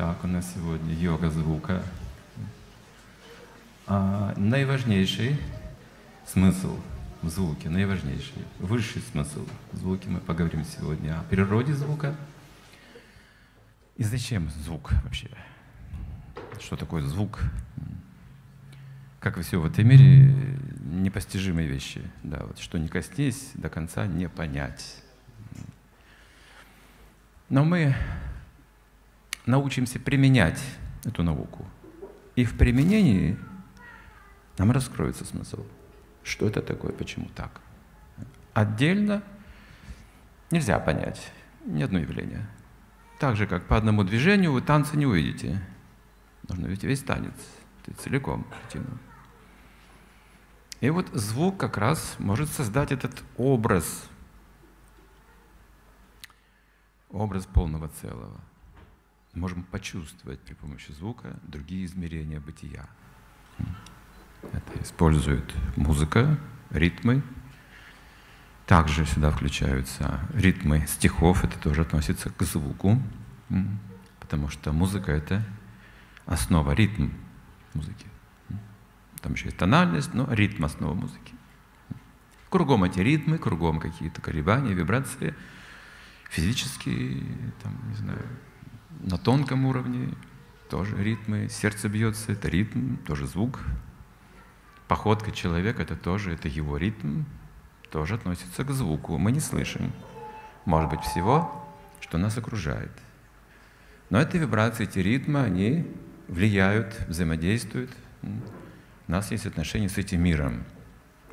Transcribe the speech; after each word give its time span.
Так, 0.00 0.24
у 0.24 0.26
нас 0.26 0.50
сегодня 0.54 0.94
йога 0.94 1.28
звука. 1.28 1.82
А 3.86 4.32
наиважнейший 4.34 5.38
смысл 6.26 6.74
в 7.20 7.28
звуке, 7.28 7.68
наиважнейший, 7.68 8.42
высший 8.60 9.02
смысл 9.02 9.46
в 9.72 9.76
звуке, 9.76 10.08
мы 10.08 10.20
поговорим 10.20 10.64
сегодня 10.64 11.20
о 11.20 11.22
природе 11.24 11.74
звука. 11.74 12.16
И 13.98 14.02
зачем 14.02 14.48
звук 14.64 14.90
вообще? 15.04 15.28
Что 16.58 16.76
такое 16.76 17.02
звук? 17.02 17.38
Как 19.18 19.36
и 19.36 19.42
все 19.42 19.60
в 19.60 19.66
этом 19.66 19.86
мире, 19.86 20.34
непостижимые 20.80 21.68
вещи. 21.68 22.00
Да, 22.22 22.38
вот 22.46 22.58
что 22.58 22.78
не 22.78 22.88
коснись, 22.88 23.50
до 23.52 23.68
конца 23.68 24.06
не 24.06 24.30
понять. 24.30 24.96
Но 27.50 27.64
мы 27.66 27.94
научимся 29.46 29.98
применять 29.98 30.62
эту 31.04 31.22
науку. 31.22 31.66
И 32.36 32.44
в 32.44 32.56
применении 32.56 33.38
нам 34.58 34.70
раскроется 34.70 35.24
смысл. 35.24 35.64
Что 36.22 36.46
это 36.46 36.62
такое, 36.62 36.92
почему 36.92 37.28
так? 37.34 37.60
Отдельно 38.52 39.22
нельзя 40.50 40.78
понять 40.78 41.32
ни 41.64 41.82
одно 41.82 41.98
явление. 41.98 42.46
Так 43.18 43.36
же, 43.36 43.46
как 43.46 43.66
по 43.66 43.76
одному 43.76 44.04
движению 44.04 44.52
вы 44.52 44.62
танца 44.62 44.96
не 44.96 45.06
увидите. 45.06 45.62
Нужно 46.48 46.66
видеть 46.66 46.84
весь 46.84 47.02
танец, 47.02 47.34
целиком 47.98 48.44
картину. 48.44 48.98
И 50.80 50.88
вот 50.88 51.08
звук 51.12 51.58
как 51.58 51.76
раз 51.76 52.16
может 52.18 52.48
создать 52.48 52.92
этот 52.92 53.22
образ, 53.36 54.08
образ 57.10 57.44
полного 57.46 57.88
целого. 57.88 58.40
Можем 59.34 59.62
почувствовать 59.62 60.40
при 60.40 60.54
помощи 60.54 60.90
звука 60.90 61.38
другие 61.44 61.84
измерения 61.84 62.40
бытия. 62.40 62.88
Это 64.52 64.82
использует 64.82 65.54
музыка, 65.76 66.36
ритмы. 66.70 67.22
Также 68.66 69.06
сюда 69.06 69.30
включаются 69.30 70.20
ритмы 70.34 70.86
стихов, 70.88 71.44
это 71.44 71.58
тоже 71.58 71.82
относится 71.82 72.30
к 72.30 72.42
звуку, 72.42 73.00
потому 74.18 74.48
что 74.48 74.72
музыка— 74.72 75.12
это 75.12 75.44
основа, 76.26 76.72
ритм 76.72 77.10
музыки. 77.74 78.06
Там 79.20 79.32
еще 79.32 79.46
есть 79.46 79.58
тональность, 79.58 80.14
но 80.14 80.32
ритм— 80.32 80.64
основа 80.66 80.94
музыки. 80.94 81.34
Кругом 82.48 82.84
эти 82.84 82.98
ритмы, 83.00 83.38
кругом 83.38 83.78
какие-то 83.78 84.20
колебания, 84.20 84.72
вибрации, 84.72 85.34
физические, 86.30 87.22
там, 87.62 87.76
не 87.90 87.94
знаю, 87.94 88.24
на 89.02 89.18
тонком 89.18 89.66
уровне 89.66 90.14
тоже 90.68 90.96
ритмы, 91.02 91.48
сердце 91.48 91.88
бьется, 91.88 92.32
это 92.32 92.48
ритм, 92.48 92.96
тоже 92.98 93.26
звук. 93.26 93.60
Походка 94.88 95.32
человека— 95.32 95.82
это 95.84 95.96
тоже, 95.96 96.32
это 96.32 96.48
его 96.48 96.76
ритм, 96.76 97.24
тоже 97.90 98.14
относится 98.14 98.64
к 98.64 98.70
звуку. 98.70 99.18
Мы 99.18 99.32
не 99.32 99.40
слышим, 99.40 99.92
может 100.64 100.90
быть, 100.90 101.00
всего, 101.00 101.66
что 102.00 102.18
нас 102.18 102.36
окружает. 102.36 102.92
Но 104.10 104.20
эти 104.20 104.36
вибрации, 104.36 104.84
эти 104.84 104.98
ритмы, 104.98 105.42
они 105.42 105.86
влияют, 106.28 106.98
взаимодействуют. 107.08 107.90
У 108.22 109.12
нас 109.12 109.30
есть 109.30 109.46
отношения 109.46 109.88
с 109.88 109.98
этим 109.98 110.22
миром, 110.22 110.64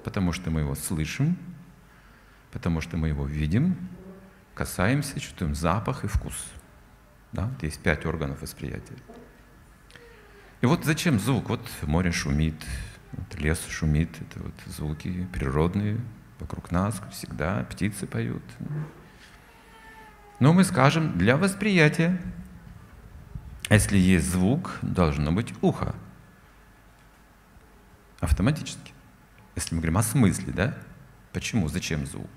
потому 0.03 0.31
что 0.31 0.49
мы 0.51 0.61
его 0.61 0.75
слышим, 0.75 1.37
потому 2.51 2.81
что 2.81 2.97
мы 2.97 3.09
его 3.09 3.25
видим, 3.25 3.75
касаемся, 4.55 5.19
чувствуем 5.19 5.53
запах 5.53 6.03
и 6.03 6.07
вкус. 6.07 6.35
Да? 7.31 7.51
Есть 7.61 7.81
пять 7.81 8.05
органов 8.05 8.41
восприятия. 8.41 8.95
И 10.61 10.65
вот 10.65 10.85
зачем 10.85 11.19
звук? 11.19 11.49
Вот 11.49 11.61
море 11.83 12.11
шумит, 12.11 12.65
вот 13.11 13.39
лес 13.39 13.63
шумит, 13.69 14.09
это 14.21 14.39
вот 14.39 14.53
звуки 14.65 15.27
природные 15.33 15.99
вокруг 16.39 16.71
нас 16.71 17.01
всегда, 17.11 17.63
птицы 17.69 18.07
поют. 18.07 18.43
Но 20.39 20.53
мы 20.53 20.63
скажем, 20.63 21.17
для 21.17 21.37
восприятия, 21.37 22.19
если 23.69 23.97
есть 23.97 24.31
звук, 24.31 24.77
должно 24.81 25.31
быть 25.31 25.53
ухо. 25.61 25.95
Автоматически. 28.19 28.93
Если 29.55 29.75
мы 29.75 29.81
говорим 29.81 29.97
о 29.97 30.03
смысле, 30.03 30.53
да? 30.53 30.77
Почему? 31.33 31.67
Зачем 31.67 32.05
звук? 32.05 32.29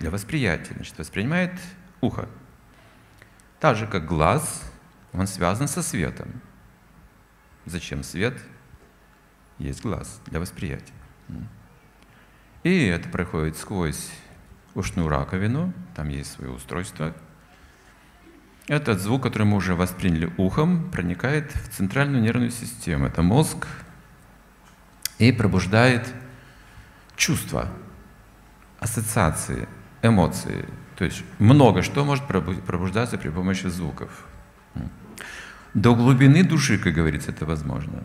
Для 0.00 0.10
восприятия. 0.10 0.74
Значит, 0.74 0.98
воспринимает 0.98 1.52
ухо. 2.00 2.28
Так 3.62 3.76
же, 3.76 3.86
как 3.86 4.06
глаз, 4.06 4.60
он 5.12 5.28
связан 5.28 5.68
со 5.68 5.84
светом. 5.84 6.42
Зачем 7.64 8.02
свет? 8.02 8.36
Есть 9.58 9.82
глаз 9.82 10.20
для 10.26 10.40
восприятия. 10.40 10.92
И 12.64 12.86
это 12.86 13.08
проходит 13.08 13.56
сквозь 13.56 14.10
ушную 14.74 15.08
раковину, 15.08 15.72
там 15.94 16.08
есть 16.08 16.32
свое 16.32 16.50
устройство. 16.50 17.14
Этот 18.66 18.98
звук, 18.98 19.22
который 19.22 19.44
мы 19.44 19.58
уже 19.58 19.76
восприняли 19.76 20.32
ухом, 20.38 20.90
проникает 20.90 21.54
в 21.54 21.68
центральную 21.68 22.20
нервную 22.20 22.50
систему. 22.50 23.06
Это 23.06 23.22
мозг 23.22 23.68
и 25.18 25.30
пробуждает 25.30 26.12
чувства, 27.14 27.68
ассоциации, 28.80 29.68
эмоции, 30.02 30.68
то 31.02 31.06
есть 31.06 31.24
много 31.40 31.82
что 31.82 32.04
может 32.04 32.28
пробуждаться 32.28 33.18
при 33.18 33.28
помощи 33.28 33.66
звуков. 33.66 34.24
До 35.74 35.96
глубины 35.96 36.44
души, 36.44 36.78
как 36.78 36.94
говорится, 36.94 37.32
это 37.32 37.44
возможно. 37.44 38.04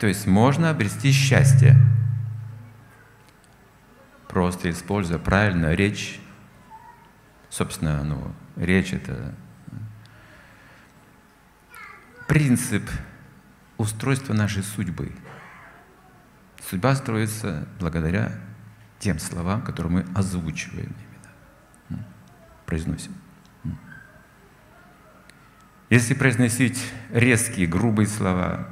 То 0.00 0.08
есть 0.08 0.26
можно 0.26 0.70
обрести 0.70 1.12
счастье, 1.12 1.76
просто 4.26 4.70
используя 4.70 5.20
правильно 5.20 5.72
речь. 5.72 6.18
Собственно, 7.48 8.02
ну, 8.02 8.34
речь— 8.56 8.92
это 8.92 9.32
принцип 12.26 12.90
устройства 13.76 14.32
нашей 14.32 14.64
судьбы. 14.64 15.12
Судьба 16.68 16.96
строится 16.96 17.68
благодаря 17.78 18.32
тем 18.98 19.20
словам, 19.20 19.62
которые 19.62 19.92
мы 19.92 20.06
озвучиваем 20.16 20.92
произносим. 22.66 23.12
Если 25.90 26.14
произносить 26.14 26.90
резкие, 27.12 27.66
грубые 27.66 28.08
слова, 28.08 28.68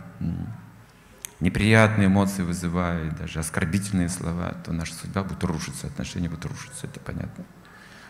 неприятные 1.41 2.09
эмоции 2.09 2.43
вызывая, 2.43 3.11
даже 3.13 3.39
оскорбительные 3.39 4.09
слова, 4.09 4.55
то 4.65 4.73
наша 4.73 4.95
судьба 4.95 5.23
будет 5.23 5.45
рушиться, 5.45 5.87
отношения 5.87 6.29
будут 6.29 6.47
рушиться, 6.47 6.87
это 6.87 7.01
понятно. 7.01 7.45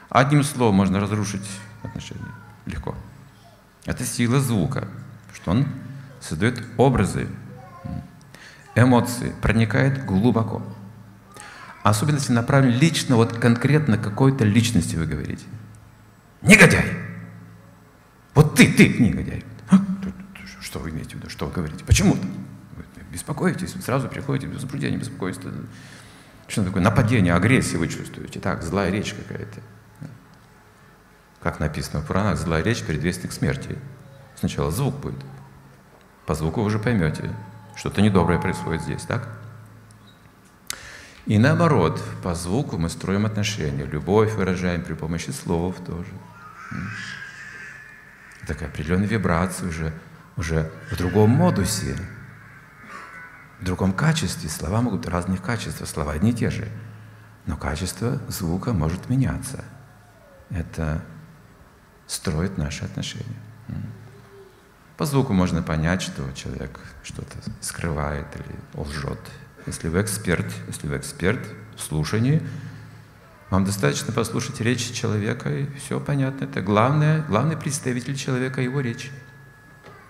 Одним 0.09 0.43
словом 0.44 0.76
можно 0.76 1.00
разрушить 1.00 1.47
отношения 1.82 2.32
легко. 2.66 2.94
Это 3.84 4.04
сила 4.04 4.41
звука, 4.41 4.88
что 5.34 5.50
он 5.50 5.66
создает 6.20 6.62
образы, 6.76 7.28
эмоции, 8.76 9.34
проникает 9.43 10.06
глубоко. 10.06 10.62
Особенно 11.82 12.16
если 12.16 12.32
направлен 12.32 12.78
лично, 12.78 13.16
вот 13.16 13.37
конкретно 13.38 13.99
какой-то 13.99 14.44
личности 14.44 14.94
вы 14.94 15.06
говорите– 15.06 15.44
негодяй. 16.42 16.84
Вот 18.34 18.54
ты, 18.54 18.72
ты 18.72 18.88
негодяй. 18.88 19.44
А? 19.70 19.78
Что 20.60 20.78
вы 20.78 20.91
имеете 20.91 21.10
в 21.10 21.14
виду, 21.14 21.28
что 21.28 21.47
вы 21.47 21.53
говорите? 21.53 21.84
Почему? 21.84 22.14
Вы 22.14 22.84
беспокоитесь, 23.10 23.75
сразу 23.84 24.08
приходите 24.08 24.47
без 24.47 24.56
возбуждения, 24.62 24.97
беспокойства. 24.97 25.50
Что 26.48 26.64
такое 26.64 26.82
нападение, 26.82 27.34
агрессия 27.34 27.78
вы 27.78 27.88
чувствуете? 27.88 28.41
Так, 28.41 28.62
злая 28.62 28.91
речь 28.91 29.14
какая-то. 29.14 29.60
Как 31.42 31.60
написано 31.60 32.00
в 32.00 32.06
Пуранах, 32.06 32.38
злая 32.38 32.62
речь 32.62 32.82
предвестник 32.82 33.32
смерти. 33.32 33.76
Сначала 34.38 34.70
звук 34.70 34.94
будет. 34.96 35.20
По 36.26 36.34
звуку 36.34 36.61
вы 36.61 36.67
уже 36.67 36.78
поймете, 36.78 37.34
что-то 37.75 38.00
недоброе 38.00 38.38
происходит 38.38 38.82
здесь, 38.82 39.02
так? 39.02 39.28
И 41.26 41.38
наоборот, 41.38 42.02
по 42.22 42.34
звуку 42.34 42.78
мы 42.78 42.88
строим 42.88 43.26
отношения, 43.26 43.84
любовь 43.84 44.34
выражаем 44.34 44.82
при 44.82 44.94
помощи 44.94 45.31
слов 45.31 45.76
тоже. 45.87 46.11
Такая 48.46 48.69
определенная 48.69 49.06
вибрация 49.06 49.69
уже, 49.69 49.92
уже 50.36 50.70
в 50.90 50.96
другом 50.96 51.30
модусе, 51.30 51.96
в 53.60 53.64
другом 53.64 53.92
качестве. 53.92 54.48
Слова 54.48 54.82
могут 54.82 55.06
разных 55.06 55.42
качеств, 55.42 55.86
слова 55.88 56.12
одни 56.12 56.30
и 56.30 56.34
те 56.34 56.50
же. 56.50 56.69
Но 57.46 57.56
качество 57.56 58.20
звука 58.28 58.72
может 58.72 59.08
меняться. 59.08 59.64
Это 60.50 61.02
строит 62.06 62.58
наши 62.58 62.84
отношения. 62.84 63.36
По 64.96 65.06
звуку 65.06 65.32
можно 65.32 65.62
понять, 65.62 66.02
что 66.02 66.30
человек 66.32 66.78
что-то 67.02 67.38
скрывает 67.60 68.26
или 68.36 68.80
лжет. 68.80 69.19
Если 69.66 69.88
вы 69.88 70.02
эксперт, 70.02 70.46
если 70.69 70.86
вы 70.88 70.96
эксперт 70.96 71.40
в 71.76 71.80
слушании, 71.80 72.42
вам 73.52 73.66
достаточно 73.66 74.14
послушать 74.14 74.62
речь 74.62 74.93
человека, 74.93 75.50
и 75.50 75.66
все 75.75 76.00
понятно. 76.00 76.46
Это 76.46 76.62
главное, 76.62 77.22
главный 77.28 77.54
представитель 77.54 78.16
человека, 78.16 78.62
его 78.62 78.81
речь. 78.81 79.10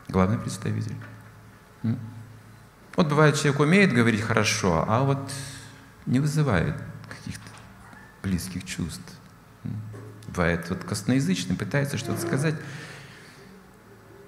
главный 0.09 0.39
представитель. 0.39 0.95
Вот 2.95 3.09
бывает, 3.09 3.35
человек 3.35 3.59
умеет 3.59 3.93
говорить 3.93 4.21
хорошо, 4.21 4.85
а 4.87 5.03
вот 5.03 5.33
не 6.07 6.21
вызывает 6.21 6.77
каких-то 7.09 7.49
близких 8.23 8.65
чувств. 8.65 9.03
Бывает, 10.29 10.71
вот 10.71 10.85
косноязычный 10.85 11.57
пытается 11.57 11.99
что-то 11.99 12.21
сказать, 12.21 12.55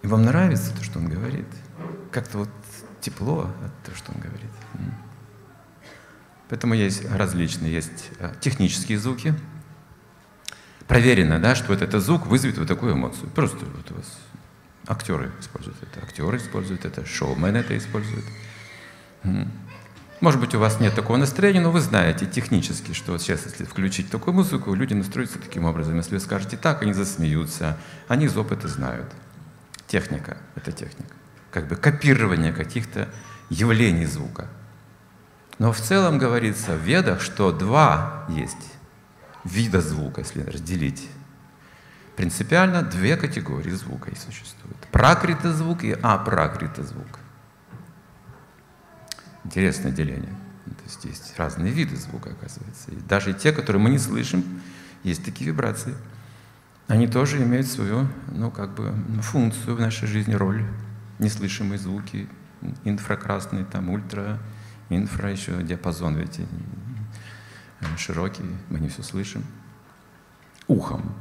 и 0.02 0.08
вам 0.08 0.24
нравится 0.24 0.74
то, 0.76 0.82
что 0.82 0.98
он 0.98 1.08
говорит. 1.08 1.46
Как-то 2.10 2.38
вот 2.38 2.50
тепло 3.00 3.48
от 3.64 3.82
того, 3.84 3.96
что 3.96 4.10
он 4.12 4.20
говорит. 4.20 4.50
Поэтому 6.54 6.74
есть 6.74 7.04
различные, 7.10 7.72
есть 7.72 8.10
э, 8.20 8.32
технические 8.40 8.96
звуки. 8.96 9.34
Проверено, 10.86 11.40
да, 11.40 11.56
что 11.56 11.72
вот 11.72 11.82
этот 11.82 12.00
звук 12.00 12.28
вызовет 12.28 12.58
вот 12.58 12.68
такую 12.68 12.92
эмоцию. 12.92 13.28
Просто 13.30 13.64
вот 13.64 13.90
у 13.90 13.94
вас 13.94 14.20
актеры 14.86 15.32
используют 15.40 15.76
это, 15.82 16.06
актеры 16.06 16.36
используют 16.36 16.84
это, 16.84 17.04
шоумены 17.04 17.56
это 17.56 17.76
используют. 17.76 18.24
Может 20.20 20.40
быть, 20.40 20.54
у 20.54 20.60
вас 20.60 20.78
нет 20.78 20.94
такого 20.94 21.16
настроения, 21.16 21.60
но 21.60 21.72
вы 21.72 21.80
знаете 21.80 22.24
технически, 22.24 22.92
что 22.92 23.10
вот 23.10 23.20
сейчас, 23.20 23.46
если 23.46 23.64
включить 23.64 24.08
такую 24.08 24.34
музыку, 24.34 24.72
люди 24.74 24.94
настроятся 24.94 25.40
таким 25.40 25.64
образом. 25.64 25.96
Если 25.96 26.14
вы 26.14 26.20
скажете 26.20 26.56
так, 26.56 26.82
они 26.82 26.92
засмеются. 26.92 27.76
Они 28.06 28.26
из 28.26 28.36
опыта 28.36 28.68
знают. 28.68 29.10
Техника— 29.88 30.36
это 30.54 30.70
техника. 30.70 31.16
Как 31.50 31.66
бы 31.66 31.74
копирование 31.74 32.52
каких-то 32.52 33.08
явлений 33.50 34.06
звука. 34.06 34.48
Но 35.58 35.72
в 35.72 35.80
целом 35.80 36.18
говорится 36.18 36.74
в 36.74 36.80
ведах, 36.80 37.20
что 37.20 37.52
два 37.52 38.24
есть 38.28 38.72
вида 39.44 39.80
звука, 39.80 40.22
если 40.22 40.42
разделить. 40.42 41.08
Принципиально 42.16 42.82
две 42.82 43.16
категории 43.16 43.70
звука 43.70 44.10
и 44.10 44.16
существуют. 44.16 44.76
Пракрита 44.92 45.52
звук 45.52 45.84
и 45.84 45.92
апракрита 45.92 46.82
звук. 46.82 47.18
Интересное 49.44 49.92
деление. 49.92 50.34
То 50.64 50.84
есть 50.84 51.04
есть 51.04 51.34
разные 51.38 51.72
виды 51.72 51.96
звука, 51.96 52.30
оказывается. 52.30 52.90
И 52.90 52.96
даже 52.96 53.32
те, 53.32 53.52
которые 53.52 53.82
мы 53.82 53.90
не 53.90 53.98
слышим, 53.98 54.44
есть 55.02 55.24
такие 55.24 55.50
вибрации. 55.50 55.94
Они 56.86 57.06
тоже 57.06 57.42
имеют 57.42 57.66
свою, 57.66 58.06
ну, 58.28 58.50
как 58.50 58.74
бы, 58.74 58.94
функцию 59.22 59.76
в 59.76 59.80
нашей 59.80 60.06
жизни, 60.06 60.34
роль. 60.34 60.64
Неслышимые 61.18 61.78
звуки, 61.78 62.28
инфракрасные, 62.84 63.64
там, 63.64 63.90
ультра, 63.90 64.38
инфра 64.96 65.30
еще, 65.30 65.62
диапазон 65.62 66.16
ведь 66.16 66.40
широкий, 67.98 68.44
мы 68.70 68.80
не 68.80 68.88
все 68.88 69.02
слышим. 69.02 69.44
Ухом. 70.66 71.14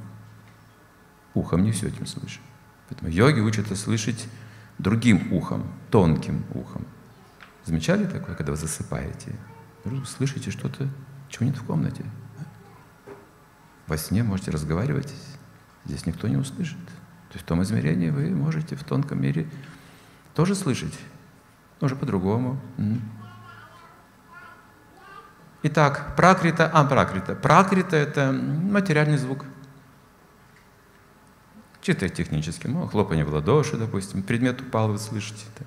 Ухом 1.34 1.64
не 1.64 1.72
все 1.72 1.88
этим 1.88 2.06
слышим. 2.06 2.42
Поэтому 2.90 3.10
йоги 3.10 3.40
учатся 3.40 3.76
слышать 3.76 4.28
другим 4.78 5.34
ухом, 5.34 5.72
тонким 5.92 6.46
ухом. 6.54 6.86
Замечали 7.66 8.06
такое, 8.06 8.36
когда 8.36 8.52
вы 8.52 8.58
засыпаете? 8.58 9.36
Слышите 10.06 10.52
что-то, 10.52 10.90
чего 11.30 11.46
нет 11.46 11.58
в 11.58 11.64
комнате. 11.64 12.06
Во 13.88 13.98
сне 13.98 14.24
можете 14.24 14.52
разговаривать, 14.52 15.14
здесь 15.86 16.06
никто 16.06 16.28
не 16.28 16.38
услышит. 16.38 16.78
То 17.30 17.34
есть 17.34 17.46
в 17.46 17.48
том 17.48 17.62
измерении 17.64 18.10
вы 18.10 18.30
можете 18.30 18.76
в 18.76 18.84
тонком 18.84 19.22
мире 19.22 19.50
тоже 20.36 20.56
слышать, 20.56 20.98
уже 21.82 21.96
по-другому. 21.96 22.62
Итак, 25.66 26.14
пракрита, 26.18 26.70
ампракрита. 26.74 27.36
Пракрита— 27.36 27.96
это 27.98 28.34
материальный 28.34 29.16
звук. 29.16 29.46
Читать 31.80 32.14
технически, 32.14 32.68
ну, 32.68 32.86
хлопанье 32.88 33.24
в 33.24 33.34
ладоши, 33.34 33.78
допустим, 33.78 34.24
предмет 34.24 34.60
упал, 34.60 34.90
вы 34.90 34.98
слышите. 34.98 35.46
Это 35.56 35.66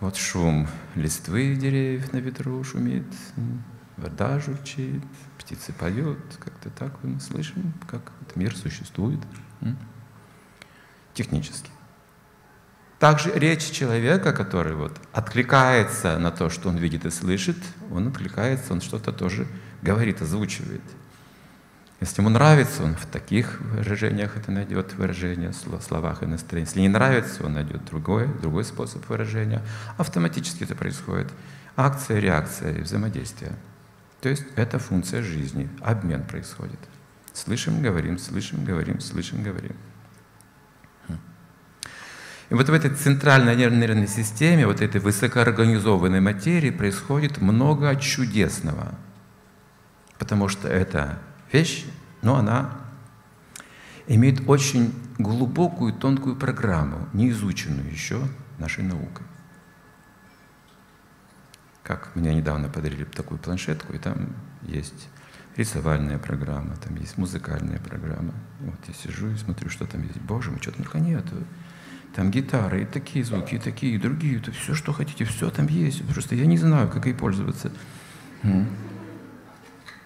вот 0.00 0.16
шум 0.16 0.66
листвы 0.96 1.54
деревьев 1.54 2.12
на 2.12 2.16
ветру 2.16 2.62
шумит, 2.64 3.06
вода 3.96 4.40
журчит, 4.40 5.04
птицы 5.38 5.72
поют. 5.72 6.18
Как-то 6.40 6.70
так 6.70 6.92
мы 7.04 7.20
слышим, 7.20 7.74
как 7.88 8.10
этот 8.22 8.34
мир 8.34 8.56
существует. 8.56 9.20
Технически. 11.14 11.70
Также 12.98 13.30
речь 13.34 13.70
человека, 13.70 14.32
который 14.32 14.74
вот 14.74 14.98
откликается 15.12 16.18
на 16.18 16.30
то, 16.30 16.48
что 16.48 16.70
он 16.70 16.76
видит 16.76 17.04
и 17.04 17.10
слышит, 17.10 17.58
он 17.90 18.08
откликается, 18.08 18.72
он 18.72 18.80
что-то 18.80 19.12
тоже 19.12 19.46
говорит, 19.82 20.22
озвучивает. 20.22 20.82
Если 22.00 22.20
ему 22.20 22.30
нравится, 22.30 22.82
он 22.82 22.94
в 22.94 23.06
таких 23.06 23.60
выражениях 23.60 24.36
это 24.36 24.50
найдет 24.50 24.94
выражение, 24.94 25.50
в 25.50 25.80
словах 25.82 26.22
и 26.22 26.26
настроениях. 26.26 26.68
Если 26.68 26.80
не 26.80 26.88
нравится, 26.88 27.44
он 27.44 27.54
найдет 27.54 27.84
другой, 27.86 28.28
другой 28.40 28.64
способ 28.64 29.06
выражения. 29.08 29.62
Автоматически 29.96 30.64
это 30.64 30.74
происходит. 30.74 31.28
Акция, 31.74 32.20
реакция 32.20 32.78
и 32.78 32.80
взаимодействие. 32.82 33.52
То 34.20 34.28
есть 34.28 34.44
это 34.56 34.78
функция 34.78 35.22
жизни, 35.22 35.68
обмен 35.80 36.22
происходит. 36.24 36.78
Слышим, 37.32 37.82
говорим, 37.82 38.18
слышим, 38.18 38.64
говорим, 38.64 39.00
слышим, 39.00 39.42
говорим. 39.42 39.76
И 42.48 42.54
вот 42.54 42.68
в 42.68 42.72
этой 42.72 42.90
центральной 42.94 43.56
нервной 43.56 44.06
системе, 44.06 44.66
вот 44.66 44.80
этой 44.80 45.00
высокоорганизованной 45.00 46.20
материи 46.20 46.70
происходит 46.70 47.38
много 47.38 47.96
чудесного. 47.96 48.94
Потому 50.18 50.48
что 50.48 50.68
это 50.68 51.18
вещь, 51.52 51.84
но 52.22 52.36
она 52.36 52.70
имеет 54.06 54.48
очень 54.48 54.94
глубокую, 55.18 55.92
тонкую 55.92 56.36
программу, 56.36 57.08
не 57.12 57.30
изученную 57.30 57.90
еще 57.90 58.22
нашей 58.58 58.84
наукой. 58.84 59.26
Как 61.82 62.14
мне 62.14 62.34
недавно 62.34 62.68
подарили 62.68 63.04
такую 63.04 63.38
планшетку, 63.38 63.92
и 63.92 63.98
там 63.98 64.34
есть 64.62 65.08
рисовальная 65.56 66.18
программа, 66.18 66.76
там 66.76 66.96
есть 66.96 67.18
музыкальная 67.18 67.78
программа. 67.78 68.34
Вот 68.60 68.78
я 68.86 68.94
сижу 68.94 69.28
и 69.30 69.36
смотрю, 69.36 69.68
что 69.70 69.86
там 69.86 70.02
есть. 70.02 70.20
Боже 70.20 70.50
мой, 70.50 70.60
что-то 70.60 70.82
только 70.82 70.98
нет. 70.98 71.24
Там 72.16 72.30
гитары, 72.30 72.82
и 72.82 72.84
такие 72.86 73.22
звуки, 73.22 73.56
и 73.56 73.58
такие, 73.58 73.94
и 73.94 73.98
другие. 73.98 74.38
Это 74.38 74.50
все, 74.50 74.74
что 74.74 74.94
хотите, 74.94 75.26
все 75.26 75.50
там 75.50 75.66
есть. 75.66 76.02
Просто 76.08 76.34
я 76.34 76.46
не 76.46 76.56
знаю, 76.56 76.88
как 76.88 77.04
ей 77.04 77.12
пользоваться. 77.12 77.70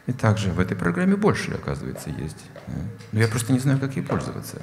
И 0.07 0.13
также 0.13 0.51
в 0.51 0.59
этой 0.59 0.77
программе 0.77 1.15
больше, 1.15 1.53
оказывается, 1.53 2.11
есть. 2.11 2.45
Но 3.13 3.21
я 3.21 3.29
просто 3.29 3.53
не 3.53 3.61
знаю, 3.61 3.79
как 3.79 3.95
ей 3.95 4.03
пользоваться. 4.03 4.61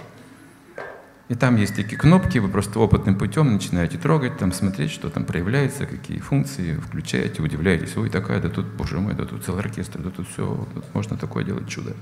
И 1.30 1.36
там 1.36 1.56
есть 1.56 1.74
такие 1.74 1.98
кнопки, 1.98 2.38
вы 2.38 2.50
просто 2.50 2.80
опытным 2.80 3.18
путем 3.18 3.54
начинаете 3.54 3.98
трогать, 3.98 4.38
там 4.38 4.52
смотреть, 4.52 4.92
что 4.92 5.10
там 5.10 5.24
проявляется, 5.24 5.86
какие 5.86 6.20
функции, 6.20 6.76
включаете, 6.76 7.42
удивляетесь, 7.42 7.96
ой, 7.96 8.10
такая, 8.10 8.42
да 8.42 8.50
тут, 8.50 8.66
боже 8.66 9.00
мой, 9.00 9.14
да 9.14 9.26
тут 9.26 9.46
целый 9.46 9.62
оркестр, 9.62 10.00
да 10.00 10.10
тут 10.10 10.28
все, 10.28 10.68
тут 10.74 10.94
можно 10.94 11.18
такое 11.18 11.46
делать 11.46 11.68
чудо. 11.70 11.96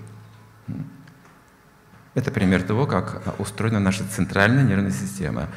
Это 2.15 2.31
пример 2.31 2.63
того, 2.63 2.87
как 2.87 3.21
устроена 3.39 3.79
наша 3.79 4.05
центральная 4.07 4.63
нервная 4.63 4.91
система. 4.91 5.49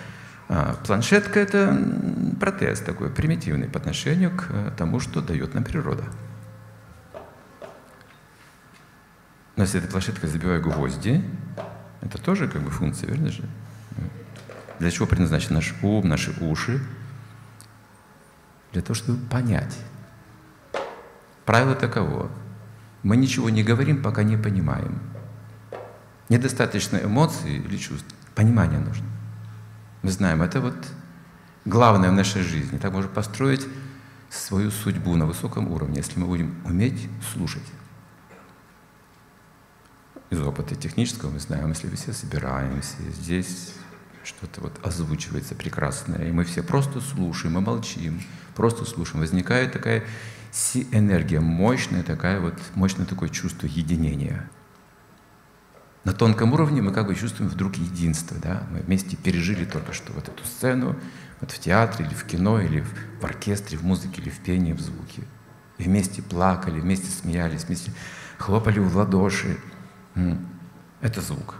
А, 0.49 0.77
планшетка— 0.87 1.39
это 1.41 1.79
протез 2.41 2.81
такой 2.81 3.11
примитивный 3.11 3.69
по 3.69 3.79
отношению 3.79 4.37
к 4.37 4.49
э, 4.51 4.73
тому, 4.77 4.99
что 4.99 5.21
дает 5.21 5.55
нам 5.55 5.63
природа. 5.63 6.05
Но 9.57 9.63
если 9.63 9.81
эта 9.81 9.89
планшетка 9.89 10.27
забиваю 10.27 10.63
гвозди, 10.63 11.23
это 12.01 12.19
тоже 12.19 12.49
как 12.49 12.63
бы 12.63 12.71
функция, 12.71 13.09
верно 13.09 13.31
же? 13.31 13.45
Для 14.79 14.91
чего 14.91 15.07
предназначен 15.07 15.55
наш 15.55 15.75
ум, 15.83 16.09
наши 16.09 16.33
уши? 16.41 16.81
Для 18.73 18.83
того, 18.83 18.95
чтобы 18.95 19.19
понять. 19.29 19.77
Правило 21.45 21.75
таково. 21.75 22.31
Мы 23.03 23.17
ничего 23.17 23.51
не 23.51 23.63
говорим, 23.63 24.03
пока 24.03 24.23
не 24.23 24.37
понимаем. 24.37 25.01
Недостаточно 26.29 26.99
эмоций 26.99 27.57
или 27.57 27.77
чувств. 27.77 28.07
Понимание 28.35 28.79
нужно. 28.79 29.07
Мы 30.03 30.11
знаем, 30.11 30.43
это 30.43 30.61
вот 30.61 30.77
главное 31.65 32.11
в 32.11 32.15
нашей 32.15 32.43
жизни. 32.43 32.79
Так 32.79 32.93
можно 32.93 33.11
построить 33.11 33.67
свою 34.31 34.71
судьбу 34.71 35.17
на 35.17 35.27
высоком 35.27 35.73
уровне, 35.73 35.97
если 35.99 36.21
мы 36.21 36.27
будем 36.27 36.55
уметь 36.65 37.09
слушать 37.33 37.63
из 40.31 40.41
опыта 40.41 40.75
технического 40.75 41.31
мы 41.31 41.41
знаем, 41.41 41.69
если 41.71 41.87
мы 41.89 41.97
все 41.97 42.13
собираемся, 42.13 42.97
здесь 43.11 43.73
что-то 44.25 44.61
вот 44.61 44.79
озвучивается 44.85 45.55
прекрасное, 45.55 46.29
и 46.29 46.33
мы 46.33 46.45
все 46.45 46.63
просто 46.63 47.01
слушаем, 47.01 47.55
мы 47.55 47.61
молчим, 47.63 48.21
просто 48.55 48.85
слушаем, 48.85 49.21
возникает 49.21 49.73
такая 49.73 50.05
энергия 50.93 51.41
мощная, 51.41 52.03
такая 52.03 52.41
вот, 52.41 52.55
мощное 52.75 53.07
такое 53.07 53.31
чувство 53.31 53.67
единения. 53.67 54.49
На 56.05 56.13
тонком 56.13 56.53
уровне 56.53 56.81
мы 56.81 56.93
как 56.93 57.07
бы 57.07 57.15
чувствуем 57.15 57.51
вдруг 57.51 57.77
единство, 57.77 58.37
да? 58.41 58.63
мы 58.71 58.81
вместе 58.81 59.17
пережили 59.17 59.65
только 59.65 59.93
что 59.93 60.13
вот 60.13 60.29
эту 60.29 60.45
сцену, 60.45 60.97
вот 61.41 61.51
в 61.51 61.59
театре 61.59 62.07
или 62.07 62.15
в 62.15 62.25
кино, 62.25 62.61
или 62.61 62.85
в 63.21 63.25
оркестре, 63.25 63.77
в 63.79 63.85
музыке, 63.85 64.21
или 64.23 64.31
в 64.31 64.39
пении, 64.39 64.73
в 64.73 64.81
звуке. 64.81 65.23
И 65.79 65.85
вместе 65.85 66.23
плакали, 66.23 66.81
вместе 66.81 67.11
смеялись, 67.11 67.65
вместе 67.65 67.93
хлопали 68.39 68.79
в 68.79 68.97
ладоши, 68.97 69.59
это 71.01 71.21
звук. 71.21 71.55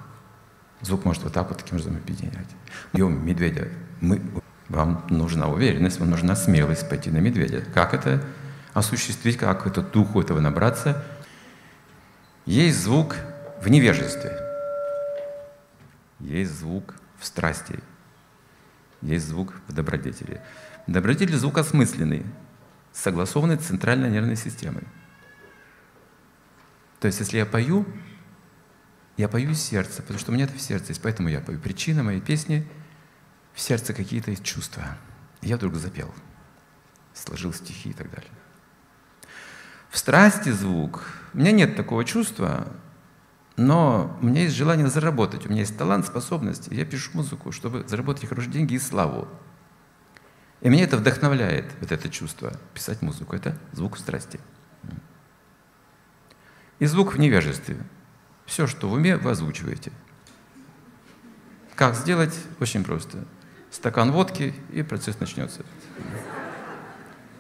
Звук 0.81 1.05
может 1.05 1.23
вот 1.25 1.33
так 1.33 1.49
вот 1.49 1.59
таким 1.59 1.77
образом 1.77 1.97
объединять. 1.97 2.49
Бьем 2.93 3.25
медведя. 3.25 3.69
Мы, 4.01 4.21
вам 4.69 5.05
нужна 5.11 5.49
уверенность, 5.49 5.99
вам 5.99 6.11
нужна 6.11 6.37
смелость 6.37 6.89
пойти 6.89 7.11
на 7.11 7.19
медведя. 7.19 7.63
Как 7.75 7.95
это 7.95 8.23
осуществить, 8.75 9.37
как 9.37 9.67
это 9.67 9.83
духу 9.83 10.21
этого 10.21 10.41
набраться? 10.41 11.05
Есть 12.47 12.83
звук 12.83 13.17
в 13.61 13.69
невежестве. 13.69 14.37
Есть 16.21 16.59
звук 16.59 16.95
в 17.19 17.27
страсти. 17.27 17.81
Есть 19.03 19.29
звук 19.29 19.55
в 19.69 19.73
добродетели. 19.73 20.41
Добродетель— 20.87 21.37
звук 21.39 21.59
осмысленный, 21.59 22.25
согласованный 22.93 23.59
с 23.59 23.67
центральной 23.67 24.11
нервной 24.11 24.37
системой. 24.37 24.85
То 27.01 27.07
есть, 27.07 27.21
если 27.21 27.39
я 27.39 27.47
пою, 27.47 27.87
я 29.17 29.29
пою 29.29 29.51
из 29.51 29.63
сердца, 29.63 30.03
потому 30.03 30.19
что 30.19 30.33
у 30.33 30.35
меня 30.35 30.45
это 30.45 30.55
в 30.55 30.61
сердце 30.61 30.89
есть, 30.89 31.03
поэтому 31.03 31.29
я 31.29 31.41
пою. 31.41 31.61
Причина 31.61 32.03
моей 32.03 32.21
песни— 32.21 32.67
в 33.59 33.61
сердце 33.61 33.93
какие-то 33.93 34.31
есть 34.31 34.45
чувства. 34.45 34.85
Я 35.43 35.57
вдруг 35.57 35.75
запел, 35.75 36.15
сложил 37.13 37.53
стихи 37.53 37.91
и 37.91 37.93
так 37.93 38.09
далее. 38.09 38.31
В 39.91 39.99
страсти 39.99 40.51
звук. 40.51 41.03
У 41.35 41.39
меня 41.39 41.51
нет 41.51 41.75
такого 41.75 42.05
чувства, 42.05 42.69
но 43.59 44.17
у 44.23 44.27
меня 44.27 44.43
есть 44.43 44.55
желание 44.55 44.87
заработать, 44.87 45.45
у 45.45 45.49
меня 45.49 45.61
есть 45.61 45.77
талант, 45.77 46.07
способность. 46.07 46.69
Я 46.71 46.85
пишу 46.85 47.11
музыку, 47.15 47.51
чтобы 47.51 47.85
заработать 47.89 48.29
хорошие 48.29 48.53
деньги 48.53 48.75
и 48.75 48.79
славу. 48.79 49.27
И 50.61 50.69
меня 50.69 50.85
это 50.85 50.97
вдохновляет, 50.97 51.65
вот 51.81 51.91
это 51.91 52.09
чувство, 52.09 52.53
писать 52.73 53.03
музыку. 53.03 53.35
Это 53.35 53.59
звук 53.73 53.99
страсти. 53.99 54.39
И 56.79 56.87
звук 56.87 57.15
в 57.15 57.19
невежестве. 57.19 57.77
Все, 58.47 58.69
что 58.69 58.89
в 58.89 58.93
уме, 58.93 59.17
вы 59.17 59.33
озвучиваете. 59.33 59.91
Как 61.75 61.97
сделать? 61.97 62.39
Очень 62.61 62.85
просто. 62.85 63.25
Стакан 63.73 64.13
водки, 64.13 64.55
и 64.73 64.83
процесс 64.83 65.19
начнется. 65.19 65.65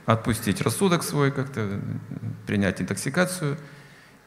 Отпустить 0.04 0.62
рассудок 0.62 1.04
свой, 1.04 1.30
как-то 1.30 1.80
принять 2.44 2.82
интоксикацию– 2.82 3.56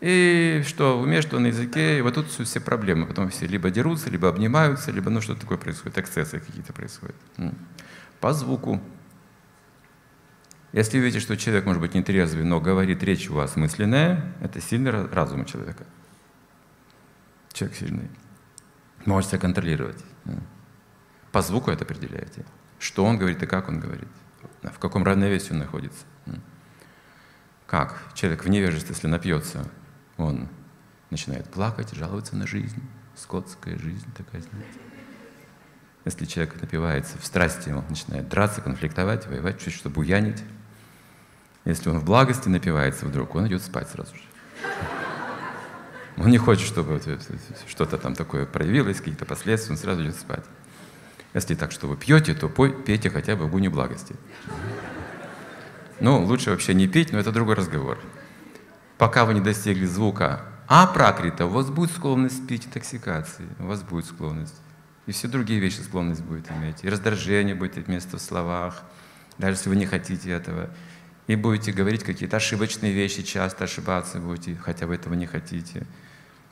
и 0.01 0.63
что 0.65 0.98
в 0.98 1.03
уме, 1.03 1.22
что 1.22 1.38
на 1.39 1.48
языке, 1.48 2.00
и 2.00 2.01
вот 2.01 2.15
тут 2.15 2.27
все 2.27 2.60
проблемы. 2.60 3.05
Потом 3.05 3.29
все 3.29 3.46
либо 3.46 3.70
дерутся, 3.70 4.10
либо 4.10 4.27
обнимаются, 4.27 4.91
либо 4.91 5.12
ну 5.12 5.22
что-то 5.22 5.41
такое 5.41 5.60
происходит, 5.60 6.00
эксцессы 6.00 6.39
какие-то 6.39 6.74
происходят. 6.74 7.15
По 8.20 8.34
звуку. 8.34 8.81
Если 10.74 10.98
вы 10.98 11.05
видите, 11.05 11.20
что 11.20 11.38
человек 11.38 11.65
может 11.65 11.81
быть 11.81 11.93
нетрезвый, 11.93 12.46
но 12.46 12.60
говорит 12.60 13.03
речь 13.03 13.29
у 13.29 13.36
вас 13.36 13.55
мысленная, 13.55 14.34
это 14.41 14.60
сильный 14.60 14.91
разум 14.91 15.46
человека. 15.46 15.86
Человек 17.53 17.77
сильный. 17.77 18.10
Можете 19.05 19.38
контролировать. 19.38 20.03
По 21.31 21.41
звуку 21.41 21.70
это 21.70 21.84
определяете. 21.84 22.43
Что 22.79 23.05
он 23.05 23.17
говорит 23.17 23.43
и 23.43 23.46
как 23.46 23.70
он 23.70 23.79
говорит. 23.79 24.08
В 24.63 24.79
каком 24.79 25.03
равновесии 25.03 25.51
он 25.51 25.60
находится. 25.60 26.05
Как 27.67 28.01
человек 28.15 28.43
в 28.43 28.50
невежестве, 28.50 28.96
если 28.96 29.08
напьется, 29.08 29.70
он 30.18 30.50
начинает 31.10 31.50
плакать, 31.50 31.94
жаловаться 31.94 32.36
на 32.36 32.48
жизнь, 32.48 32.82
скотская 33.15 33.77
жизнь 33.77 34.08
такая, 34.15 34.41
знаете. 34.41 34.80
Если 36.06 36.25
человек 36.25 36.60
напивается 36.60 37.18
в 37.20 37.25
страсти, 37.25 37.70
он 37.70 37.84
начинает 37.88 38.27
драться, 38.27 38.62
конфликтовать, 38.62 39.27
воевать, 39.27 39.60
чуть 39.60 39.74
что 39.74 39.89
буянить. 39.89 40.44
Если 41.63 41.89
он 41.89 42.00
в 42.00 42.06
благости 42.06 42.50
напивается 42.50 43.06
вдруг, 43.06 43.36
он 43.36 43.48
идет 43.48 43.62
спать 43.62 43.88
сразу 43.89 44.15
же. 44.15 44.22
Он 46.18 46.30
не 46.30 46.39
хочет, 46.39 46.68
чтобы 46.68 47.00
что-то 47.68 47.98
там 47.98 48.15
такое 48.15 48.46
проявилось, 48.46 48.98
какие-то 48.98 49.25
последствия, 49.25 49.74
он 49.74 49.77
сразу 49.77 50.03
идет 50.03 50.15
спать. 50.15 50.44
Если 51.34 51.56
так, 51.56 51.72
что 51.72 51.88
вы 51.88 51.96
пьете, 51.96 52.34
то 52.34 52.50
пейте 52.50 53.10
хотя 53.10 53.36
бы 53.36 53.46
в 53.46 53.70
благости. 53.70 54.15
Ну, 56.00 56.24
лучше 56.25 56.50
вообще 56.50 56.74
не 56.74 56.88
пить, 56.88 57.12
но 57.12 57.20
это 57.20 57.32
другой 57.32 57.56
разговор 57.56 58.00
пока 59.01 59.25
вы 59.25 59.34
не 59.34 59.41
достигли 59.41 59.88
звука 59.88 60.43
А 60.67 60.86
пракрита, 60.86 61.48
у 61.48 61.50
вас 61.50 61.72
будет 61.72 61.89
склонность 61.89 62.46
пить 62.46 62.67
интоксикации, 62.67 63.48
у 63.58 63.65
вас 63.65 63.81
будет 63.81 64.05
склонность. 64.05 64.62
И 65.08 65.12
все 65.12 65.27
другие 65.27 65.60
вещи 65.60 65.79
склонность 65.79 66.22
будет 66.22 66.51
иметь. 66.51 66.84
И 66.84 66.88
раздражение 66.89 67.55
будет 67.55 67.77
иметь 67.77 67.88
место 67.88 68.17
в 68.17 68.22
словах, 68.22 68.84
даже 69.39 69.53
если 69.53 69.70
вы 69.70 69.75
не 69.75 69.88
хотите 69.88 70.29
этого. 70.29 70.70
И 71.25 71.36
будете 71.36 71.72
говорить 71.72 72.03
какие-то 72.03 72.38
ошибочные 72.38 72.93
вещи, 72.93 73.24
часто 73.24 73.63
ошибаться 73.63 74.20
будете, 74.20 74.55
хотя 74.55 74.86
вы 74.86 74.93
этого 74.93 75.15
не 75.15 75.25
хотите. 75.25 75.88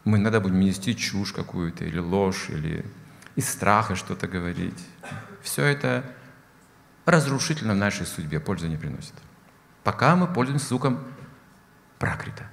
Мы 0.03 0.17
иногда 0.17 0.39
будем 0.39 0.59
нести 0.59 0.95
чушь 0.95 1.33
какую-то, 1.33 1.85
или 1.85 1.99
ложь, 1.99 2.49
или 2.49 2.83
из 3.35 3.47
страха 3.47 3.95
что-то 3.95 4.27
говорить. 4.27 4.83
Все 5.43 5.65
это 5.65 6.03
разрушительно 7.05 7.73
в 7.73 7.77
нашей 7.77 8.07
судьбе, 8.07 8.39
пользы 8.39 8.67
не 8.67 8.77
приносит. 8.77 9.13
Пока 9.83 10.15
мы 10.15 10.25
пользуемся 10.25 10.69
звуком 10.69 10.97
пракрита. 11.99 12.47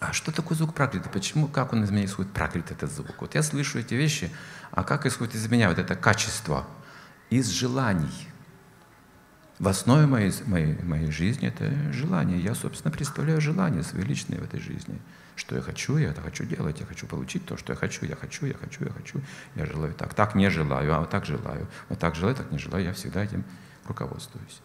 А 0.00 0.12
что 0.12 0.32
такое 0.32 0.56
звук 0.56 0.74
пракрита? 0.74 1.08
Почему, 1.08 1.46
как 1.46 1.72
он 1.72 1.84
из 1.84 1.90
меня 1.90 2.04
исходит, 2.04 2.32
пракрит 2.32 2.70
этот 2.70 2.90
звук? 2.90 3.14
Вот 3.20 3.34
я 3.34 3.42
слышу 3.42 3.78
эти 3.78 3.94
вещи, 3.94 4.30
а 4.70 4.82
как 4.82 5.06
исходит 5.06 5.34
из 5.34 5.48
меня 5.48 5.68
вот 5.68 5.78
это 5.78 5.94
качество? 5.94 6.66
Из 7.28 7.48
желаний. 7.48 8.28
В 9.58 9.68
основе 9.68 10.06
моей, 10.06 10.32
моей, 10.46 10.82
моей 10.82 11.10
жизни 11.10 11.46
это 11.46 11.70
желание. 11.92 12.40
Я, 12.40 12.54
собственно, 12.54 12.90
представляю 12.90 13.42
желания 13.42 13.82
свои 13.82 14.02
личные 14.02 14.40
в 14.40 14.44
этой 14.44 14.58
жизни. 14.58 14.98
Что 15.36 15.54
я 15.54 15.62
хочу, 15.62 15.98
я 15.98 16.10
это 16.10 16.22
хочу 16.22 16.44
делать, 16.44 16.80
я 16.80 16.86
хочу 16.86 17.06
получить 17.06 17.44
то, 17.44 17.58
что 17.58 17.74
я 17.74 17.76
хочу, 17.76 18.06
я 18.06 18.16
хочу, 18.16 18.46
я 18.46 18.54
хочу, 18.54 18.84
я 18.84 18.90
хочу. 18.90 19.20
Я 19.54 19.66
желаю 19.66 19.92
так. 19.92 20.14
Так 20.14 20.34
не 20.34 20.48
желаю, 20.48 20.94
а 20.94 21.00
вот 21.00 21.10
так 21.10 21.26
желаю. 21.26 21.68
Вот 21.90 21.98
так 21.98 22.14
желаю, 22.14 22.34
так 22.34 22.50
не 22.50 22.58
желаю. 22.58 22.84
Я 22.84 22.94
всегда 22.94 23.22
этим 23.22 23.44
руководствуюсь. 23.86 24.60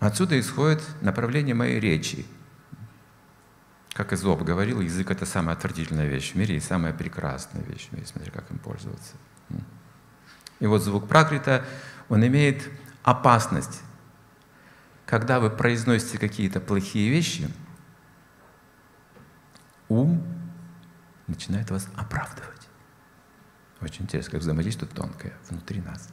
Отсюда 0.00 0.38
исходит 0.38 0.82
направление 1.00 1.54
моей 1.54 1.80
речи. 1.80 2.24
Как 3.92 4.12
Изоб 4.12 4.42
говорил, 4.42 4.80
язык— 4.80 5.10
это 5.10 5.26
самая 5.26 5.56
отвратительная 5.56 6.06
вещь 6.06 6.32
в 6.32 6.34
мире 6.36 6.56
и 6.56 6.60
самая 6.60 6.92
прекрасная 6.92 7.62
вещь 7.62 7.88
в 7.88 7.92
мире. 7.92 8.06
Смотри, 8.06 8.30
как 8.30 8.48
им 8.50 8.58
пользоваться. 8.58 9.14
И 10.60 10.66
вот 10.66 10.82
звук 10.82 11.08
пракрита, 11.08 11.64
он 12.08 12.24
имеет 12.26 12.68
опасность. 13.02 13.82
Когда 15.04 15.40
вы 15.40 15.50
произносите 15.50 16.18
какие-то 16.18 16.60
плохие 16.60 17.10
вещи, 17.10 17.48
ум 19.88 20.22
начинает 21.26 21.70
вас 21.70 21.88
оправдывать. 21.96 22.68
Очень 23.80 24.04
интересно, 24.04 24.32
как 24.32 24.40
взаимодействие 24.40 24.88
тонкое 24.88 25.32
внутри 25.48 25.80
нас. 25.80 26.08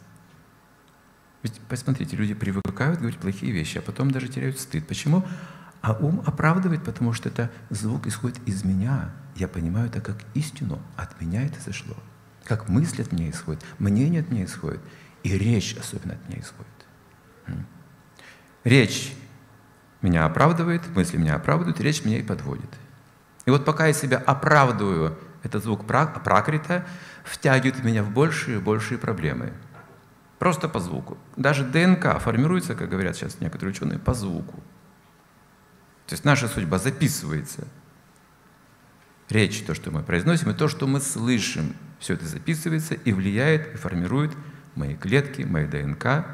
Ведь 1.46 1.62
посмотрите, 1.70 2.16
люди 2.16 2.34
привыкают 2.34 2.98
говорить 2.98 3.20
плохие 3.20 3.52
вещи, 3.52 3.78
а 3.78 3.82
потом 3.84 4.10
даже 4.10 4.30
теряют 4.30 4.60
стыд. 4.60 4.88
Почему? 4.88 5.24
А 5.82 5.94
ум 5.94 6.24
оправдывает, 6.26 6.84
потому 6.84 7.14
что 7.14 7.30
это 7.30 7.52
звук 7.70 8.08
исходит 8.08 8.40
из 8.48 8.64
меня. 8.64 9.12
Я 9.36 9.48
понимаю 9.48 9.86
это 9.86 10.02
как 10.02 10.18
истину. 10.34 10.82
От 10.96 11.22
меня 11.22 11.46
это 11.46 11.62
зашло. 11.62 11.96
Как 12.46 12.68
мысль 12.68 13.04
от 13.04 13.12
меня 13.12 13.30
исходит, 13.30 13.64
мнение 13.78 14.22
от 14.22 14.32
меня 14.32 14.46
исходит. 14.46 14.80
И 15.22 15.38
речь 15.38 15.78
особенно 15.80 16.16
от 16.16 16.28
меня 16.28 16.40
исходит. 16.40 17.62
Речь 18.64 19.14
меня 20.02 20.26
оправдывает, 20.26 20.82
мысли 20.96 21.18
меня 21.18 21.36
оправдывают, 21.36 21.80
речь 21.80 22.04
меня 22.04 22.18
и 22.18 22.24
подводит. 22.24 22.72
И 23.46 23.52
вот 23.52 23.66
пока 23.66 23.86
я 23.86 23.94
себя 23.94 24.18
оправдываю, 24.18 25.16
этот 25.44 25.64
звук 25.64 25.86
пракрита 25.86 26.88
втягивает 27.24 27.84
меня 27.84 28.02
в 28.02 28.10
большие 28.10 28.58
и 28.58 28.60
большие 28.60 28.98
проблемы. 28.98 29.54
Просто 30.46 30.70
по 30.70 30.80
звуку. 30.80 31.18
Даже 31.38 31.64
ДНК 31.64 32.20
формируется, 32.20 32.76
как 32.76 32.88
говорят 32.88 33.16
сейчас 33.16 33.40
некоторые 33.40 33.72
ученые, 33.74 33.98
по 33.98 34.14
звуку. 34.14 34.54
То 36.06 36.14
есть 36.14 36.24
наша 36.24 36.48
судьба 36.48 36.78
записывается. 36.78 37.68
Речь, 39.28 39.64
то, 39.64 39.74
что 39.74 39.90
мы 39.90 40.04
произносим, 40.04 40.52
и 40.52 40.54
то, 40.54 40.68
что 40.68 40.86
мы 40.86 41.00
слышим, 41.00 41.76
все 41.98 42.14
это 42.14 42.28
записывается 42.28 42.94
и 42.94 43.12
влияет, 43.12 43.74
и 43.74 43.78
формирует 43.78 44.38
мои 44.76 44.96
клетки, 44.96 45.42
мои 45.42 45.66
ДНК, 45.66 46.28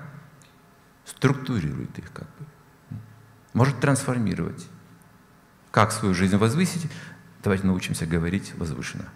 структурирует 1.06 1.98
их 1.98 2.12
как 2.12 2.28
бы. 2.38 2.98
Может 3.54 3.80
трансформировать. 3.80 4.68
Как 5.72 5.94
свою 5.94 6.14
жизнь 6.14 6.36
возвысить? 6.36 6.92
Давайте 7.44 7.66
научимся 7.66 8.06
говорить 8.06 8.54
возвышенно. 8.58 9.08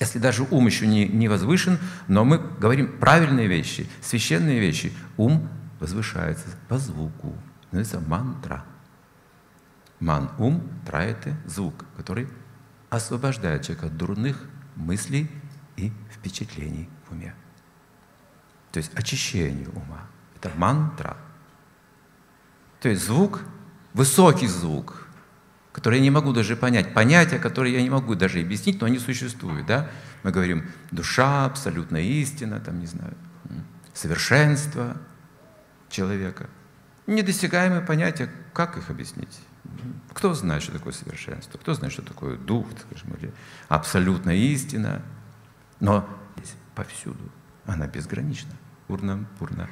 Если 0.00 0.18
даже 0.18 0.42
ум 0.50 0.66
еще 0.66 0.86
не, 0.86 1.06
не 1.06 1.28
возвышен, 1.28 1.78
но 2.08 2.24
мы 2.24 2.38
говорим 2.38 2.98
правильные 2.98 3.46
вещи, 3.46 3.88
священные 4.02 4.60
вещи, 4.60 4.92
ум 5.16 5.48
возвышается 5.78 6.48
по 6.68 6.78
звуку. 6.78 7.34
Называется 7.70 8.00
мантра. 8.00 8.64
Ман– 10.00 10.30
ум, 10.38 10.68
тра– 10.84 10.98
это 11.04 11.36
звук, 11.46 11.84
который 11.96 12.28
освобождает 12.90 13.62
человека 13.62 13.86
от 13.86 13.96
дурных 13.96 14.44
мыслей 14.76 15.30
и 15.76 15.92
впечатлений 16.12 16.88
в 17.08 17.12
уме. 17.12 17.34
То 18.72 18.78
есть 18.78 18.92
очищение 18.94 19.68
ума. 19.68 20.06
Это 20.36 20.50
мантра. 20.56 21.16
То 22.80 22.88
есть 22.88 23.04
звук, 23.06 23.40
высокий 23.92 24.48
звук, 24.48 25.03
которые 25.74 25.98
я 25.98 26.04
не 26.04 26.10
могу 26.10 26.32
даже 26.32 26.54
понять, 26.54 26.94
понятия, 26.94 27.40
которые 27.40 27.74
я 27.74 27.82
не 27.82 27.90
могу 27.90 28.14
даже 28.14 28.38
объяснить, 28.38 28.80
но 28.80 28.86
они 28.86 29.00
существуют, 29.00 29.66
да? 29.66 29.90
Мы 30.22 30.30
говорим 30.30 30.70
душа, 30.92 31.46
абсолютная 31.46 32.02
истина, 32.02 32.60
там, 32.60 32.78
не 32.78 32.86
знаю, 32.86 33.12
совершенство 33.92 34.96
человека. 35.90 36.48
Недосягаемые 37.08 37.80
понятия, 37.80 38.30
как 38.52 38.76
их 38.78 38.88
объяснить? 38.88 39.40
Кто 40.12 40.32
знает, 40.34 40.62
что 40.62 40.70
такое 40.70 40.92
совершенство? 40.92 41.58
Кто 41.58 41.74
знает, 41.74 41.92
что 41.92 42.02
такое 42.02 42.36
дух, 42.36 42.68
скажем, 42.88 43.12
или 43.14 43.34
абсолютная 43.68 44.36
истина? 44.36 45.02
Но 45.80 46.08
повсюду 46.76 47.32
она 47.66 47.88
безгранична. 47.88 48.52
Пурнам, 48.86 49.26
пурна, 49.40 49.68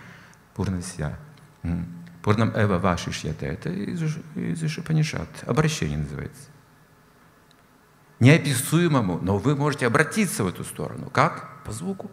пурнася. 0.54 1.16
Пурнам 2.22 2.52
эва 2.54 2.78
ваши 2.78 3.12
шьята. 3.12 3.46
Это 3.46 3.68
из, 3.68 4.00
из 4.36 4.62
Ишапанишат. 4.62 5.28
Обращение 5.46 5.98
называется. 5.98 6.48
Неописуемому, 8.20 9.18
но 9.20 9.38
вы 9.38 9.56
можете 9.56 9.86
обратиться 9.86 10.44
в 10.44 10.46
эту 10.46 10.62
сторону. 10.62 11.10
Как? 11.10 11.64
По 11.64 11.72
звуку. 11.72 12.10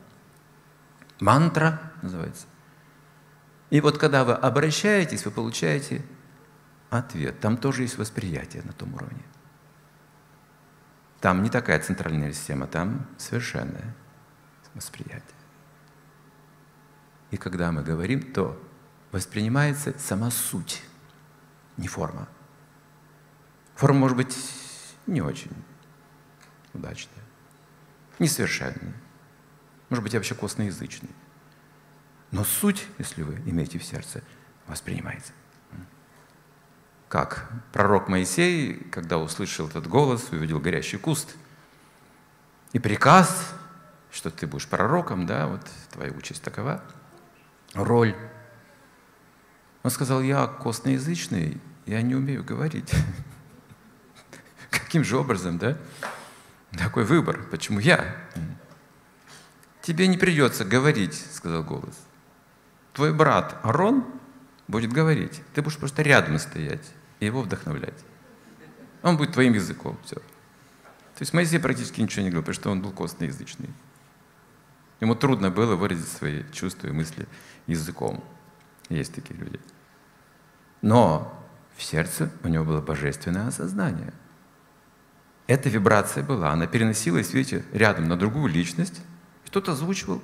Мантра 1.19 1.79
называется. 2.01 2.47
И 3.69 3.81
вот 3.81 3.99
когда 3.99 4.23
вы 4.23 4.33
обращаетесь, 4.33 5.25
вы 5.25 5.31
получаете 5.31 6.03
ответ. 6.89 7.39
Там 7.39 7.57
тоже 7.57 7.83
есть 7.83 7.99
восприятие 7.99 8.63
на 8.63 8.73
том 8.73 8.95
уровне. 8.95 9.21
Там 11.21 11.43
не 11.43 11.49
такая 11.51 11.79
центральная 11.79 12.33
система, 12.33 12.65
там 12.65 13.05
совершенное 13.17 13.95
восприятие. 14.73 15.21
И 17.29 17.37
когда 17.37 17.71
мы 17.71 17.83
говорим, 17.83 18.33
то 18.33 18.59
воспринимается 19.11 19.95
сама 19.97 20.31
суть, 20.31 20.81
не 21.77 21.87
форма. 21.87 22.27
Форма 23.75 23.99
может 23.99 24.17
быть 24.17 24.35
не 25.07 25.21
очень 25.21 25.51
удачная, 26.73 27.23
несовершенная, 28.19 28.93
может 29.89 30.03
быть 30.03 30.13
вообще 30.13 30.35
косноязычной. 30.35 31.09
Но 32.31 32.43
суть, 32.43 32.85
если 32.97 33.23
вы 33.23 33.35
имеете 33.49 33.79
в 33.79 33.83
сердце, 33.83 34.21
воспринимается. 34.67 35.33
Как 37.07 37.49
пророк 37.73 38.07
Моисей, 38.07 38.75
когда 38.91 39.17
услышал 39.17 39.67
этот 39.67 39.87
голос, 39.87 40.29
увидел 40.31 40.59
горящий 40.59 40.97
куст, 40.97 41.35
и 42.71 42.77
приказ, 42.77 43.51
что 44.11 44.29
ты 44.29 44.45
будешь 44.45 44.67
пророком, 44.67 45.25
да, 45.25 45.47
вот 45.47 45.61
твоя 45.91 46.11
участь 46.11 46.43
такова, 46.43 46.83
роль. 47.73 48.15
Он 49.83 49.91
сказал, 49.91 50.21
я 50.21 50.47
костноязычный, 50.47 51.59
я 51.85 52.01
не 52.01 52.15
умею 52.15 52.43
говорить. 52.43 52.91
Каким 54.69 55.03
же 55.03 55.17
образом, 55.17 55.57
да? 55.57 55.77
Такой 56.71 57.03
выбор. 57.03 57.43
Почему 57.49 57.79
я? 57.79 58.15
Тебе 59.81 60.07
не 60.07 60.17
придется 60.17 60.65
говорить, 60.65 61.25
сказал 61.33 61.63
голос. 61.63 61.95
Твой 62.93 63.13
брат 63.13 63.57
Арон 63.63 64.05
будет 64.67 64.91
говорить. 64.91 65.41
Ты 65.53 65.61
будешь 65.61 65.77
просто 65.77 66.01
рядом 66.03 66.37
стоять 66.37 66.85
и 67.19 67.25
его 67.25 67.41
вдохновлять. 67.41 68.03
Он 69.01 69.17
будет 69.17 69.33
твоим 69.33 69.53
языком. 69.53 69.97
Все. 70.03 70.15
То 70.15 71.21
есть 71.21 71.33
Моисей 71.33 71.59
практически 71.59 72.01
ничего 72.01 72.23
не 72.23 72.29
говорил, 72.29 72.43
потому 72.43 72.55
что 72.55 72.71
он 72.71 72.81
был 72.81 72.91
костноязычный. 72.91 73.69
Ему 74.99 75.15
трудно 75.15 75.49
было 75.49 75.75
выразить 75.75 76.07
свои 76.07 76.43
чувства 76.51 76.87
и 76.87 76.91
мысли 76.91 77.27
языком. 77.67 78.23
Есть 78.89 79.13
такие 79.13 79.39
люди. 79.39 79.59
Но 80.81 81.33
в 81.77 81.83
сердце 81.83 82.31
у 82.43 82.47
него 82.47 82.65
было 82.65 82.81
божественное 82.81 83.47
осознание. 83.47 84.13
Эта 85.47 85.69
вибрация 85.69 86.23
была, 86.23 86.51
она 86.51 86.67
переносилась, 86.67 87.33
видите, 87.33 87.65
рядом 87.71 88.07
на 88.07 88.17
другую 88.17 88.51
личность, 88.51 89.01
кто-то 89.45 89.71
озвучивал. 89.71 90.21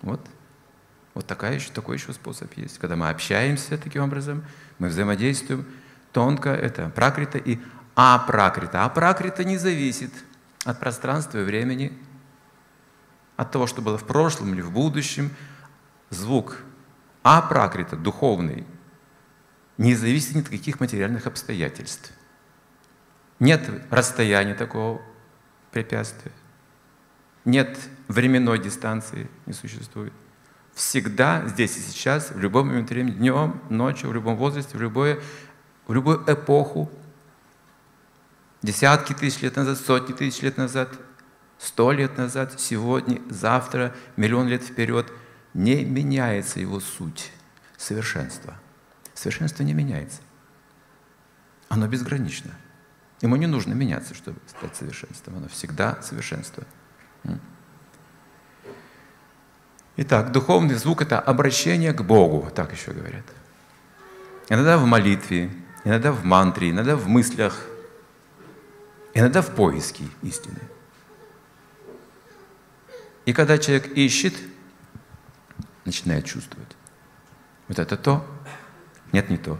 Вот. 0.00 0.26
Вот 1.12 1.26
такая 1.26 1.54
еще, 1.54 1.70
такой 1.70 1.96
еще 1.96 2.12
способ 2.12 2.52
есть. 2.54 2.78
Когда 2.78 2.96
мы 2.96 3.08
общаемся 3.08 3.78
таким 3.78 4.02
образом, 4.02 4.44
мы 4.78 4.88
взаимодействуем, 4.88 5.66
тонко 6.12 6.50
это 6.50 6.88
пракрита 6.88 7.38
и 7.38 7.58
апракрита. 7.94 8.84
Апракрита 8.84 9.44
не 9.44 9.58
зависит 9.58 10.12
от 10.64 10.80
пространства 10.80 11.38
и 11.38 11.44
времени, 11.44 11.92
от 13.36 13.50
того, 13.50 13.66
что 13.66 13.82
было 13.82 13.98
в 13.98 14.04
прошлом 14.04 14.54
или 14.54 14.60
в 14.60 14.70
будущем. 14.70 15.30
Звук 16.10 16.58
апракрита, 17.24 17.96
духовный, 17.96 18.64
не 19.78 19.96
зависит 19.96 20.36
ни 20.36 20.40
от 20.40 20.48
каких 20.48 20.78
материальных 20.78 21.26
обстоятельств. 21.26 22.12
Нет 23.40 23.68
расстояния 23.90 24.54
такого 24.54 25.02
препятствия. 25.72 26.30
Нет 27.44 27.76
временной 28.08 28.58
дистанции, 28.58 29.28
не 29.46 29.54
существует. 29.54 30.12
Всегда, 30.74 31.46
здесь 31.46 31.76
и 31.76 31.80
сейчас, 31.80 32.30
в 32.30 32.38
любой 32.38 32.64
момент 32.64 32.90
времени, 32.90 33.14
днем, 33.14 33.60
ночью, 33.70 34.10
в 34.10 34.14
любом 34.14 34.36
возрасте, 34.36 34.76
в, 34.76 34.80
любое, 34.82 35.18
в 35.86 35.94
любую 35.94 36.22
эпоху, 36.26 36.90
десятки 38.62 39.14
тысяч 39.14 39.40
лет 39.40 39.56
назад, 39.56 39.78
сотни 39.78 40.12
тысяч 40.12 40.42
лет 40.42 40.58
назад, 40.58 40.90
сто 41.58 41.90
лет 41.90 42.18
назад, 42.18 42.60
сегодня, 42.60 43.22
завтра, 43.30 43.94
миллион 44.16 44.48
лет 44.48 44.62
вперед, 44.62 45.10
не 45.54 45.84
меняется 45.84 46.60
его 46.60 46.80
суть, 46.80 47.30
совершенство. 47.76 48.54
Совершенство 49.14 49.62
не 49.62 49.72
меняется. 49.72 50.20
Оно 51.68 51.86
безгранично. 51.86 52.50
Ему 53.20 53.36
не 53.36 53.46
нужно 53.46 53.72
меняться, 53.72 54.14
чтобы 54.14 54.38
стать 54.46 54.76
совершенством. 54.76 55.36
Оно 55.36 55.48
всегда 55.48 56.02
совершенство. 56.02 56.64
Итак, 59.96 60.32
духовный 60.32 60.74
звук– 60.74 61.02
это 61.02 61.20
обращение 61.20 61.92
к 61.92 62.02
Богу, 62.02 62.50
так 62.50 62.72
еще 62.72 62.92
говорят. 62.92 63.24
Иногда 64.48 64.76
в 64.76 64.84
молитве, 64.86 65.50
иногда 65.84 66.10
в 66.10 66.24
мантре, 66.24 66.70
иногда 66.70 66.96
в 66.96 67.06
мыслях, 67.06 67.64
иногда 69.14 69.40
в 69.40 69.54
поиске 69.54 70.04
истины. 70.22 70.58
И 73.24 73.32
когда 73.32 73.56
человек 73.56 73.86
ищет, 73.96 74.34
начинает 75.84 76.24
чувствовать. 76.24 76.76
Вот 77.68 77.78
это 77.78 77.96
то, 77.96 78.26
нет, 79.12 79.30
не 79.30 79.38
то. 79.38 79.58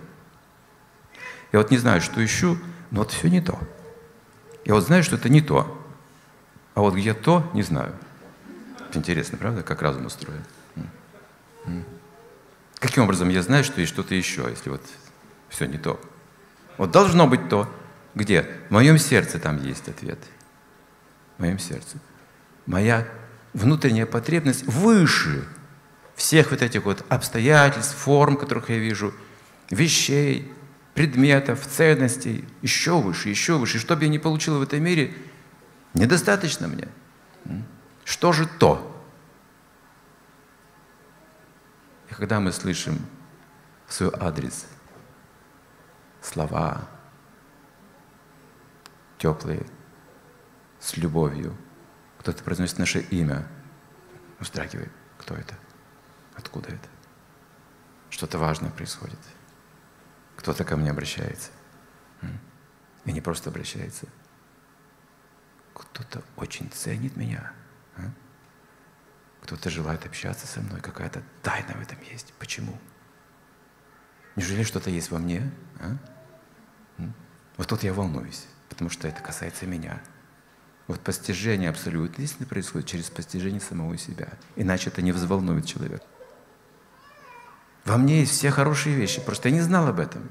Я 1.52 1.60
вот 1.60 1.70
не 1.70 1.78
знаю, 1.78 2.00
что 2.00 2.24
ищу, 2.24 2.58
но 2.90 3.00
вот 3.00 3.12
все 3.12 3.28
не 3.28 3.40
то. 3.40 3.58
Я 4.64 4.74
вот 4.74 4.84
знаю, 4.84 5.04
что 5.04 5.16
это 5.16 5.28
не 5.28 5.40
то. 5.40 5.80
А 6.74 6.80
вот 6.80 6.94
где 6.94 7.14
то, 7.14 7.48
не 7.54 7.62
знаю. 7.62 7.94
Это 8.88 8.98
интересно, 8.98 9.38
правда, 9.38 9.62
как 9.62 9.80
разум 9.82 10.06
устроен? 10.06 10.44
Каким 12.80 13.04
образом 13.04 13.28
я 13.28 13.42
знаю, 13.42 13.64
что 13.64 13.80
есть 13.80 13.92
что-то 13.92 14.14
еще, 14.14 14.46
если 14.50 14.70
вот 14.70 14.82
все 15.48 15.66
не 15.66 15.78
то? 15.78 16.00
Вот 16.76 16.90
должно 16.90 17.26
быть 17.26 17.48
то. 17.48 17.72
Где? 18.14 18.48
В 18.68 18.72
моем 18.72 18.98
сердце 18.98 19.38
там 19.38 19.62
есть 19.62 19.88
ответ. 19.88 20.18
В 21.36 21.40
моем 21.40 21.58
сердце. 21.58 21.98
Моя 22.66 23.06
внутренняя 23.52 24.06
потребность 24.06 24.64
выше 24.64 25.46
всех 26.14 26.50
вот 26.50 26.62
этих 26.62 26.84
вот 26.84 27.04
обстоятельств, 27.08 27.96
форм, 27.96 28.36
которых 28.36 28.70
я 28.70 28.78
вижу, 28.78 29.12
вещей, 29.70 30.52
предметов, 30.94 31.66
ценностей, 31.66 32.44
еще 32.62 33.00
выше, 33.00 33.28
еще 33.28 33.58
выше. 33.58 33.78
И 33.78 33.80
что 33.80 33.96
бы 33.96 34.04
я 34.04 34.08
ни 34.08 34.18
получил 34.18 34.58
в 34.58 34.62
этом 34.62 34.82
мире, 34.82 35.14
недостаточно 35.92 36.68
мне. 36.68 36.88
Что 38.04 38.32
же 38.32 38.46
то? 38.46 38.90
И 42.10 42.14
когда 42.14 42.38
мы 42.38 42.52
слышим 42.52 42.98
в 43.86 43.92
свой 43.92 44.10
адрес 44.20 44.66
слова 46.20 46.88
теплые, 49.18 49.66
с 50.84 50.98
любовью, 50.98 51.56
кто-то 52.18 52.44
произносит 52.44 52.78
наше 52.78 53.00
имя, 53.00 53.46
вздрагивает. 54.38 54.92
Кто 55.18 55.34
это? 55.34 55.54
Откуда 56.36 56.68
это? 56.68 56.88
Что-то 58.10 58.38
важное 58.38 58.70
происходит. 58.70 59.18
Кто-то 60.36 60.64
ко 60.64 60.76
мне 60.76 60.90
обращается. 60.90 61.50
И 63.04 63.12
не 63.12 63.20
просто 63.20 63.50
обращается. 63.50 64.06
Кто-то 65.74 66.22
очень 66.36 66.70
ценит 66.70 67.16
меня. 67.16 67.52
А? 67.96 68.02
Кто-то 69.42 69.68
желает 69.70 70.06
общаться 70.06 70.46
со 70.46 70.60
мной. 70.60 70.80
Какая-то 70.80 71.22
тайна 71.42 71.74
в 71.74 71.82
этом 71.82 71.98
есть. 72.10 72.32
Почему? 72.38 72.78
Неужели 74.36 74.62
что-то 74.62 74.90
есть 74.90 75.10
во 75.10 75.18
мне? 75.18 75.50
А? 75.80 75.96
Вот 77.56 77.68
тут 77.68 77.82
я 77.84 77.92
волнуюсь, 77.92 78.46
потому 78.68 78.90
что 78.90 79.06
это 79.06 79.22
касается 79.22 79.66
меня. 79.66 80.00
Вот 80.86 81.00
постижение 81.00 81.70
абсолютной 81.70 82.24
истины 82.24 82.46
происходит 82.46 82.88
через 82.88 83.10
постижение 83.10 83.60
самого 83.60 83.96
себя. 83.96 84.28
Иначе 84.56 84.90
это 84.90 85.02
не 85.02 85.12
взволнует 85.12 85.66
человека. 85.66 86.04
Во 87.84 87.96
мне 87.98 88.20
есть 88.20 88.32
все 88.32 88.50
хорошие 88.50 88.96
вещи, 88.96 89.20
просто 89.20 89.48
я 89.48 89.54
не 89.54 89.60
знал 89.60 89.86
об 89.86 90.00
этом. 90.00 90.30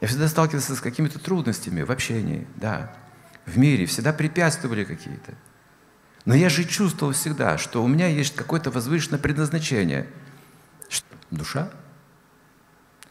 Я 0.00 0.08
всегда 0.08 0.28
сталкивался 0.28 0.74
с 0.74 0.80
какими-то 0.80 1.18
трудностями 1.18 1.82
в 1.82 1.92
общении, 1.92 2.46
да, 2.56 2.94
в 3.44 3.58
мире, 3.58 3.84
всегда 3.86 4.12
препятствовали 4.12 4.84
какие-то. 4.84 5.34
Но 6.24 6.34
я 6.34 6.48
же 6.48 6.64
чувствовал 6.64 7.12
всегда, 7.12 7.58
что 7.58 7.82
у 7.82 7.88
меня 7.88 8.06
есть 8.06 8.34
какое-то 8.34 8.70
возвышенное 8.70 9.18
предназначение. 9.18 10.08
Душа. 11.30 11.70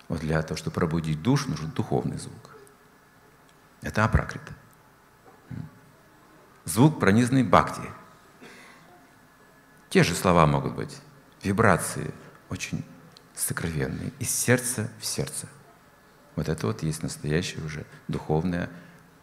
Вот 0.07 0.19
для 0.21 0.41
того, 0.41 0.57
чтобы 0.57 0.73
пробудить 0.73 1.21
душу, 1.21 1.49
нужен 1.49 1.69
духовный 1.71 2.17
звук. 2.17 2.55
Это 3.81 4.03
апракрита. 4.03 4.53
Звук, 6.65 6.99
пронизанный 6.99 7.43
бхакти. 7.43 7.81
Те 9.89 10.03
же 10.03 10.13
слова 10.13 10.45
могут 10.45 10.75
быть. 10.75 10.97
Вибрации 11.41 12.13
очень 12.49 12.83
сокровенные. 13.39 14.11
Из 14.19 14.29
сердца 14.29 14.89
в 14.99 15.05
сердце. 15.05 15.47
Вот 16.35 16.49
это 16.49 16.67
вот 16.67 16.83
есть 16.83 17.03
настоящее 17.03 17.63
уже 17.63 17.85
духовное 18.07 18.69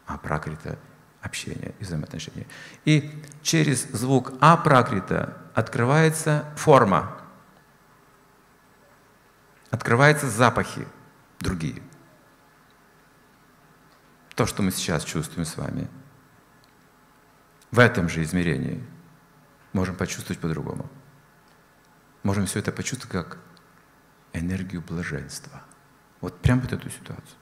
апракрита 0.07 0.79
общение 1.21 1.75
и 1.79 1.85
взаимоотношения. 1.85 2.47
И 2.85 3.23
через 3.43 3.85
звук 3.91 4.33
апракрита 4.41 5.37
открывается 5.55 6.45
форма, 6.57 7.21
открываются 9.71 10.29
запахи 10.29 10.87
другие. 11.41 11.83
То, 14.35 14.47
что 14.47 14.63
мы 14.63 14.71
сейчас 14.71 15.05
чувствуем 15.05 15.47
с 15.47 15.57
вами, 15.57 15.89
в 17.71 17.79
этом 17.79 18.09
же 18.09 18.23
измерении 18.23 18.83
можем 19.73 19.97
почувствовать 19.97 20.41
по-другому. 20.41 20.89
Можем 22.23 22.47
все 22.47 22.59
это 22.61 22.73
почувствовать 22.73 23.13
как 23.13 23.39
энергию 24.39 24.83
блаженства. 24.83 25.63
Вот 26.21 26.41
прям 26.41 26.61
вот 26.61 26.73
эту 26.73 26.91
ситуацию. 26.91 27.37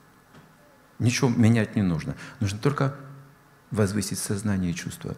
Ничего 0.99 1.29
менять 1.29 1.77
не 1.77 1.83
нужно. 1.83 2.17
Нужно 2.41 2.59
только 2.59 2.97
возвысить 3.71 4.19
сознание 4.19 4.71
и 4.71 4.75
чувства. 4.75 5.17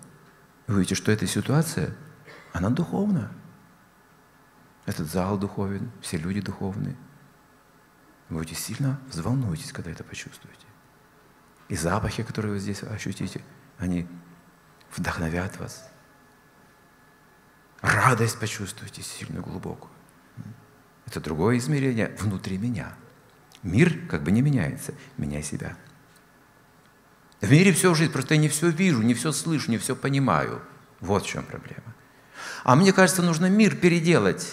Вы 0.67 0.77
увидите, 0.77 0.95
что 0.95 1.13
эта 1.13 1.27
ситуация, 1.27 1.95
она 2.53 2.71
духовна. 2.71 3.31
Этот 4.87 5.09
зал 5.09 5.39
духовен, 5.39 5.91
все 6.01 6.17
люди 6.17 6.41
духовные. 6.41 6.97
Вы 8.29 8.39
будете 8.39 8.55
сильно 8.55 8.99
взволнуетесь, 9.09 9.73
когда 9.73 9.91
это 9.91 10.05
почувствуете. 10.05 10.67
И 11.69 11.77
запахи, 11.77 12.23
которые 12.23 12.53
вы 12.53 12.59
здесь 12.59 12.83
ощутите, 12.83 13.43
они 13.79 14.09
вдохновят 14.97 15.59
вас. 15.59 15.91
Радость 17.81 18.39
почувствуйте 18.39 19.03
сильно 19.03 19.41
глубокую. 19.41 19.96
Это 21.07 21.21
другое 21.21 21.59
измерение 21.59 22.15
внутри 22.19 22.59
меня. 22.59 22.95
Мир 23.63 24.07
как 24.09 24.23
бы 24.23 24.31
не 24.31 24.43
меняется. 24.43 24.95
Меняй 25.17 25.43
себя. 25.43 25.77
В 27.41 27.51
мире 27.51 27.73
все 27.73 27.95
жизнь, 27.95 28.13
просто 28.13 28.35
я 28.35 28.41
не 28.41 28.49
все 28.49 28.71
вижу, 28.71 29.03
не 29.03 29.15
все 29.15 29.33
слышу, 29.33 29.71
не 29.71 29.79
все 29.79 29.95
понимаю. 29.95 30.63
Вот 31.01 31.25
в 31.25 31.27
чем 31.27 31.45
проблема. 31.45 31.95
А 32.65 32.75
мне 32.77 32.93
кажется, 32.93 33.23
нужно 33.23 33.47
мир 33.47 33.77
переделать. 33.77 34.53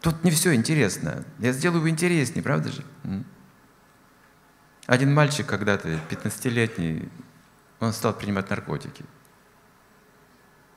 Тут 0.00 0.24
не 0.24 0.30
все 0.30 0.54
интересно. 0.54 1.24
Я 1.38 1.52
сделаю 1.52 1.78
его 1.78 1.90
интереснее, 1.90 2.42
правда 2.42 2.72
же? 2.72 2.84
Один 4.86 5.14
мальчик 5.14 5.46
когда-то, 5.46 5.88
15-летний, 6.10 7.08
он 7.78 7.92
стал 7.92 8.12
принимать 8.14 8.50
наркотики. 8.50 9.04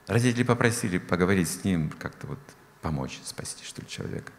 Родители 0.06 0.42
попросили 0.42 0.98
поговорить 0.98 1.48
с 1.48 1.64
ним, 1.64 1.90
как-то 1.90 2.26
вот 2.26 2.38
помочь, 2.82 3.20
спасти, 3.24 3.64
что 3.64 3.80
ли, 3.80 3.88
человека. 3.88 4.32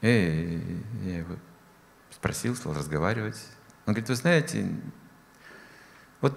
Эй, 0.00 0.82
я 1.04 1.18
его 1.18 1.36
спросил, 2.10 2.56
стал 2.56 2.72
разговаривать. 2.72 3.38
Он 3.84 3.92
говорит, 3.92 4.08
вы 4.08 4.14
знаете, 4.14 4.66
вот 6.22 6.36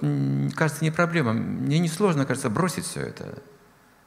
кажется, 0.56 0.84
не 0.84 0.92
проблема, 0.92 1.34
мне 1.34 1.80
не 1.80 1.88
сложно, 1.88 2.26
кажется, 2.26 2.50
бросить 2.50 2.86
все 2.86 3.02
это. 3.02 3.42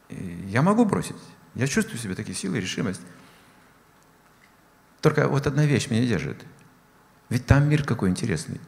Я 0.09 0.63
могу 0.63 0.85
бросить. 0.85 1.17
Я 1.55 1.67
чувствую 1.67 1.99
в 1.99 2.03
себе 2.03 2.15
такие 2.15 2.35
силы 2.35 2.61
решимость. 2.61 3.01
Только 5.01 5.29
вот 5.29 5.47
одна 5.47 5.65
вещь 5.65 5.89
меня 5.89 6.07
держит. 6.07 6.45
Ведь 7.29 7.47
там 7.47 7.69
мир 7.69 7.83
какой 7.83 8.11
интересный. 8.11 8.61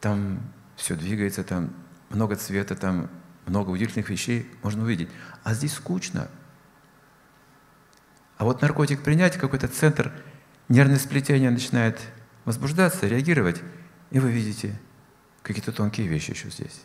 Там 0.00 0.40
все 0.76 0.94
двигается, 0.94 1.42
там 1.42 1.72
много 2.14 2.36
цвета, 2.36 2.74
там 2.74 3.10
много 3.46 3.70
удивительных 3.70 4.08
вещей 4.08 4.50
можно 4.62 4.82
увидеть. 4.82 5.08
А 5.42 5.54
здесь 5.54 5.74
скучно. 5.74 6.28
А 8.38 8.44
вот 8.44 8.62
наркотик 8.62 9.02
принять, 9.02 9.36
какой-то 9.36 9.68
центр– 9.68 10.12
нервное 10.72 10.98
сплетение 10.98 11.50
начинает 11.50 12.00
возбуждаться, 12.44 13.06
реагировать, 13.06 13.62
и 14.10 14.18
вы 14.18 14.32
видите 14.32 14.78
какие-то 15.42 15.72
тонкие 15.72 16.06
вещи 16.06 16.30
еще 16.30 16.50
здесь. 16.50 16.82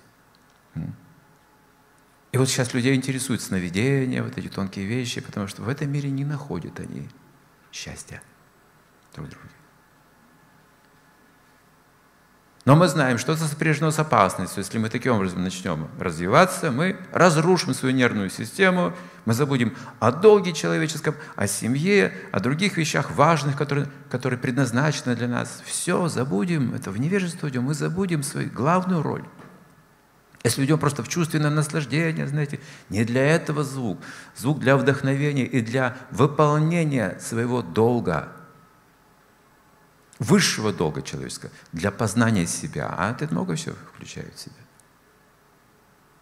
И 2.33 2.37
вот 2.37 2.49
сейчас 2.49 2.73
людей 2.73 2.95
интересуют 2.95 3.41
сновидения, 3.41 4.21
вот 4.21 4.37
эти 4.37 4.49
тонкие 4.49 4.85
вещи, 4.85 5.21
потому 5.21 5.47
что 5.47 5.63
в 5.63 5.69
этом 5.69 5.89
мире 5.89 6.09
не 6.09 6.25
находят 6.25 6.79
они 6.79 7.07
счастья 7.71 8.21
друг 9.15 9.29
друга. 9.29 9.47
Но 12.67 12.75
мы 12.75 12.89
знаем, 12.89 13.17
что 13.17 13.31
это 13.31 13.45
сопряжено 13.45 13.91
с 13.91 13.99
опасностью. 13.99 14.61
Если 14.61 14.77
мы 14.77 14.89
таким 14.89 15.13
образом 15.13 15.41
начнем 15.41 15.87
развиваться, 15.97 16.69
мы 16.69 16.97
разрушим 17.13 17.73
свою 17.73 17.95
нервную 17.95 18.29
систему, 18.29 18.91
мы 19.23 19.33
забудем 19.33 19.73
о 20.01 20.11
долге 20.11 20.51
человеческом, 20.51 21.15
о 21.37 21.47
семье, 21.47 22.13
о 22.33 22.41
других 22.41 22.75
вещах 22.75 23.11
важных, 23.11 23.55
которые, 23.55 23.87
которые 24.09 24.37
предназначены 24.37 25.15
для 25.15 25.29
нас. 25.29 25.61
Все 25.65 26.09
забудем, 26.09 26.75
это 26.75 26.91
в 26.91 26.99
невежество 26.99 27.47
идем, 27.47 27.63
мы 27.63 27.73
забудем 27.73 28.21
свою 28.21 28.49
главную 28.49 29.01
роль. 29.01 29.23
Если 30.43 30.65
идем 30.65 30.77
просто 30.77 31.03
в 31.03 31.07
чувственное 31.07 31.49
наслаждение, 31.49 32.27
знаете, 32.27 32.59
не 32.89 33.05
для 33.05 33.25
этого 33.27 33.63
звук. 33.63 33.97
Звук 34.35 34.59
для 34.59 34.75
вдохновения 34.75 35.45
и 35.45 35.61
для 35.61 35.95
выполнения 36.11 37.17
своего 37.21 37.61
долга– 37.61 38.27
высшего 40.19 40.73
долга 40.73 41.01
человеческого, 41.01 41.51
для 41.71 41.91
познания 41.91 42.47
себя. 42.47 42.93
А 42.97 43.11
это 43.11 43.27
много 43.31 43.55
все 43.55 43.73
включает 43.93 44.33
в 44.35 44.39
себя. 44.39 44.55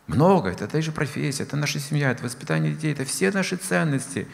Много, 0.08 0.50
это 0.50 0.68
та 0.68 0.82
же 0.82 0.92
профессия, 0.92 1.44
это 1.44 1.58
наша 1.58 1.80
семья, 1.80 2.12
это 2.12 2.24
воспитание 2.24 2.74
детей, 2.74 2.94
это 2.94 3.06
все 3.06 3.32
наши 3.32 3.56
ценности, 3.56 4.28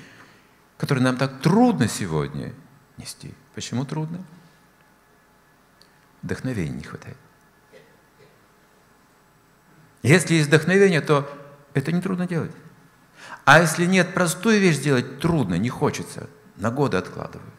которые 0.78 1.04
нам 1.04 1.16
так 1.16 1.40
трудно 1.42 1.88
сегодня 1.88 2.54
нести. 2.98 3.34
Почему 3.56 3.86
трудно? 3.86 4.24
Вдохновения 6.22 6.76
не 6.76 6.84
хватает. 6.84 7.18
Если 10.04 10.36
есть 10.36 10.48
вдохновение, 10.48 11.02
то 11.02 11.30
это 11.74 11.92
не 11.92 12.02
трудно 12.02 12.28
делать. 12.28 12.52
А 13.46 13.62
если 13.62 13.86
нет, 13.86 14.14
простую 14.14 14.60
вещь 14.60 14.78
сделать 14.78 15.20
трудно, 15.20 15.56
не 15.56 15.70
хочется, 15.70 16.30
на 16.58 16.72
годы 16.72 16.98
откладываю. 16.98 17.51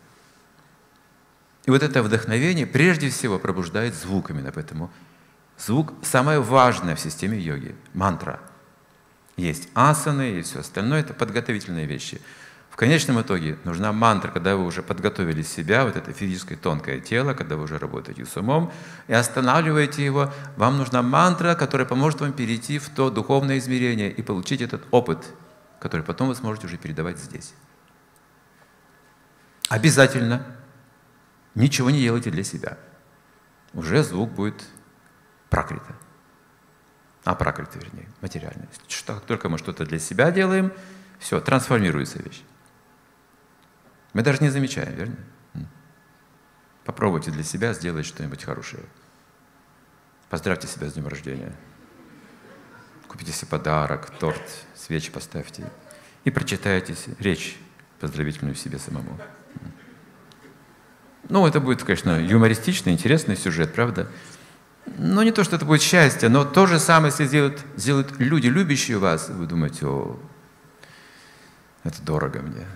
И 1.64 1.70
вот 1.70 1.83
это 1.83 2.03
вдохновение 2.03 2.66
прежде 2.66 3.09
всего 3.09 3.38
пробуждает 3.38 3.94
звук 3.94 4.31
именно 4.31 4.51
поэтому. 4.51 4.90
Звук 5.59 5.92
самое 6.03 6.40
важное 6.40 6.96
в 6.96 7.01
системе 7.01 7.38
йоги, 7.38 7.77
мантра. 7.94 8.40
Есть 9.37 9.68
асаны 9.75 10.38
и 10.38 10.42
все 10.42 10.61
остальное, 10.61 11.01
это 11.01 11.14
подготовительные 11.14 11.87
вещи. 11.87 12.20
В 12.68 12.77
конечном 12.77 13.20
итоге 13.20 13.59
нужна 13.64 13.92
мантра, 13.92 14.31
когда 14.31 14.57
вы 14.57 14.64
уже 14.64 14.83
подготовили 14.83 15.42
себя, 15.42 15.85
вот 15.85 15.94
это 15.94 16.12
физическое 16.12 16.57
тонкое 16.57 17.01
тело, 17.01 17.35
когда 17.35 17.57
вы 17.57 17.64
уже 17.64 17.79
работаете 17.79 18.25
с 18.25 18.37
умом, 18.37 18.72
и 19.09 19.12
останавливаете 19.12 20.05
его. 20.05 20.33
Вам 20.57 20.79
нужна 20.79 21.03
мантра, 21.03 21.55
которая 21.55 21.87
поможет 21.87 22.22
вам 22.22 22.33
перейти 22.33 22.79
в 22.79 22.88
то 22.88 23.11
духовное 23.11 23.59
измерение 23.59 24.11
и 24.11 24.22
получить 24.22 24.62
этот 24.62 24.83
опыт, 24.90 25.18
который 25.81 26.03
потом 26.03 26.29
вы 26.29 26.35
сможете 26.35 26.66
уже 26.66 26.79
передавать 26.79 27.18
здесь. 27.18 27.53
Обязательно 29.68 30.44
Ничего 31.55 31.91
не 31.91 32.01
делайте 32.01 32.31
для 32.31 32.45
себя. 32.45 32.79
Уже 33.75 34.03
звук 34.03 34.31
будет 34.31 34.62
прокрыто. 35.51 35.95
А 37.25 37.35
прокрыто, 37.35 37.79
вернее, 37.79 38.09
материальный. 38.21 38.69
Что, 38.88 39.15
как 39.15 39.25
только 39.25 39.49
мы 39.49 39.59
что-то 39.59 39.85
для 39.85 39.99
себя 39.99 40.31
делаем, 40.31 40.73
все, 41.19 41.41
трансформируется 41.41 42.23
вещь. 42.23 42.43
Мы 44.12 44.23
даже 44.23 44.43
не 44.43 44.51
замечаем, 44.51 44.95
верно? 44.95 45.17
Попробуйте 46.85 47.31
для 47.31 47.45
себя 47.45 47.75
сделать 47.75 48.07
что-нибудь 48.07 48.43
хорошее. 48.43 48.83
Поздравьте 50.29 50.67
себя 50.67 50.88
с 50.88 50.95
днем 50.95 51.07
рождения. 51.07 51.55
Купите 53.07 53.31
себе 53.33 53.49
подарок, 53.49 54.11
торт, 54.19 54.43
свечи 54.75 55.12
поставьте. 55.12 55.71
И 56.25 56.31
прочитайте 56.31 56.97
речь 57.19 57.57
поздравительную 58.01 58.57
себе 58.57 58.79
самому. 58.79 59.21
Ну, 61.28 61.46
это 61.46 61.61
будет, 61.61 61.82
конечно, 61.82 62.20
юмористичный, 62.20 62.92
интересный 62.92 63.37
сюжет, 63.37 63.74
правда? 63.74 64.08
Но 64.98 65.22
не 65.22 65.30
то, 65.30 65.44
что 65.44 65.56
это 65.56 65.64
будет 65.64 65.80
счастье, 65.80 66.28
но 66.28 66.44
то 66.44 66.66
же 66.66 66.78
самое, 66.78 67.12
если 67.12 67.26
сделают, 67.26 67.64
сделают 67.76 68.18
люди, 68.18 68.48
любящие 68.48 68.98
вас, 68.98 69.28
вы 69.28 69.46
думаете, 69.46 69.87
о, 69.87 70.18
это 71.85 72.02
дорого 72.02 72.40
мне. 72.40 72.66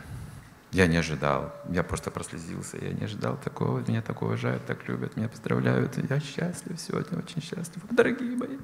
Я 0.72 0.86
не 0.88 0.96
ожидал. 0.96 1.54
Я 1.70 1.82
просто 1.82 2.10
прослезился. 2.10 2.76
Я 2.76 2.92
не 2.92 3.04
ожидал 3.04 3.38
такого. 3.38 3.78
Меня 3.86 4.02
так 4.02 4.20
уважают, 4.20 4.66
так 4.66 4.86
любят, 4.88 5.16
меня 5.16 5.28
поздравляют. 5.28 5.96
Я 5.96 6.20
счастлив 6.20 6.78
сегодня, 6.78 7.18
очень 7.18 7.40
счастлив. 7.40 7.82
Дорогие 7.90 8.36
мои. 8.36 8.58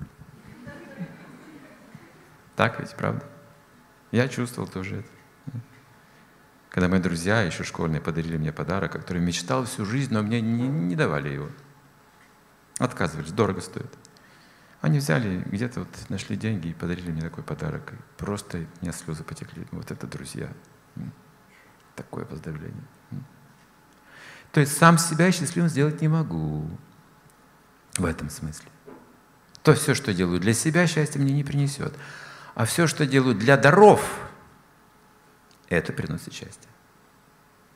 Так 2.57 2.81
ведь, 2.81 2.95
правда? 2.97 3.25
Я 4.11 4.29
чувствовал 4.29 4.69
тоже 4.69 4.97
это. 4.97 5.09
Когда 6.73 6.89
мои 6.89 7.01
друзья, 7.01 7.43
еще 7.43 7.65
школьные, 7.65 8.01
подарили 8.01 8.39
мне 8.39 8.51
подарок, 8.51 8.93
который 8.93 9.21
мечтал 9.21 9.67
всю 9.67 9.85
жизнь, 9.85 10.13
но 10.13 10.23
мне 10.23 10.41
не, 10.41 10.67
не 10.67 10.97
давали 10.97 11.29
его. 11.29 11.51
Отказывались, 12.79 13.31
дорого 13.31 13.61
стоит. 13.61 13.93
Они 14.81 14.99
взяли, 14.99 15.43
где-то 15.45 15.81
вот 15.81 15.89
нашли 16.09 16.35
деньги 16.35 16.69
и 16.69 16.73
подарили 16.73 17.11
мне 17.11 17.21
такой 17.21 17.45
подарок. 17.45 17.93
И 17.93 17.97
просто 18.17 18.57
у 18.57 18.85
меня 18.85 18.93
слезы 18.93 19.23
потекли. 19.23 19.67
Вот 19.71 19.91
это 19.91 20.07
друзья. 20.07 20.49
Такое 21.95 22.25
поздравление. 22.25 22.85
То 24.51 24.61
есть 24.61 24.75
сам 24.75 24.97
себя 24.97 25.31
счастливым 25.31 25.69
сделать 25.69 26.01
не 26.01 26.09
могу. 26.09 26.67
В 27.99 28.07
этом 28.07 28.31
смысле. 28.31 28.71
То 29.63 29.75
все, 29.75 29.93
что 29.95 30.15
делаю 30.15 30.41
для 30.41 30.55
себя, 30.55 30.87
счастье 30.87 31.21
мне 31.21 31.35
не 31.35 31.45
принесет. 31.45 31.95
А 32.55 32.65
все, 32.65 32.87
что 32.87 33.05
делаю 33.05 33.35
для 33.35 33.59
даров, 33.59 34.32
это 35.79 35.93
приносит 35.93 36.33
счастье. 36.33 36.69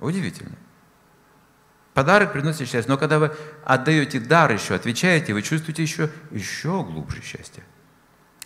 Удивительно. 0.01 0.57
Подарок 1.95 2.33
приносит 2.33 2.69
счастье. 2.69 2.85
Но 2.89 2.99
когда 2.99 3.19
вы 3.19 3.35
отдаете 3.65 4.21
дар 4.21 4.53
еще, 4.53 4.75
отвечаете, 4.75 5.33
вы 5.33 5.43
чувствуете 5.43 5.83
еще, 5.83 6.11
еще 6.31 6.83
глубже 6.85 7.23
счастье. 7.23 7.65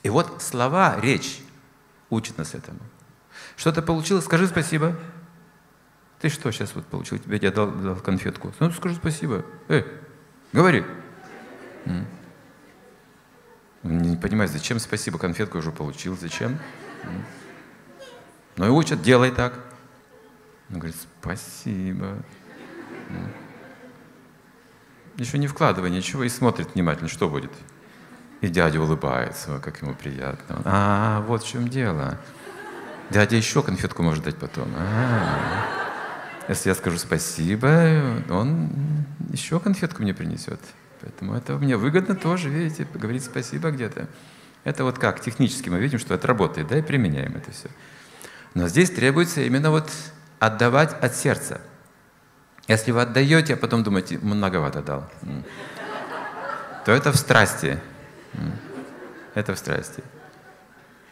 И 0.02 0.08
вот 0.08 0.40
слова, 0.40 0.98
речь 1.00 1.42
учат 2.10 2.38
нас 2.38 2.54
этому. 2.54 2.78
Что-то 3.56 3.82
получилось, 3.82 4.24
скажи 4.24 4.46
спасибо. 4.46 4.96
Ты 6.20 6.28
что 6.28 6.52
сейчас 6.52 6.74
вот 6.74 6.86
получил? 6.86 7.18
Тебе 7.18 7.38
я 7.42 7.50
дал, 7.50 7.70
дал 7.70 7.96
конфетку. 7.96 8.52
Ну, 8.60 8.70
скажи 8.70 8.94
спасибо. 8.94 9.44
Эй, 9.68 9.84
говори. 10.52 10.84
Не 13.82 14.16
понимаю, 14.16 14.48
зачем 14.48 14.78
спасибо, 14.78 15.18
конфетку 15.18 15.58
уже 15.58 15.72
получил, 15.72 16.16
зачем? 16.16 16.58
Ну 18.60 18.66
и 18.66 18.68
учат, 18.68 19.00
делай 19.00 19.30
так. 19.30 19.54
Он 20.68 20.80
говорит, 20.80 20.94
спасибо. 21.22 22.18
Еще 25.16 25.38
не 25.38 25.46
вкладывай 25.46 25.90
ничего 25.90 26.24
и 26.24 26.28
смотрит 26.28 26.74
внимательно, 26.74 27.08
что 27.08 27.30
будет. 27.30 27.50
И 28.42 28.48
дядя 28.48 28.78
улыбается, 28.78 29.60
как 29.60 29.80
ему 29.80 29.94
приятно. 29.94 30.60
А, 30.66 31.22
вот 31.22 31.42
в 31.42 31.48
чем 31.48 31.68
дело. 31.68 32.18
Дядя 33.08 33.34
еще 33.34 33.62
конфетку 33.62 34.02
может 34.02 34.24
дать 34.24 34.36
потом. 34.36 34.68
А, 34.76 35.38
если 36.46 36.68
я 36.68 36.74
скажу 36.74 36.98
спасибо, 36.98 38.22
он 38.28 39.06
еще 39.32 39.58
конфетку 39.58 40.02
мне 40.02 40.12
принесет. 40.12 40.60
Поэтому 41.00 41.32
это 41.32 41.54
мне 41.54 41.78
выгодно 41.78 42.14
тоже, 42.14 42.50
видите, 42.50 42.86
говорить 42.92 43.24
спасибо 43.24 43.70
где-то. 43.70 44.06
Это 44.64 44.84
вот 44.84 44.98
как, 44.98 45.18
технически 45.20 45.70
мы 45.70 45.78
видим, 45.78 45.98
что 45.98 46.12
это 46.12 46.26
работает, 46.26 46.68
да, 46.68 46.76
и 46.76 46.82
применяем 46.82 47.34
это 47.36 47.52
все. 47.52 47.70
Но 48.54 48.68
здесь 48.68 48.90
требуется 48.90 49.42
именно 49.42 49.70
вот 49.70 49.90
отдавать 50.38 50.92
от 51.02 51.14
сердца. 51.14 51.60
Если 52.66 52.90
вы 52.92 53.02
отдаете, 53.02 53.54
а 53.54 53.56
потом 53.56 53.82
думаете, 53.82 54.18
многовато 54.18 54.82
дал, 54.82 55.10
то 56.84 56.92
это 56.92 57.12
в 57.12 57.16
страсти. 57.16 57.78
Это 59.34 59.54
в 59.54 59.58
страсти. 59.58 60.02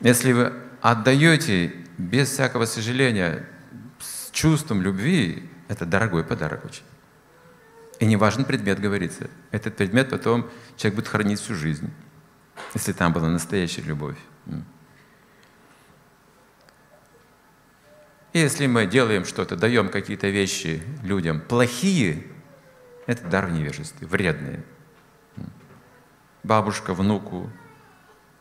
Если 0.00 0.32
вы 0.32 0.52
отдаете 0.80 1.74
без 1.96 2.30
всякого 2.30 2.64
сожаления, 2.64 3.44
с 4.00 4.30
чувством 4.30 4.82
любви, 4.82 5.48
это 5.68 5.84
дорогой 5.84 6.24
подарок 6.24 6.64
очень. 6.64 6.84
И 7.98 8.06
не 8.06 8.16
важен 8.16 8.44
предмет, 8.44 8.80
говорится. 8.80 9.28
Этот 9.50 9.76
предмет 9.76 10.10
потом 10.10 10.48
человек 10.76 10.96
будет 10.96 11.08
хранить 11.08 11.40
всю 11.40 11.54
жизнь, 11.54 11.90
если 12.74 12.92
там 12.92 13.12
была 13.12 13.28
настоящая 13.28 13.82
любовь. 13.82 14.16
Если 18.38 18.68
мы 18.68 18.86
делаем 18.86 19.24
что-то, 19.24 19.56
даем 19.56 19.88
какие-то 19.88 20.28
вещи 20.28 20.80
людям 21.02 21.40
плохие, 21.40 22.24
это 23.06 23.26
дар 23.26 23.46
в 23.46 23.50
невежестве, 23.50 24.06
вредные. 24.06 24.64
Бабушка 26.44 26.94
внуку 26.94 27.50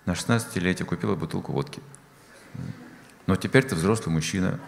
на 0.05 0.11
16-летие 0.11 0.85
купила 0.85 1.15
бутылку 1.15 1.51
водки. 1.51 1.81
Но 3.25 3.35
теперь 3.35 3.65
ты 3.65 3.73
взрослый 3.73 4.13
мужчина, 4.13 4.59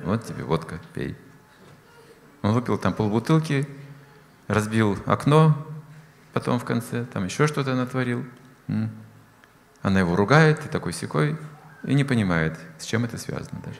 вот 0.00 0.26
тебе 0.26 0.42
водка, 0.42 0.80
пей. 0.94 1.16
Он 2.42 2.52
выпил 2.52 2.76
там 2.76 2.92
полбутылки, 2.92 3.68
разбил 4.48 4.98
окно, 5.06 5.64
потом 6.32 6.58
в 6.58 6.64
конце, 6.64 7.04
там 7.04 7.24
еще 7.26 7.46
что-то 7.46 7.76
натворил. 7.76 8.24
Она 9.80 10.00
его 10.00 10.16
ругает, 10.16 10.66
и 10.66 10.68
такой 10.68 10.92
секой, 10.92 11.38
и 11.84 11.94
не 11.94 12.02
понимает, 12.02 12.58
с 12.80 12.84
чем 12.84 13.04
это 13.04 13.16
связано 13.16 13.60
даже. 13.64 13.78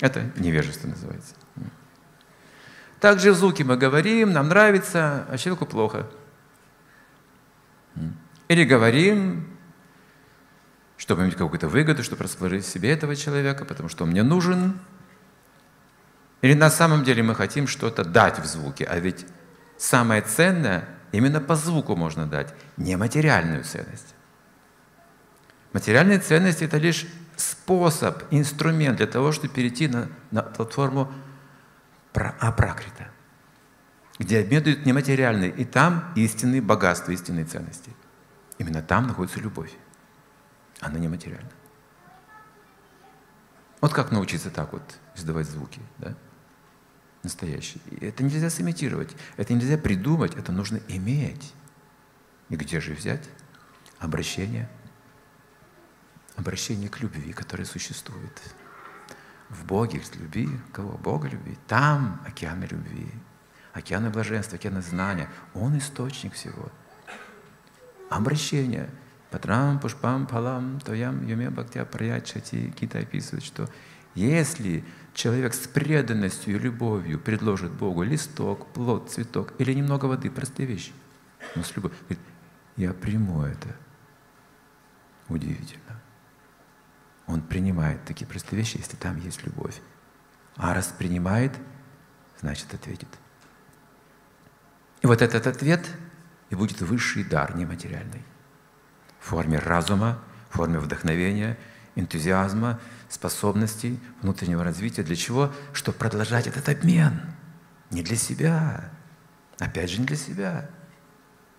Это 0.00 0.30
невежество 0.36 0.88
называется. 0.88 1.34
Также 3.00 3.32
в 3.32 3.36
звуке 3.36 3.64
мы 3.64 3.76
говорим, 3.76 4.32
нам 4.32 4.48
нравится, 4.48 5.26
а 5.28 5.38
человеку 5.38 5.66
плохо. 5.66 6.06
Или 8.48 8.64
говорим, 8.64 9.46
чтобы 10.96 11.22
иметь 11.22 11.36
какую-то 11.36 11.68
выгоду, 11.68 12.02
чтобы 12.02 12.24
расположить 12.24 12.66
себе 12.66 12.90
этого 12.90 13.16
человека, 13.16 13.64
потому 13.64 13.88
что 13.88 14.04
он 14.04 14.10
мне 14.10 14.22
нужен. 14.22 14.78
Или 16.42 16.54
на 16.54 16.70
самом 16.70 17.04
деле 17.04 17.22
мы 17.22 17.34
хотим 17.34 17.66
что-то 17.66 18.04
дать 18.04 18.38
в 18.38 18.44
звуке, 18.46 18.84
а 18.84 18.98
ведь 18.98 19.26
самое 19.78 20.20
ценное 20.22 20.88
именно 21.12 21.40
по 21.40 21.56
звуку 21.56 21.96
можно 21.96 22.26
дать, 22.26 22.54
не 22.76 22.96
материальную 22.96 23.64
ценность. 23.64 24.14
Материальная 25.72 26.18
ценность– 26.20 26.62
это 26.62 26.78
лишь 26.78 27.06
способ, 27.40 28.22
инструмент 28.30 28.98
для 28.98 29.06
того, 29.06 29.32
чтобы 29.32 29.52
перейти 29.52 29.88
на, 29.88 30.08
на 30.30 30.42
платформу 30.42 31.12
апракрита, 32.12 33.08
где 34.18 34.40
обменивают 34.40 34.84
нематериальные, 34.84 35.50
и 35.50 35.64
там 35.64 36.12
истинные 36.16 36.60
богатства, 36.60 37.12
истинные 37.12 37.44
ценности. 37.44 37.90
Именно 38.58 38.82
там 38.82 39.06
находится 39.06 39.40
любовь. 39.40 39.72
Она 40.80 40.98
нематериальна. 40.98 41.50
Вот 43.80 43.94
как 43.94 44.12
научиться 44.12 44.50
так 44.50 44.72
вот 44.72 44.82
издавать 45.16 45.48
звуки, 45.48 45.80
да? 45.98 46.14
Настоящие. 47.22 47.82
И 47.90 48.06
это 48.06 48.22
нельзя 48.22 48.50
сымитировать, 48.50 49.14
это 49.36 49.54
нельзя 49.54 49.78
придумать, 49.78 50.34
это 50.34 50.52
нужно 50.52 50.80
иметь. 50.88 51.54
И 52.48 52.56
где 52.56 52.80
же 52.80 52.94
взять? 52.94 53.28
Обращение– 53.98 54.68
обращение 56.36 56.88
к 56.88 57.00
любви, 57.00 57.32
которая 57.32 57.66
существует. 57.66 58.54
В 59.48 59.64
Боге 59.64 60.00
любви, 60.18 60.48
кого? 60.72 60.96
Бога 60.98 61.28
любви. 61.28 61.58
Там 61.66 62.20
океаны 62.26 62.64
любви, 62.70 63.08
океаны 63.72 64.10
блаженства, 64.10 64.56
океаны 64.56 64.80
знания. 64.80 65.28
Он 65.54 65.76
источник 65.76 66.34
всего. 66.34 66.70
Обращение. 68.08 68.88
Патрам, 69.30 69.78
пушпам, 69.78 70.26
палам, 70.26 70.80
тоям, 70.80 71.24
юме, 71.26 71.50
бхактя, 71.50 71.84
праят, 71.84 72.26
шати, 72.26 72.74
Гита 72.80 72.98
описывает, 72.98 73.44
что 73.44 73.68
если 74.16 74.84
человек 75.14 75.54
с 75.54 75.68
преданностью 75.68 76.56
и 76.56 76.58
любовью 76.58 77.20
предложит 77.20 77.70
Богу 77.70 78.02
листок, 78.02 78.66
плод, 78.72 79.10
цветок 79.10 79.54
или 79.58 79.72
немного 79.72 80.06
воды, 80.06 80.30
простые 80.30 80.66
вещи, 80.66 80.92
но 81.54 81.62
с 81.62 81.76
любовью, 81.76 81.96
говорит, 82.00 82.18
я 82.76 82.92
приму 82.92 83.42
это. 83.42 83.76
Удивительно. 85.28 85.79
Он 87.30 87.42
принимает 87.42 88.04
такие 88.04 88.26
простые 88.26 88.58
вещи, 88.58 88.76
если 88.78 88.96
там 88.96 89.16
есть 89.18 89.44
любовь. 89.44 89.80
А 90.56 90.74
раз 90.74 90.88
принимает, 90.88 91.52
значит 92.40 92.74
ответит. 92.74 93.08
И 95.00 95.06
вот 95.06 95.22
этот 95.22 95.46
ответ 95.46 95.86
и 96.50 96.56
будет 96.56 96.80
высший 96.80 97.22
дар 97.22 97.56
нематериальный. 97.56 98.24
В 99.20 99.26
форме 99.26 99.58
разума, 99.58 100.18
в 100.50 100.56
форме 100.56 100.80
вдохновения, 100.80 101.56
энтузиазма, 101.94 102.80
способностей, 103.08 104.00
внутреннего 104.22 104.64
развития. 104.64 105.04
Для 105.04 105.16
чего? 105.16 105.52
Чтобы 105.72 105.98
продолжать 105.98 106.48
этот 106.48 106.68
обмен. 106.68 107.20
Не 107.90 108.02
для 108.02 108.16
себя. 108.16 108.90
Опять 109.60 109.90
же, 109.90 110.00
не 110.00 110.06
для 110.06 110.16
себя. 110.16 110.68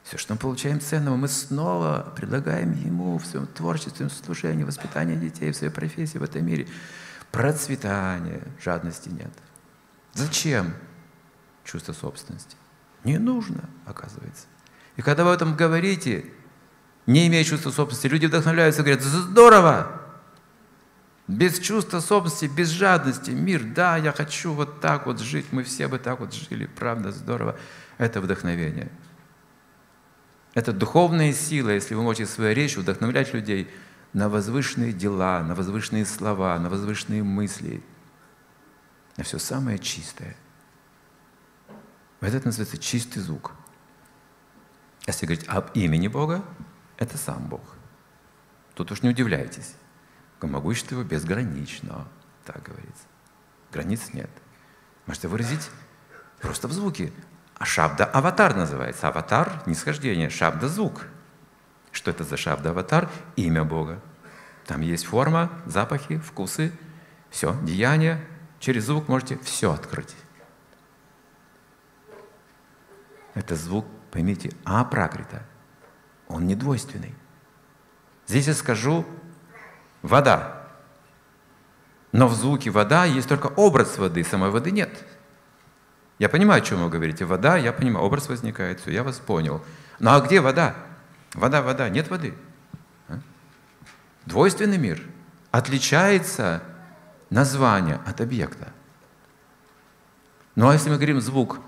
Все, 0.03 0.17
что 0.17 0.33
мы 0.33 0.39
получаем 0.39 0.81
ценного, 0.81 1.15
мы 1.15 1.27
снова 1.27 2.13
предлагаем 2.15 2.73
Ему 2.73 3.17
в 3.17 3.25
своем 3.25 3.47
творчестве, 3.47 4.07
в 4.07 4.11
служении, 4.11 4.63
воспитании 4.63 5.15
детей, 5.15 5.51
в 5.51 5.55
своей 5.55 5.71
профессии 5.71 6.17
в 6.17 6.23
этом 6.23 6.45
мире. 6.45 6.67
Процветание, 7.31 8.41
жадности 8.61 9.09
нет. 9.09 9.31
Зачем 10.13 10.73
чувство 11.63 11.93
собственности? 11.93 12.57
Не 13.03 13.17
нужно, 13.17 13.69
оказывается. 13.85 14.47
И 14.97 15.01
когда 15.01 15.23
вы 15.23 15.31
об 15.31 15.35
этом 15.37 15.55
говорите, 15.55 16.25
не 17.05 17.27
имея 17.27 17.43
чувства 17.43 17.71
собственности, 17.71 18.07
люди 18.07 18.25
вдохновляются 18.25 18.81
и 18.81 18.85
говорят, 18.85 19.03
здорово, 19.03 20.01
Без 21.27 21.59
чувства 21.59 22.01
собственности, 22.01 22.53
без 22.53 22.69
жадности. 22.69 23.31
Мир, 23.31 23.63
да, 23.63 23.95
я 23.95 24.11
хочу 24.11 24.51
вот 24.53 24.81
так 24.81 25.05
вот 25.05 25.21
жить, 25.21 25.45
мы 25.51 25.63
все 25.63 25.87
бы 25.87 25.97
так 25.97 26.19
вот 26.19 26.33
жили, 26.33 26.65
правда, 26.65 27.11
здорово. 27.11 27.57
Это 27.97 28.19
вдохновение. 28.19 28.91
Это 30.53 30.73
духовная 30.73 31.31
сила, 31.33 31.69
если 31.69 31.95
вы 31.95 32.03
можете 32.03 32.25
своей 32.25 32.53
речью 32.53 32.81
вдохновлять 32.81 33.33
людей 33.33 33.69
на 34.13 34.27
возвышенные 34.27 34.91
дела, 34.91 35.41
на 35.43 35.55
возвышенные 35.55 36.05
слова, 36.05 36.59
на 36.59 36.69
возвышенные 36.69 37.23
мысли, 37.23 37.81
на 39.15 39.23
все 39.23 39.39
самое 39.39 39.79
чистое. 39.79 40.35
Вот 42.19 42.33
это 42.33 42.45
называется 42.45 42.77
чистый 42.77 43.19
звук. 43.19 43.53
Если 45.07 45.25
говорить 45.25 45.47
об 45.47 45.71
имени 45.73 46.07
Бога, 46.07 46.43
это 46.97 47.17
сам 47.17 47.47
Бог. 47.47 47.61
Тут 48.75 48.91
уж 48.91 49.01
не 49.01 49.09
удивляйтесь. 49.09 49.75
Могущество 50.41 50.95
его 50.95 51.03
безгранично, 51.03 52.07
так 52.45 52.63
говорится. 52.63 53.03
Границ 53.71 54.09
нет. 54.13 54.29
Можете 55.05 55.27
выразить 55.27 55.69
просто 56.41 56.67
в 56.67 56.71
звуке. 56.71 57.11
А 57.61 57.65
шабда– 57.65 58.05
аватар 58.13 58.55
называется. 58.55 59.07
Аватар– 59.07 59.61
нисхождение, 59.67 60.31
шабда– 60.31 60.67
звук. 60.69 61.05
Что 61.91 62.09
это 62.09 62.23
за 62.23 62.35
шабда 62.35 62.71
аватар? 62.71 63.07
Имя 63.35 63.63
Бога. 63.63 63.99
Там 64.65 64.81
есть 64.81 65.05
форма, 65.05 65.51
запахи, 65.67 66.17
вкусы, 66.17 66.71
все, 67.29 67.55
деяния. 67.61 68.19
Через 68.59 68.85
звук 68.85 69.07
можете 69.07 69.37
все 69.43 69.71
открыть. 69.71 70.15
Это 73.35 73.55
звук, 73.55 73.85
поймите, 74.09 74.51
апракрита. 74.63 75.43
Он 76.29 76.47
не 76.47 76.55
двойственный. 76.55 77.13
Здесь 78.25 78.47
я 78.47 78.55
скажу 78.55 79.05
вода. 80.01 80.63
Но 82.11 82.27
в 82.27 82.33
звуке 82.33 82.71
вода 82.71 83.05
есть 83.05 83.29
только 83.29 83.47
образ 83.55 83.99
воды, 83.99 84.23
самой 84.23 84.49
воды 84.49 84.71
нет. 84.71 85.05
Я 86.21 86.29
понимаю, 86.29 86.61
о 86.61 86.63
чем 86.63 86.83
вы 86.83 86.89
говорите. 86.91 87.25
Вода, 87.25 87.57
я 87.57 87.73
понимаю, 87.73 88.05
образ 88.05 88.29
возникает, 88.29 88.79
все, 88.79 88.91
я 88.91 89.01
вас 89.01 89.17
понял. 89.17 89.65
Ну 89.97 90.11
а 90.11 90.19
где 90.19 90.39
вода? 90.39 90.75
Вода, 91.33 91.63
вода, 91.63 91.89
нет 91.89 92.11
воды. 92.11 92.35
А? 93.07 93.19
Двойственный 94.27 94.77
мир. 94.77 95.01
Отличается 95.49 96.61
название 97.31 97.99
от 98.05 98.21
объекта. 98.21 98.71
Ну 100.53 100.69
а 100.69 100.73
если 100.73 100.91
мы 100.91 100.97
говорим 100.97 101.19
звук 101.21 101.59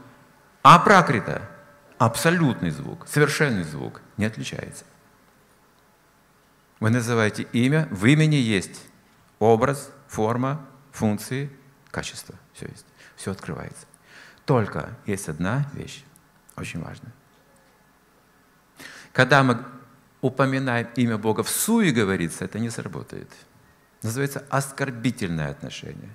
апракрита, 0.61 1.49
абсолютный 1.97 2.69
звук, 2.69 3.07
совершенный 3.07 3.63
звук, 3.63 4.01
не 4.17 4.25
отличается. 4.25 4.85
Вы 6.79 6.91
называете 6.91 7.47
имя, 7.53 7.87
в 7.89 8.05
имени 8.05 8.35
есть 8.35 8.83
образ, 9.39 9.89
форма, 10.07 10.63
функции, 10.91 11.49
качество. 11.89 12.35
Все 12.53 12.67
есть. 12.67 12.85
Все 13.15 13.31
открывается. 13.31 13.87
Только 14.45 14.97
есть 15.05 15.29
одна 15.29 15.65
вещь, 15.73 16.03
очень 16.57 16.81
важная. 16.83 17.13
Когда 19.13 19.43
мы 19.43 19.63
упоминаем 20.21 20.89
имя 20.95 21.17
Бога 21.17 21.43
в 21.43 21.49
суе, 21.49 21.91
говорится, 21.91 22.45
это 22.45 22.59
не 22.59 22.69
сработает. 22.69 23.31
Называется 24.01 24.45
оскорбительное 24.49 25.51
отношение. 25.51 26.09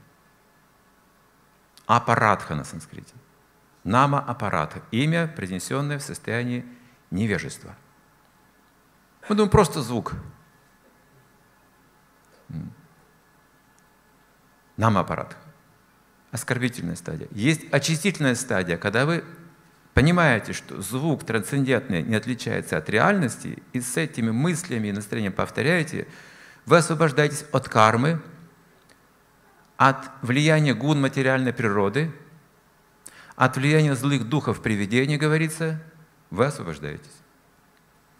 Аппаратха 1.87 2.55
на 2.55 2.65
санскрите. 2.65 3.15
Нама 3.85 4.21
аппаратха. 4.21 4.83
Имя, 4.91 5.27
произнесенное 5.29 5.99
в 5.99 6.03
состоянии 6.03 6.67
невежества. 7.11 7.75
Мы 9.29 9.37
думаем, 9.37 9.51
просто 9.51 9.81
звук. 9.81 10.13
Нама 14.77 15.01
аппаратха 15.01 15.48
оскорбительная 16.31 16.97
стадия. 16.97 17.29
Есть 17.31 17.63
очистительная 17.71 18.35
стадия, 18.35 18.77
когда 18.77 19.07
вы 19.07 19.25
понимаете, 19.95 20.53
что 20.53 20.81
звук 20.83 21.25
трансцендентный 21.25 22.03
не 22.03 22.15
отличается 22.15 22.77
от 22.77 22.89
реальности, 22.89 23.63
и 23.73 23.81
с 23.81 23.97
этими 23.97 24.31
мыслями 24.31 24.89
и 24.89 24.93
настроением 24.93 25.33
повторяете, 25.33 26.07
вы 26.67 26.77
освобождаетесь 26.77 27.45
от 27.53 27.69
кармы, 27.69 28.21
от 29.77 30.11
влияния 30.23 30.75
гун 30.75 31.01
материальной 31.01 31.53
природы, 31.53 32.13
от 33.37 33.57
влияния 33.57 33.95
злых 33.95 34.29
духов 34.29 34.61
привидений, 34.61 35.17
говорится, 35.17 35.81
вы 36.31 36.47
освобождаетесь. 36.47 37.07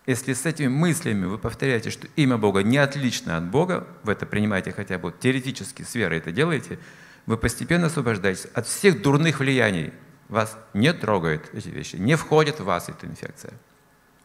Если 0.07 0.33
с 0.33 0.47
этими 0.47 0.69
мыслями 0.69 1.27
вы 1.27 1.37
повторяете, 1.37 1.91
что 1.91 2.07
имя 2.17 2.39
Бога 2.39 2.63
не 2.63 2.79
отлично 2.79 3.37
от 3.37 3.45
Бога, 3.51 3.87
вы 4.05 4.13
это 4.13 4.25
принимаете 4.25 4.73
хотя 4.73 4.97
бы 4.97 5.13
теоретически, 5.13 5.83
с 5.83 5.95
верой 5.95 6.19
это 6.19 6.33
делаете– 6.33 6.79
вы 7.29 7.37
постепенно 7.37 7.89
освобождаетесь 7.89 8.47
от 8.55 8.67
всех 8.67 9.03
дурных 9.03 9.41
влияний. 9.41 9.93
Вас 10.31 10.57
не 10.73 10.95
трогают 10.95 11.51
эти 11.53 11.69
вещи, 11.69 11.97
не 11.97 12.17
входит 12.17 12.59
в 12.59 12.65
вас 12.65 12.89
эта 12.89 13.07
инфекция. 13.07 13.53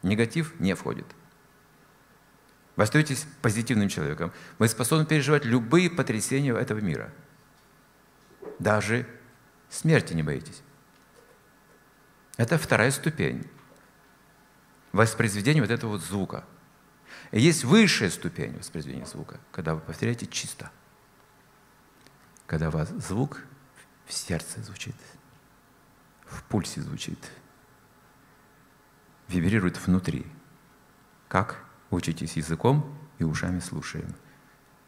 Негатив 0.03 0.57
не 0.61 0.73
входит. 0.73 1.05
Вы 2.77 2.83
остаетесь 2.83 3.25
позитивным 3.41 3.89
человеком. 3.89 4.31
Вы 4.57 4.69
способны 4.69 5.05
переживать 5.05 5.43
любые 5.43 5.89
потрясения 5.89 6.55
этого 6.55 6.79
мира. 6.79 7.11
Даже 8.57 9.05
смерти 9.69 10.13
не 10.13 10.23
боитесь. 10.23 10.61
Это 12.37 12.57
вторая 12.57 12.91
ступень 12.91 13.45
воспроизведения 14.93 15.61
вот 15.61 15.71
этого 15.71 15.91
вот 15.91 16.01
звука. 16.01 16.45
И 17.31 17.41
есть 17.41 17.65
высшая 17.65 18.09
ступень 18.09 18.57
воспроизведения 18.57 19.05
звука, 19.05 19.41
когда 19.51 19.75
вы 19.75 19.81
повторяете 19.81 20.25
чисто– 20.25 20.71
когда 22.47 22.69
у 22.69 22.71
вас 22.71 22.89
звук 22.89 23.41
в 24.06 24.13
сердце 24.13 24.62
звучит, 24.62 24.95
в 26.25 26.43
пульсе 26.43 26.82
звучит, 26.82 27.19
вибрирует 29.27 29.79
внутри. 29.86 30.25
Как 31.27 31.63
учитесь 31.89 32.36
языком 32.36 32.97
и 33.19 33.23
ушами 33.23 33.60
слушаем. 33.60 34.13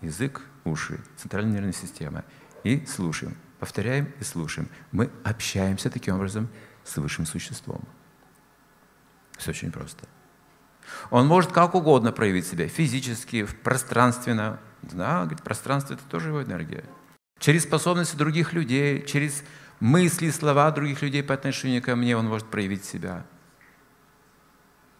Язык, 0.01 0.41
уши, 0.63 0.99
центральная 1.17 1.53
нервная 1.53 1.73
система. 1.73 2.23
И 2.63 2.85
слушаем. 2.85 3.37
Повторяем 3.59 4.13
и 4.19 4.23
слушаем. 4.23 4.67
Мы 4.91 5.09
общаемся 5.23 5.89
таким 5.89 6.15
образом 6.15 6.49
с 6.83 6.97
высшим 6.97 7.25
существом. 7.25 7.81
Все 9.37 9.51
очень 9.51 9.71
просто. 9.71 10.07
Он 11.09 11.25
может 11.25 11.51
как 11.51 11.73
угодно 11.73 12.11
проявить 12.11 12.45
себя, 12.45 12.67
физически, 12.67 13.45
пространственно. 13.45 14.59
Да, 14.83 15.21
говорит, 15.21 15.41
пространство— 15.41 15.93
это 15.95 16.03
тоже 16.03 16.29
его 16.29 16.43
энергия 16.43 16.83
через 17.45 17.61
способности 17.61 18.15
других 18.15 18.53
людей, 18.53 19.05
через 19.05 19.43
мысли, 19.79 20.31
слова 20.31 20.71
других 20.71 21.03
людей 21.03 21.21
по 21.21 21.35
отношению 21.35 21.83
ко 21.83 21.95
мне 21.95 22.17
он 22.17 22.25
может 22.25 22.49
проявить 22.49 22.83
себя. 22.83 23.23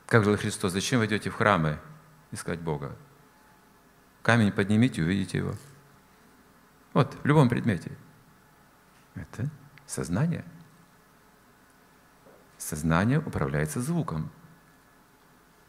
Как 0.06 0.22
говорил 0.22 0.40
Христос, 0.40 0.72
зачем 0.72 1.00
вы 1.00 1.08
идете 1.08 1.32
в 1.32 1.34
храмы 1.34 1.80
искать 2.32 2.60
Бога? 2.60 2.96
Камень 4.22 4.52
поднимите, 4.52 5.02
увидите 5.02 5.40
его. 5.40 5.56
Вот, 6.94 7.16
в 7.16 7.26
любом 7.26 7.50
предмете. 7.50 7.92
Это 9.16 9.50
сознание. 9.88 10.46
Сознание 12.60 13.18
управляется 13.18 13.82
звуком. 13.82 14.30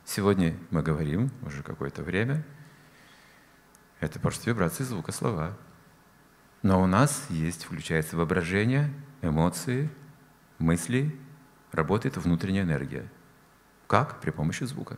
Сегодня 0.05 0.55
мы 0.71 0.83
говорим 0.83 1.31
уже 1.41 1.62
какое-то 1.62 2.03
время. 2.03 2.45
Это 3.99 4.21
просто 4.21 4.51
вибрации 4.51 4.85
звука 4.85 5.11
слова. 5.11 5.57
Но 6.62 6.83
у 6.83 6.87
нас 6.87 7.27
есть, 7.29 7.64
включается 7.64 8.16
воображение, 8.16 8.92
эмоции, 9.23 9.90
мысли, 10.59 11.14
работает 11.73 12.16
внутренняя 12.16 12.64
энергия. 12.64 13.07
Как? 13.87 14.21
При 14.21 14.31
помощи 14.31 14.64
звука. 14.64 14.97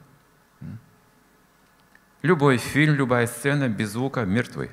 Любой 2.23 2.57
фильм, 2.57 2.95
любая 2.95 3.27
сцена 3.27 3.69
без 3.69 3.91
звука 3.91 4.25
мертвый. 4.25 4.71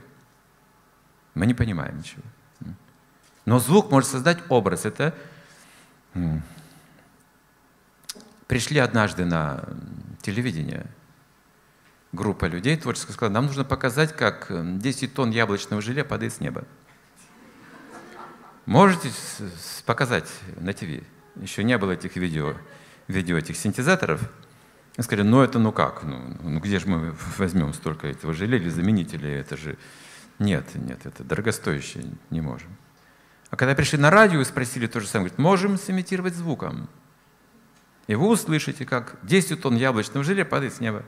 Мы 1.33 1.45
не 1.45 1.53
понимаем 1.53 1.97
ничего. 1.97 2.23
Но 3.45 3.59
звук 3.59 3.91
может 3.91 4.09
создать 4.09 4.39
образ. 4.49 4.85
Это 4.85 5.13
пришли 8.47 8.79
однажды 8.79 9.25
на 9.25 9.63
телевидение 10.21 10.87
группа 12.15 12.45
людей 12.45 12.77
творческая 12.77 13.13
сказала, 13.13 13.33
нам 13.33 13.45
нужно 13.45 13.63
показать, 13.63 14.15
как 14.15 14.47
10 14.49 15.13
тонн 15.13 15.31
яблочного 15.31 15.81
желе 15.81 16.03
падает 16.03 16.33
с 16.33 16.39
неба. 16.39 16.63
Можете 18.65 19.11
показать 19.85 20.29
на 20.57 20.73
ТВ? 20.73 21.03
Еще 21.35 21.63
не 21.63 21.77
было 21.77 21.91
этих 21.91 22.15
видео, 22.15 22.55
видео 23.07 23.37
этих 23.37 23.57
синтезаторов. 23.57 24.21
Я 24.97 25.03
сказали, 25.03 25.27
ну 25.27 25.41
это 25.41 25.59
ну 25.59 25.71
как? 25.71 26.03
Ну, 26.03 26.37
ну 26.41 26.59
где 26.59 26.79
же 26.79 26.87
мы 26.87 27.15
возьмем 27.37 27.73
столько 27.73 28.07
этого 28.07 28.33
желе 28.33 28.57
или 28.57 28.69
заменителей? 28.69 29.33
Это 29.33 29.57
же... 29.57 29.77
Нет, 30.39 30.65
нет, 30.75 31.05
это 31.05 31.23
дорогостоящее, 31.23 32.05
не 32.29 32.41
можем. 32.41 32.75
А 33.49 33.55
когда 33.55 33.75
пришли 33.75 33.97
на 33.97 34.09
радио 34.09 34.41
и 34.41 34.45
спросили 34.45 34.87
то 34.87 34.99
же 34.99 35.07
самое, 35.07 35.29
говорят, 35.29 35.39
можем 35.39 35.77
сымитировать 35.77 36.35
звуком. 36.35 36.89
И 38.07 38.15
вы 38.15 38.27
услышите, 38.27 38.85
как 38.85 39.17
10 39.23 39.61
тонн 39.61 39.75
яблочного 39.75 40.23
желе 40.23 40.45
падает 40.45 40.73
с 40.73 40.79
неба. 40.79 41.03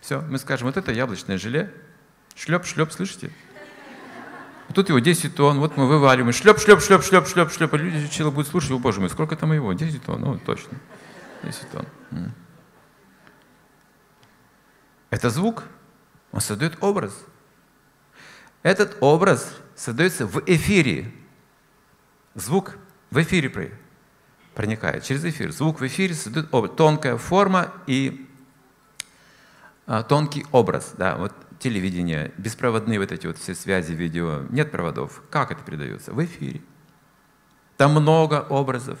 Все, 0.00 0.20
мы 0.22 0.38
скажем, 0.38 0.66
вот 0.66 0.76
это 0.76 0.92
яблочное 0.92 1.38
желе, 1.38 1.72
Шлеп, 2.36 2.64
шлеп, 2.64 2.92
слышите? 2.92 3.30
Тут 4.74 4.88
его 4.88 4.98
10 5.00 5.34
тонн, 5.34 5.58
вот 5.58 5.76
мы 5.76 5.88
вываливаем, 5.88 6.32
шлеп, 6.32 6.58
шлеп, 6.58 6.80
шлеп, 6.80 7.02
шлеп, 7.02 7.26
шлеп, 7.26 7.50
шлеп. 7.50 7.74
А 7.74 7.76
люди, 7.76 8.08
человек 8.08 8.34
будет 8.34 8.46
слушать, 8.46 8.70
о 8.70 8.78
боже 8.78 9.00
мой, 9.00 9.10
сколько 9.10 9.36
там 9.36 9.52
его? 9.52 9.72
10 9.72 10.04
тонн, 10.04 10.20
ну 10.20 10.38
точно. 10.38 10.78
10 11.42 11.70
тонн. 11.70 11.86
Это 15.10 15.30
звук, 15.30 15.64
он 16.30 16.40
создает 16.40 16.76
образ. 16.80 17.12
Этот 18.62 18.96
образ 19.00 19.56
создается 19.74 20.26
в 20.26 20.42
эфире. 20.46 21.12
Звук 22.34 22.76
в 23.10 23.20
эфире 23.22 23.72
проникает 24.54 25.02
через 25.02 25.24
эфир. 25.24 25.50
Звук 25.50 25.80
в 25.80 25.86
эфире 25.86 26.14
создает 26.14 26.52
образ. 26.52 26.72
Тонкая 26.76 27.16
форма 27.16 27.72
и 27.86 28.28
а, 29.86 30.04
тонкий 30.04 30.46
образ. 30.52 30.92
Да, 30.96 31.16
вот 31.16 31.32
телевидение, 31.60 32.32
беспроводные 32.38 32.98
вот 32.98 33.12
эти 33.12 33.26
вот 33.26 33.38
все 33.38 33.54
связи, 33.54 33.92
видео. 33.92 34.46
Нет 34.50 34.72
проводов. 34.72 35.22
Как 35.30 35.52
это 35.52 35.62
передается? 35.62 36.12
В 36.12 36.24
эфире. 36.24 36.62
Там 37.76 37.92
много 37.92 38.46
образов. 38.48 38.98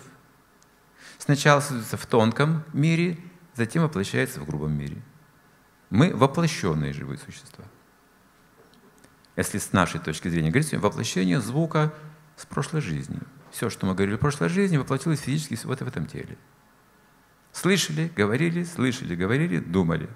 Сначала 1.18 1.60
создается 1.60 1.96
в 1.96 2.06
тонком 2.06 2.64
мире, 2.72 3.18
затем 3.54 3.82
воплощается 3.82 4.40
в 4.40 4.46
грубом 4.46 4.72
мире. 4.72 5.02
Мы 5.90 6.14
воплощенные 6.14 6.92
живые 6.92 7.18
существа. 7.18 7.64
Если 9.36 9.58
с 9.58 9.72
нашей 9.72 10.00
точки 10.00 10.28
зрения 10.28 10.50
говорить, 10.50 10.72
воплощение 10.74 11.40
звука 11.40 11.92
с 12.36 12.46
прошлой 12.46 12.80
жизни. 12.80 13.18
Все, 13.50 13.68
что 13.70 13.86
мы 13.86 13.94
говорили 13.94 14.16
в 14.16 14.20
прошлой 14.20 14.48
жизни, 14.48 14.76
воплотилось 14.76 15.20
физически 15.20 15.58
вот 15.66 15.80
в 15.80 15.86
этом 15.86 16.06
теле. 16.06 16.38
Слышали, 17.52 18.12
говорили, 18.14 18.64
слышали, 18.64 19.16
говорили, 19.16 19.58
думали, 19.58 20.08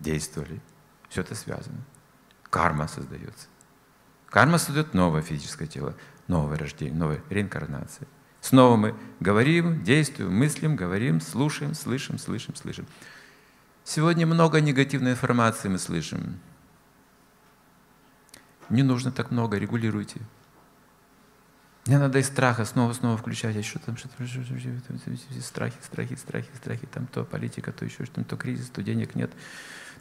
действовали. 0.00 0.60
Все 1.08 1.22
это 1.22 1.34
связано. 1.34 1.78
Карма 2.50 2.88
создается. 2.88 3.48
Карма 4.26 4.58
создает 4.58 4.94
новое 4.94 5.22
физическое 5.22 5.66
тело, 5.66 5.94
новое 6.26 6.58
рождение, 6.58 6.98
новая 6.98 7.22
реинкарнация. 7.30 8.06
Снова 8.40 8.76
мы 8.76 8.94
говорим, 9.20 9.82
действуем, 9.82 10.34
мыслим, 10.34 10.76
говорим, 10.76 11.20
слушаем, 11.20 11.74
слышим, 11.74 12.18
слышим, 12.18 12.54
слышим. 12.54 12.86
Сегодня 13.84 14.26
много 14.26 14.60
негативной 14.60 15.12
информации 15.12 15.68
мы 15.68 15.78
слышим. 15.78 16.38
Не 18.68 18.82
нужно 18.82 19.10
так 19.10 19.30
много, 19.30 19.56
регулируйте. 19.56 20.20
Не 21.86 21.98
надо 21.98 22.18
из 22.18 22.26
страха 22.26 22.66
снова-снова 22.66 23.16
включать, 23.16 23.56
а 23.56 23.62
что 23.62 23.78
там, 23.78 23.96
что 23.96 24.08
там, 24.10 24.26
что 24.26 24.44
там, 24.86 24.98
страхи, 25.40 25.78
страхи, 25.82 26.14
страхи, 26.16 26.50
страхи, 26.54 26.86
там 26.86 27.06
то 27.06 27.24
политика, 27.24 27.72
то 27.72 27.86
еще 27.86 28.04
что-то, 28.04 28.24
то 28.24 28.36
кризис, 28.36 28.68
то 28.68 28.82
денег 28.82 29.14
нет, 29.14 29.30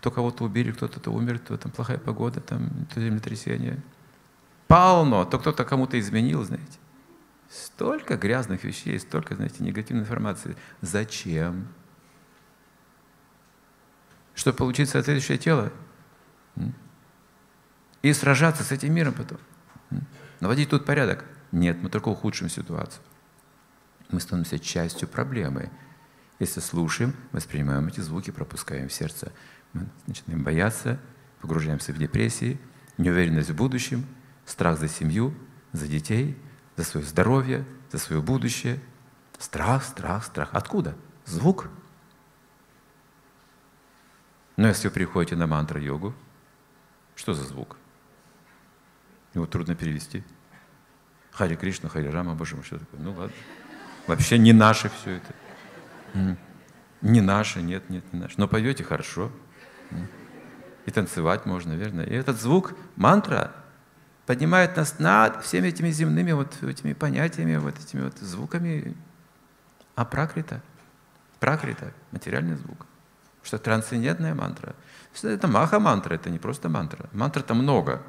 то 0.02 0.12
кого-то 0.12 0.44
убили, 0.44 0.72
кто-то 0.72 1.00
то 1.00 1.12
умер, 1.12 1.40
то 1.40 1.58
там 1.58 1.72
плохая 1.72 1.98
погода, 1.98 2.42
там 2.42 2.70
то 2.94 3.02
землетрясение. 3.02 3.82
Полно, 4.68 5.26
то 5.26 5.40
кто-то 5.40 5.64
кому-то 5.64 6.00
изменил, 6.00 6.44
знаете. 6.44 6.80
Столько 7.50 8.18
грязных 8.18 8.64
вещей, 8.64 9.00
столько, 9.00 9.36
знаете, 9.36 9.64
негативной 9.64 10.04
информации. 10.04 10.58
Зачем? 10.82 11.68
Чтобы 14.36 14.58
получить 14.58 14.90
соответствующее 14.90 15.38
тело? 15.38 15.72
И 18.02 18.14
сражаться 18.14 18.64
с 18.64 18.72
этим 18.72 18.94
миром 18.94 19.14
потом. 19.14 19.40
Наводить 20.40 20.70
тут 20.70 20.86
порядок. 20.86 21.26
Нет, 21.52 21.78
мы 21.82 21.90
только 21.90 22.10
ухудшим 22.10 22.50
ситуацию. 22.50 23.02
Мы 24.10 24.20
становимся 24.20 24.60
частью 24.60 25.08
проблемы. 25.08 25.72
Если 26.40 26.60
слушаем, 26.60 27.16
воспринимаем 27.32 27.88
эти 27.88 28.00
звуки, 28.00 28.32
пропускаем 28.32 28.90
в 28.90 28.94
сердце. 28.94 29.32
Мы 29.78 29.88
начинаем 30.08 30.44
бояться, 30.44 31.00
погружаемся 31.42 31.94
в 31.94 31.98
депрессии, 31.98 32.60
неуверенность 32.98 33.52
в 33.52 33.56
будущем, 33.56 34.06
страх 34.46 34.80
за 34.80 34.88
семью, 34.88 35.34
за 35.72 35.88
детей, 35.88 36.38
за 36.76 36.84
свое 36.84 37.06
здоровье, 37.06 37.66
за 37.92 38.00
свое 38.00 38.22
будущее. 38.22 38.80
Страх, 39.38 39.84
страх, 39.84 40.26
страх. 40.26 40.50
Откуда? 40.54 40.96
Звук. 41.26 41.70
Но 44.56 44.68
если 44.68 44.88
вы 44.88 44.94
приходите 44.94 45.36
на 45.36 45.46
мантра-йогу, 45.46 46.16
что 47.16 47.34
за 47.34 47.44
звук? 47.44 47.78
Его 49.36 49.46
трудно 49.46 49.76
перевести. 49.76 50.24
Хари 51.32 51.56
Кришна, 51.56 51.90
Хари 51.90 52.08
Рама, 52.08 52.34
Боже 52.34 52.56
мой, 52.56 52.66
что 52.66 52.80
такое? 52.80 53.00
Ну 53.00 53.14
ладно. 53.14 53.36
Вообще 54.08 54.40
не 54.40 54.54
наше 54.54 54.90
все 54.90 55.18
это. 55.18 56.38
Не 57.02 57.22
наше, 57.22 57.62
нет, 57.62 57.90
нет, 57.92 58.12
не 58.12 58.20
наше. 58.20 58.36
Но 58.38 58.48
поете 58.48 58.84
хорошо. 58.84 59.32
И 60.86 60.92
танцевать 60.92 61.46
можно, 61.46 61.74
верно? 61.74 62.02
И 62.02 62.14
этот 62.14 62.40
звук, 62.40 62.74
мантра, 62.96 63.52
поднимает 64.26 64.78
нас 64.78 65.00
над 65.00 65.44
всеми 65.44 65.68
этими 65.68 65.90
земными 65.90 66.32
вот 66.32 66.64
этими 66.64 66.94
понятиями, 66.94 67.58
вот 67.58 67.78
этими 67.80 68.02
вот 68.04 68.18
звуками. 68.20 68.96
А 69.96 70.06
пракрита, 70.06 70.62
пракрита, 71.40 71.92
материальный 72.12 72.56
звук. 72.56 72.86
Что 73.44 73.58
трансцендентная 73.58 74.36
мантра. 74.36 74.76
Что 75.14 75.30
это 75.30 75.48
маха-мантра, 75.48 76.16
это 76.16 76.30
не 76.30 76.40
просто 76.40 76.70
мантра. 76.70 77.10
Мантр-то 77.14 77.54
много. 77.54 78.02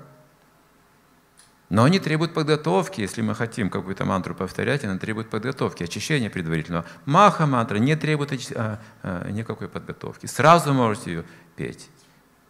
Но 1.69 1.85
они 1.85 1.99
требуют 1.99 2.33
подготовки, 2.33 3.03
если 3.03 3.21
мы 3.21 3.35
хотим 3.35 3.69
какую-то 3.69 4.07
мантру 4.07 4.35
повторять, 4.35 4.85
она 4.85 4.99
требует 4.99 5.29
подготовки, 5.29 5.83
очищения 5.83 6.31
предварительного. 6.31 6.87
Маха-мантра 7.05 7.77
не 7.77 7.95
требует 7.95 8.33
а, 8.55 8.81
а, 9.03 9.31
никакой 9.31 9.69
подготовки. 9.69 10.25
Сразу 10.27 10.73
можете 10.73 11.11
ее 11.13 11.25
петь. 11.57 11.91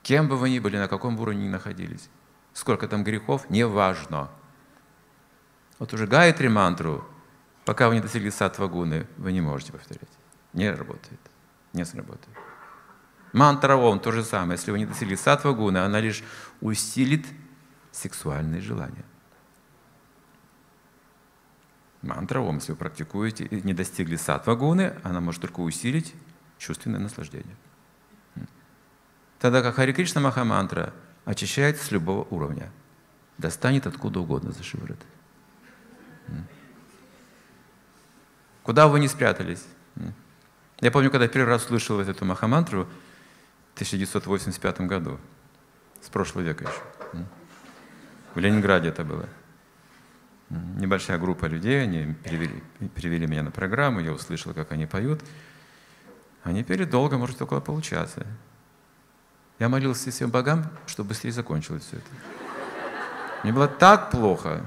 Кем 0.03 0.29
бы 0.29 0.37
вы 0.37 0.51
ни 0.51 0.61
были, 0.61 0.79
на 0.79 0.87
каком 0.87 1.19
уровне 1.19 1.47
ни 1.47 1.49
находились. 1.49 2.09
Сколько 2.53 2.87
там 2.87 3.03
грехов, 3.03 3.51
не 3.51 3.67
важно. 3.67 4.31
Вот 5.81 5.93
уже 5.93 6.07
гайтри 6.07 6.49
мантру, 6.49 7.05
пока 7.65 7.89
вы 7.89 7.97
не 7.97 8.01
достигли 8.01 8.31
сатва 8.31 8.69
гуны, 8.69 9.07
вы 9.17 9.33
не 9.33 9.41
можете 9.41 9.73
повторять. 9.73 10.09
Не 10.53 10.71
работает. 10.71 11.21
Не 11.73 11.85
сработает. 11.85 12.37
Мантра 13.33 13.77
Ом 13.77 14.01
то 14.01 14.13
же 14.13 14.25
самое. 14.25 14.53
Если 14.59 14.71
вы 14.71 14.79
не 14.79 14.87
достигли 14.87 15.17
сатва 15.17 15.53
гуны, 15.53 15.79
она 15.79 16.01
лишь 16.01 16.23
усилит 16.61 17.27
сексуальные 17.93 18.61
желания. 18.61 19.05
Мантра 22.03 22.41
Ом, 22.41 22.57
если 22.57 22.73
вы 22.73 22.79
практикуете 22.79 23.49
не 23.51 23.75
достигли 23.75 24.17
сатва 24.17 24.55
гуны, 24.55 24.95
она 25.03 25.21
может 25.21 25.43
только 25.43 25.61
усилить 25.61 26.15
чувственное 26.59 27.01
наслаждение. 27.01 27.57
Тогда 29.39 29.63
как 29.63 29.77
Хари 29.77 29.93
Кришна 29.93 30.21
Махамантра 30.21 30.93
очищает 31.25 31.81
с 31.81 31.91
любого 31.91 32.27
уровня, 32.31 32.71
достанет 33.37 33.87
откуда 33.87 34.21
угодно 34.21 34.53
за 34.53 34.63
шиворот. 34.63 34.99
Куда 38.63 38.89
вы 38.89 39.01
не 39.01 39.09
спрятались? 39.09 39.65
Я 40.81 40.91
помню, 40.91 41.11
когда 41.11 41.27
первый 41.27 41.49
раз 41.49 41.65
слышал 41.65 41.99
эту 42.01 42.25
Махамантру 42.25 42.85
в 42.85 43.75
1985 43.75 44.83
году, 44.83 45.19
с 46.01 46.09
прошлого 46.09 46.45
века 46.45 46.65
еще. 46.65 47.27
В 48.35 48.39
Ленинграде 48.39 48.89
это 48.89 49.05
было. 49.05 49.29
Небольшая 50.51 51.19
группа 51.19 51.47
людей, 51.47 51.83
они 51.83 52.15
перевели, 52.25 52.63
перевели 52.95 53.27
меня 53.27 53.43
на 53.43 53.51
программу, 53.51 54.01
я 54.01 54.13
услышал, 54.13 54.55
как 54.55 54.73
они 54.73 54.87
поют. 54.87 55.21
Они 56.43 56.65
пели 56.65 56.85
долго, 56.85 57.19
может, 57.19 57.41
около 57.43 57.61
получаса. 57.61 58.27
Я 59.59 59.69
молился 59.69 60.11
всем 60.11 60.31
богам, 60.31 60.67
чтобы 60.87 61.11
быстрее 61.11 61.33
закончилось 61.33 61.83
все 61.87 61.97
это. 61.97 62.07
Мне 63.43 63.53
было 63.53 63.69
так 63.69 64.11
плохо. 64.11 64.65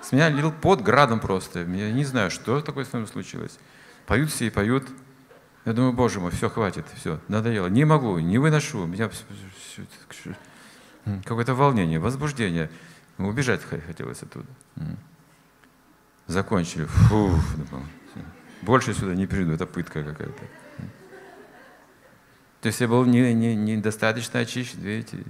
С 0.00 0.12
меня 0.12 0.28
лил 0.28 0.52
под 0.52 0.82
градом 0.82 1.20
просто. 1.20 1.60
Я 1.60 1.92
не 1.92 2.04
знаю, 2.04 2.30
что 2.30 2.60
такое 2.60 2.84
с 2.84 2.92
вами 2.92 3.06
случилось. 3.06 3.58
Поют 4.06 4.30
все 4.30 4.46
и 4.46 4.50
поют. 4.50 4.88
Я 5.64 5.72
думаю, 5.74 5.92
боже 5.92 6.20
мой, 6.20 6.30
все, 6.30 6.48
хватит, 6.48 6.86
все, 6.96 7.20
надоело. 7.28 7.66
Не 7.66 7.84
могу, 7.84 8.18
не 8.20 8.38
выношу. 8.38 8.86
Меня 8.86 9.10
какое-то 11.24 11.54
волнение, 11.54 11.98
возбуждение. 11.98 12.70
Убежать 13.18 13.62
хотелось 13.62 14.22
оттуда. 14.22 14.46
Закончили. 16.26 16.84
Фу, 16.84 17.34
больше 18.62 18.94
сюда 18.94 19.14
не 19.14 19.26
приду, 19.26 19.52
это 19.52 19.66
пытка 19.66 20.02
какая-то. 20.04 20.42
То 22.60 22.66
есть 22.66 22.80
я 22.80 22.88
был 22.88 23.04
не, 23.04 23.32
не, 23.34 23.54
недостаточно 23.54 24.40
очищен, 24.40 24.80
видите. 24.80 25.24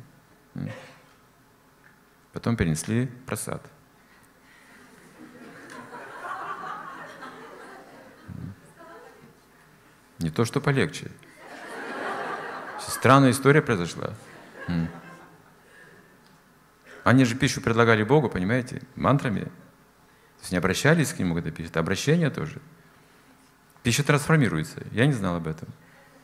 Потом 2.33 2.57
перенесли 2.57 3.07
просад. 3.26 3.62
Не 10.18 10.31
то, 10.31 10.45
что 10.45 10.61
полегче. 10.61 11.11
Странная 12.81 13.31
история 13.31 13.62
произошла. 13.62 14.14
Они 17.09 17.24
же 17.24 17.36
пищу 17.36 17.62
предлагали 17.62 18.02
Богу, 18.02 18.28
понимаете, 18.28 18.82
мантрами. 18.94 19.44
То 19.44 20.40
есть 20.40 20.52
не 20.52 20.59
обращались 20.59 21.11
к 21.14 21.18
Нему, 21.18 21.34
когда 21.34 21.50
пишут, 21.50 21.70
это 21.70 21.80
обращение 21.80 22.28
тоже. 22.28 22.61
Пища 23.82 24.04
трансформируется. 24.04 24.82
Я 24.92 25.06
не 25.06 25.14
знал 25.14 25.36
об 25.36 25.48
этом. 25.48 25.68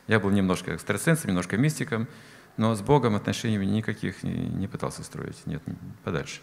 Я 0.05 0.19
был 0.19 0.29
немножко 0.29 0.75
экстрасенсом, 0.75 1.29
немножко 1.29 1.57
мистиком, 1.57 2.07
Но 2.57 2.75
с 2.75 2.81
Богом 2.81 3.15
отношений 3.15 3.57
никаких 3.65 4.21
не 4.21 4.67
пытался 4.67 5.03
строить. 5.03 5.43
Нет, 5.47 5.63
подальше. 6.03 6.41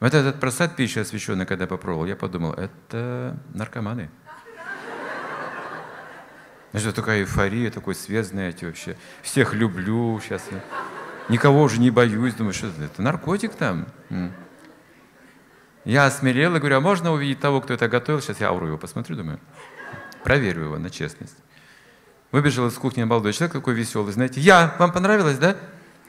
Вот 0.00 0.14
этот 0.14 0.40
просад 0.40 0.76
пищи 0.76 0.98
освященный, 0.98 1.44
когда 1.44 1.66
попробовал, 1.66 2.06
я 2.06 2.16
подумал, 2.16 2.54
это 2.54 3.38
наркоманы. 3.52 4.08
Значит, 6.72 6.94
такая 6.94 7.20
эйфория, 7.20 7.70
такой 7.70 7.94
свет, 7.94 8.26
знаете, 8.26 8.66
вообще. 8.66 8.96
Всех 9.20 9.52
люблю 9.52 10.18
сейчас. 10.20 10.42
Никого 11.30 11.62
уже 11.62 11.78
не 11.78 11.90
боюсь. 11.90 12.34
Думаю, 12.34 12.52
что 12.52 12.66
это, 12.66 13.00
наркотик 13.00 13.54
там. 13.54 13.86
Я 15.84 16.06
осмелел 16.06 16.56
и 16.56 16.58
говорю, 16.58 16.76
а 16.76 16.80
можно 16.80 17.12
увидеть 17.12 17.40
того, 17.40 17.60
кто 17.60 17.72
это 17.72 17.88
готовил? 17.88 18.20
Сейчас 18.20 18.40
я 18.40 18.48
ауру 18.48 18.66
его 18.66 18.76
посмотрю, 18.78 19.16
думаю. 19.16 19.40
Проверю 20.24 20.64
его 20.64 20.78
на 20.78 20.90
честность. 20.90 21.36
Выбежал 22.32 22.66
из 22.66 22.74
кухни 22.74 23.04
молодой 23.04 23.32
человек, 23.32 23.54
такой 23.54 23.74
веселый, 23.74 24.12
знаете, 24.12 24.40
я, 24.40 24.76
вам 24.78 24.92
понравилось, 24.92 25.38
да? 25.38 25.56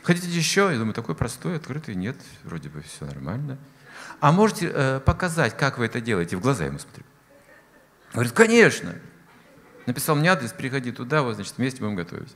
Хотите 0.03 0.27
еще? 0.27 0.69
Я 0.71 0.77
думаю, 0.77 0.93
такой 0.93 1.15
простой, 1.15 1.55
открытый, 1.55 1.95
нет, 1.95 2.17
вроде 2.43 2.69
бы 2.69 2.81
все 2.81 3.05
нормально. 3.05 3.57
А 4.19 4.31
можете 4.31 4.71
э, 4.73 4.99
показать, 4.99 5.55
как 5.55 5.77
вы 5.77 5.85
это 5.85 6.01
делаете? 6.01 6.35
В 6.35 6.41
глаза 6.41 6.65
ему 6.65 6.79
смотрю. 6.79 7.05
Говорит, 8.13 8.33
конечно. 8.33 8.93
Написал 9.85 10.15
мне 10.15 10.29
адрес, 10.29 10.51
приходи 10.51 10.91
туда, 10.91 11.21
вот, 11.21 11.35
значит, 11.35 11.57
вместе 11.57 11.79
будем 11.79 11.95
готовить. 11.95 12.33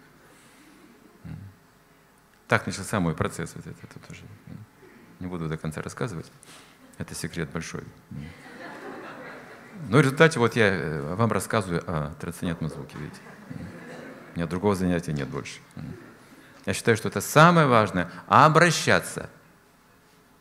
Так 2.47 2.67
начался 2.67 2.99
мой 2.99 3.15
процесс 3.15 3.53
вот 3.55 3.65
этот 3.65 3.89
тут 3.89 4.11
уже. 4.11 4.21
Не 5.19 5.27
буду 5.27 5.47
до 5.47 5.57
конца 5.57 5.81
рассказывать. 5.81 6.31
Это 6.97 7.15
секрет 7.15 7.49
большой. 7.51 7.83
Но 9.89 9.97
в 9.97 10.01
результате 10.01 10.39
вот 10.39 10.55
я 10.55 10.67
э, 10.67 11.15
вам 11.15 11.31
рассказываю 11.31 11.83
о 11.85 12.13
трансцендентном 12.19 12.69
звуке, 12.69 12.97
видите. 12.97 13.19
У 14.33 14.37
меня 14.37 14.47
другого 14.47 14.75
занятия 14.75 15.11
нет 15.13 15.27
больше. 15.27 15.59
Я 16.65 16.73
считаю, 16.73 16.97
что 16.97 17.09
это 17.09 17.21
самое 17.21 17.67
важное– 17.67 18.09
обращаться. 18.27 19.29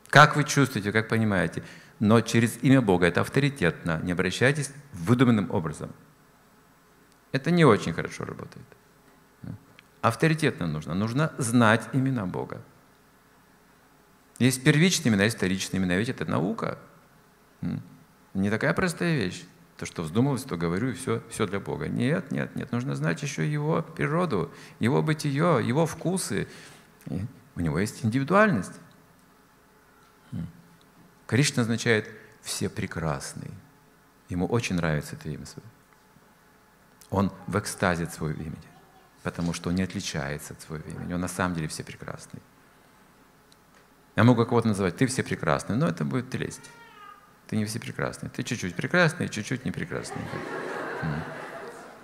Как 0.08 0.36
вы 0.36 0.44
чувствуете, 0.44 0.92
как 0.92 1.08
понимаете. 1.08 1.62
Но 1.98 2.20
через 2.20 2.62
имя 2.62 2.80
Бога 2.80 3.06
это 3.06 3.20
авторитетно. 3.20 4.00
Не 4.02 4.12
обращайтесь 4.12 4.70
выдуманным 4.92 5.50
образом. 5.50 5.92
Это 7.32 7.50
не 7.50 7.64
очень 7.64 7.92
хорошо 7.92 8.24
работает. 8.24 8.66
Авторитетно 10.04 10.66
нужно. 10.66 10.92
Нужно 10.92 11.32
знать 11.38 11.88
имена 11.94 12.26
Бога. 12.26 12.60
Есть 14.38 14.62
первичные 14.62 15.10
имена, 15.10 15.24
есть 15.24 15.38
вторичные 15.38 15.80
имена. 15.80 15.96
Ведь 15.96 16.10
это 16.10 16.26
наука. 16.26 16.78
Не 18.34 18.50
такая 18.50 18.74
простая 18.74 19.16
вещь. 19.16 19.44
То, 19.78 19.86
что 19.86 20.02
вздумалось, 20.02 20.42
то 20.42 20.58
говорю, 20.58 20.90
и 20.90 20.92
все, 20.92 21.22
все 21.30 21.46
для 21.46 21.58
Бога. 21.58 21.88
Нет, 21.88 22.32
нет, 22.32 22.54
нет. 22.54 22.70
Нужно 22.70 22.94
знать 22.96 23.22
еще 23.22 23.50
Его 23.50 23.80
природу, 23.80 24.52
Его 24.78 25.02
бытие, 25.02 25.66
Его 25.66 25.86
вкусы. 25.86 26.48
И 27.06 27.22
у 27.56 27.60
Него 27.60 27.78
есть 27.78 28.04
индивидуальность. 28.04 28.78
Кришна 31.26 31.62
означает 31.62 32.10
«все 32.42 32.68
прекрасные». 32.68 33.52
Ему 34.28 34.44
очень 34.44 34.76
нравится 34.76 35.16
это 35.16 35.30
имя 35.30 35.46
свое. 35.46 35.66
Он 37.08 37.32
в 37.46 37.58
экстазе 37.58 38.04
от 38.04 38.12
своего 38.12 38.38
имени, 38.38 38.58
потому 39.24 39.54
что 39.54 39.70
он 39.70 39.74
не 39.74 39.82
отличается 39.82 40.52
от 40.52 40.60
своего 40.60 40.88
имени. 40.88 41.14
Он 41.14 41.20
на 41.20 41.28
самом 41.28 41.56
деле 41.56 41.66
все 41.66 41.82
прекрасный. 41.82 42.40
Я 44.16 44.22
могу 44.22 44.44
кого-то 44.44 44.68
называть 44.68 44.96
«ты 44.96 45.06
все 45.06 45.24
прекрасный», 45.24 45.76
но 45.76 45.88
это 45.88 46.04
будет 46.04 46.32
лесть. 46.34 46.70
Ты 47.48 47.56
не 47.56 47.64
все 47.64 47.80
прекрасный. 47.80 48.28
Ты 48.28 48.42
чуть-чуть 48.42 48.76
прекрасный, 48.76 49.28
чуть-чуть 49.28 49.64
не 49.64 49.72
прекрасный. 49.72 50.22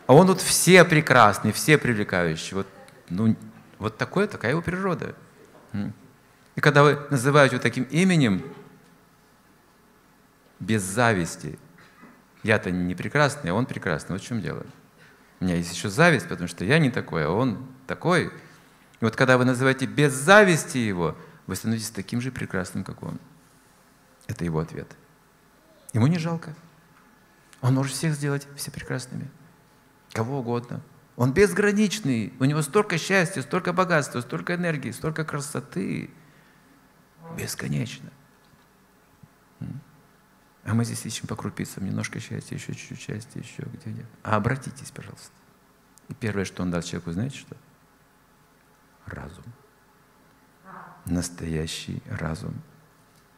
А 0.06 0.14
он 0.14 0.26
тут 0.26 0.40
все 0.40 0.84
прекрасные, 0.84 1.52
все 1.52 1.78
привлекающие. 1.78 2.56
Вот, 2.56 2.66
ну, 3.10 3.36
вот 3.78 3.96
такое, 3.98 4.26
такая 4.26 4.52
его 4.52 4.62
природа. 4.62 5.14
И 6.56 6.60
когда 6.60 6.82
вы 6.82 6.98
называете 7.10 7.56
его 7.56 7.62
таким 7.62 7.84
именем, 7.84 8.42
без 10.58 10.82
зависти, 10.82 11.58
я-то 12.42 12.70
не 12.70 12.94
прекрасный, 12.94 13.50
а 13.50 13.54
он 13.54 13.66
прекрасный. 13.66 14.14
Вот 14.14 14.22
в 14.22 14.26
чем 14.26 14.40
дело. 14.40 14.64
У 15.40 15.44
меня 15.44 15.56
есть 15.56 15.72
еще 15.72 15.88
зависть, 15.88 16.28
потому 16.28 16.48
что 16.48 16.64
я 16.64 16.78
не 16.78 16.90
такой, 16.90 17.24
а 17.24 17.30
он 17.30 17.66
такой. 17.86 18.26
И 18.26 19.04
вот 19.04 19.16
когда 19.16 19.38
вы 19.38 19.44
называете 19.44 19.86
без 19.86 20.12
зависти 20.12 20.78
его, 20.78 21.16
вы 21.46 21.56
становитесь 21.56 21.90
таким 21.90 22.20
же 22.20 22.30
прекрасным, 22.30 22.84
как 22.84 23.02
он. 23.02 23.18
Это 24.26 24.44
его 24.44 24.60
ответ. 24.60 24.86
Ему 25.92 26.06
не 26.06 26.18
жалко. 26.18 26.54
Он 27.62 27.74
может 27.74 27.92
всех 27.92 28.14
сделать 28.14 28.46
все 28.56 28.70
прекрасными. 28.70 29.28
Кого 30.12 30.40
угодно. 30.40 30.80
Он 31.16 31.32
безграничный. 31.32 32.32
У 32.38 32.44
него 32.44 32.62
столько 32.62 32.98
счастья, 32.98 33.42
столько 33.42 33.72
богатства, 33.72 34.20
столько 34.20 34.54
энергии, 34.54 34.90
столько 34.90 35.24
красоты. 35.24 36.10
Бесконечно. 37.36 38.10
А 40.64 40.74
мы 40.74 40.84
здесь 40.84 41.04
ищем 41.06 41.26
по 41.26 41.36
крупицам 41.36 41.84
немножко 41.86 42.20
счастья, 42.20 42.54
еще 42.54 42.74
чуть-чуть 42.74 43.00
счастья, 43.00 43.40
еще 43.40 43.62
где-нибудь. 43.62 44.06
А 44.22 44.36
обратитесь, 44.36 44.90
пожалуйста. 44.90 45.32
И 46.08 46.14
первое, 46.14 46.44
что 46.44 46.62
он 46.62 46.70
даст 46.70 46.88
человеку, 46.88 47.12
знаете 47.12 47.38
что? 47.38 47.56
Разум. 49.06 49.44
Настоящий 51.06 52.02
разум, 52.06 52.60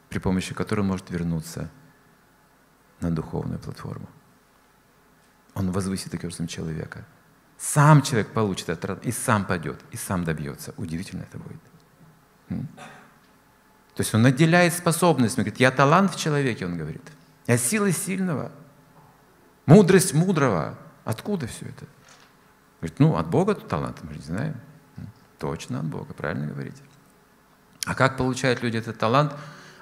при 0.09 0.19
помощи 0.19 0.55
которого 0.55 0.85
может 0.85 1.11
вернуться 1.11 1.71
на 3.01 3.11
духовную 3.11 3.61
платформу. 3.61 4.09
Он 5.55 5.71
возвысит 5.71 6.11
таким 6.11 6.29
образом 6.29 6.49
человека. 6.49 7.05
Сам 7.57 8.03
человек 8.03 8.33
получит 8.33 8.69
это 8.69 8.99
и 9.05 9.13
сам 9.13 9.47
пойдет, 9.47 9.81
и 9.93 9.97
сам 9.97 10.25
добьется. 10.25 10.75
Удивительно 10.77 11.23
это 11.23 11.39
будет. 11.39 11.61
То 13.95 14.01
есть 14.01 14.15
он 14.15 14.23
наделяет 14.23 14.73
способностями. 14.73 15.45
Говорит, 15.45 15.61
я 15.61 15.71
талант 15.71 16.15
в 16.15 16.19
человеке, 16.19 16.67
он 16.67 16.77
говорит. 16.77 17.03
Я 17.47 17.59
сила 17.59 17.93
сильного. 17.93 18.53
Мудрость 19.67 20.15
мудрого. 20.15 20.79
Откуда 21.05 21.47
все 21.47 21.67
это? 21.67 21.87
Говорит, 22.81 22.99
ну, 22.99 23.17
от 23.17 23.29
Бога 23.29 23.55
тут 23.55 23.69
талант, 23.69 23.99
мы 24.03 24.15
не 24.15 24.23
знаем. 24.23 24.61
Точно 25.39 25.81
от 25.81 25.87
Бога, 25.87 26.15
правильно 26.15 26.47
говорите. 26.47 26.83
А 27.85 27.95
как 27.95 28.17
получают 28.17 28.63
люди 28.63 28.77
этот 28.79 28.99
талант? 28.99 29.35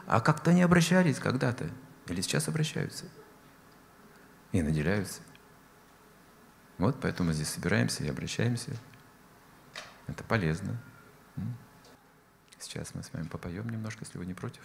А 0.07 0.21
как-то 0.21 0.53
не 0.53 0.63
обращались 0.63 1.19
когда-то. 1.19 1.71
Или 2.09 2.21
сейчас 2.23 2.49
обращаются. 2.49 3.05
И 4.53 4.63
наделяются. 4.63 5.21
Вот 6.79 6.97
поэтому 7.01 7.29
мы 7.29 7.35
здесь 7.35 7.51
собираемся 7.51 8.03
и 8.03 8.09
обращаемся. 8.09 8.73
Это 10.07 10.25
полезно. 10.25 10.77
Сейчас 12.61 12.95
мы 12.95 13.03
с 13.03 13.11
вами 13.13 13.27
попоем 13.27 13.69
немножко, 13.71 14.05
если 14.05 14.19
вы 14.19 14.27
не 14.27 14.35
против. 14.35 14.63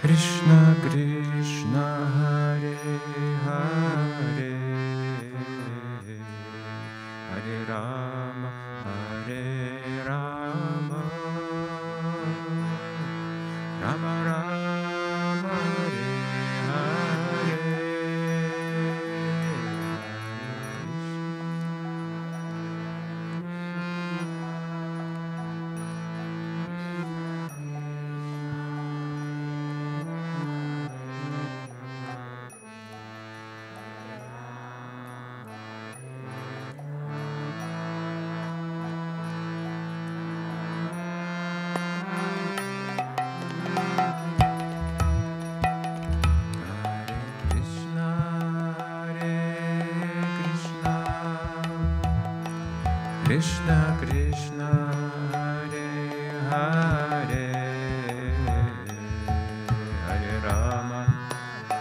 Кришна, 0.00 0.76
Кришна, 0.82 1.35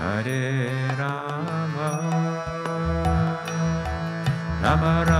Hare 0.06 0.70
Rama. 0.99 1.89
Rama 4.62 5.03
Rama 5.03 5.14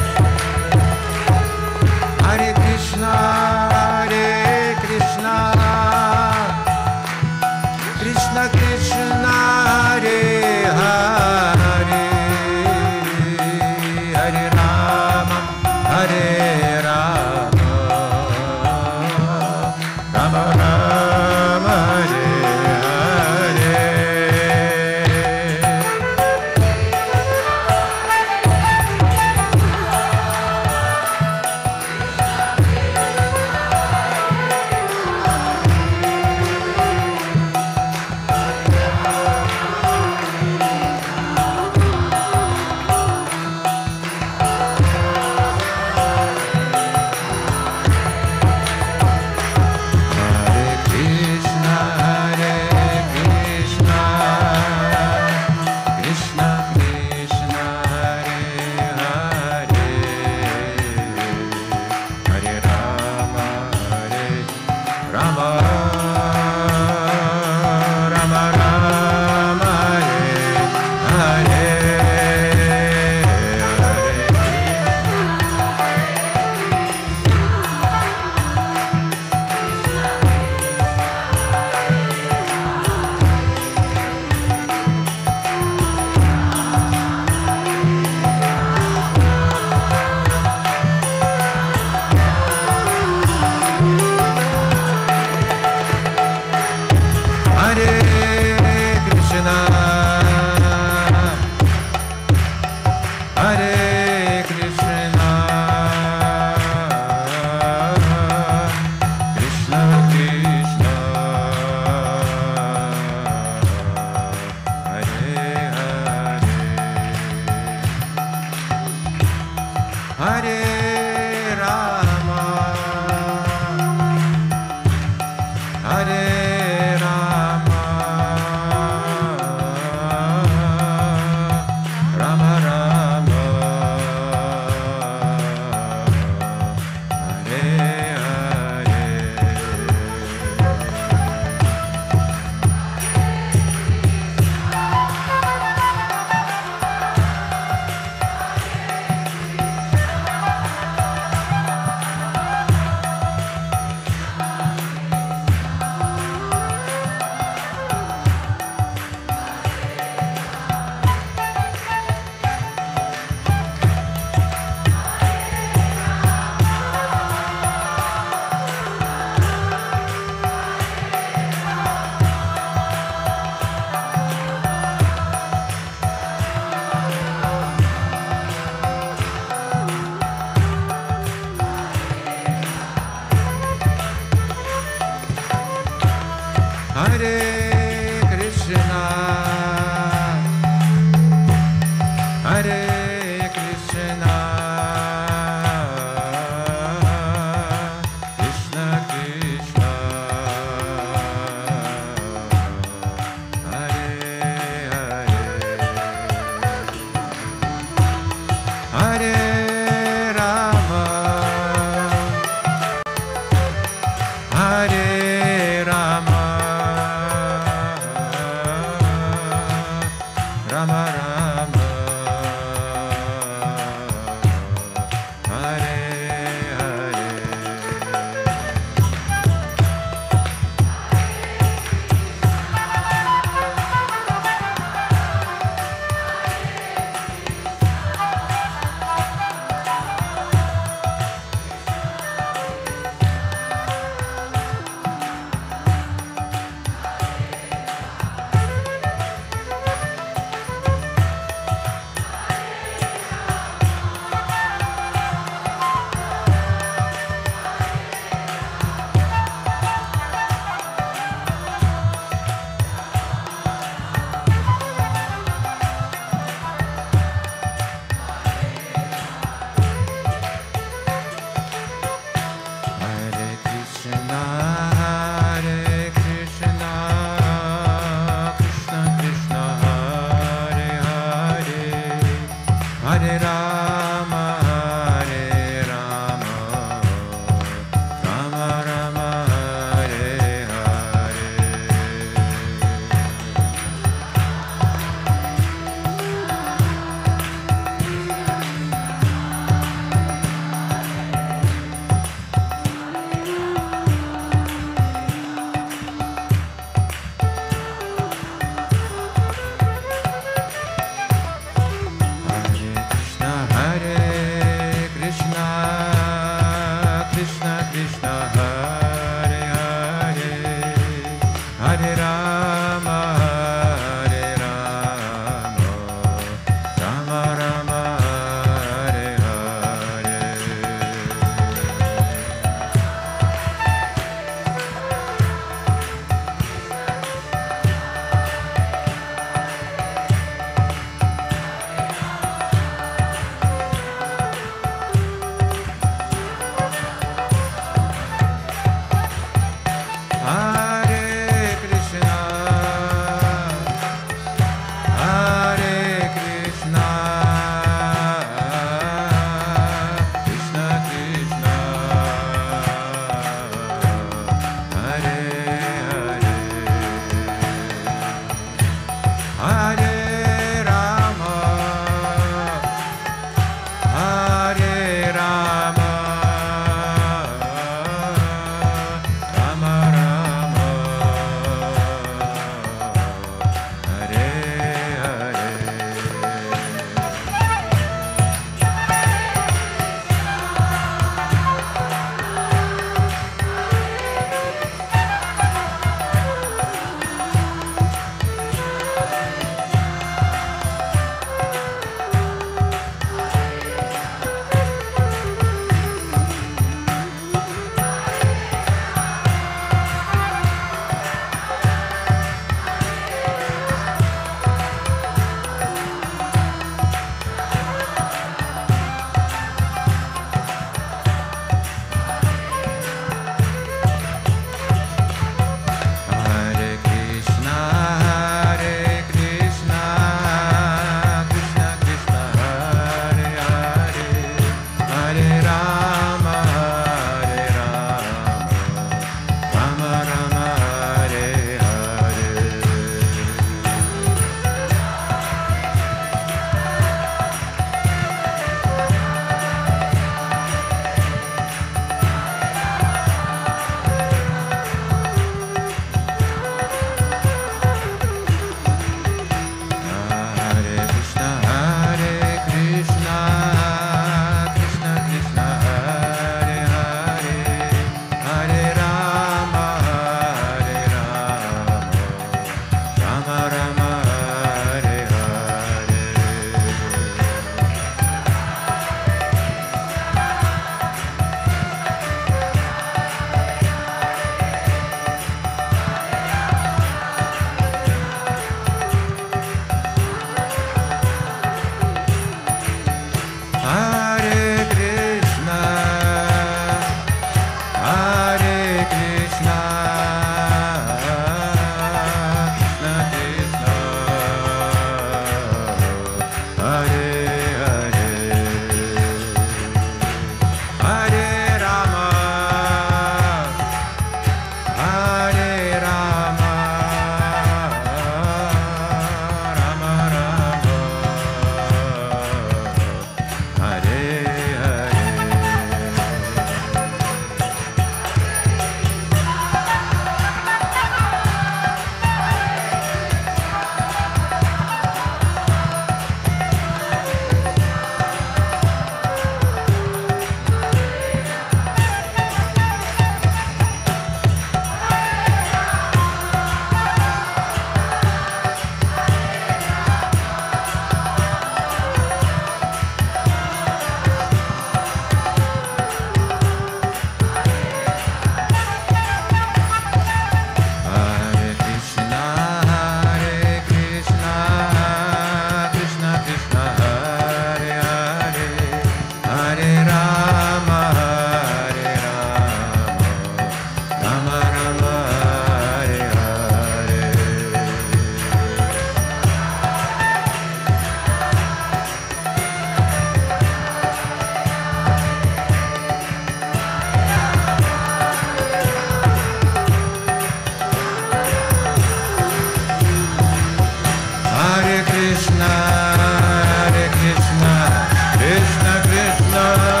night. 599.51 600.00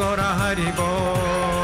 Agora 0.00 0.32
Haribo. 0.32 1.59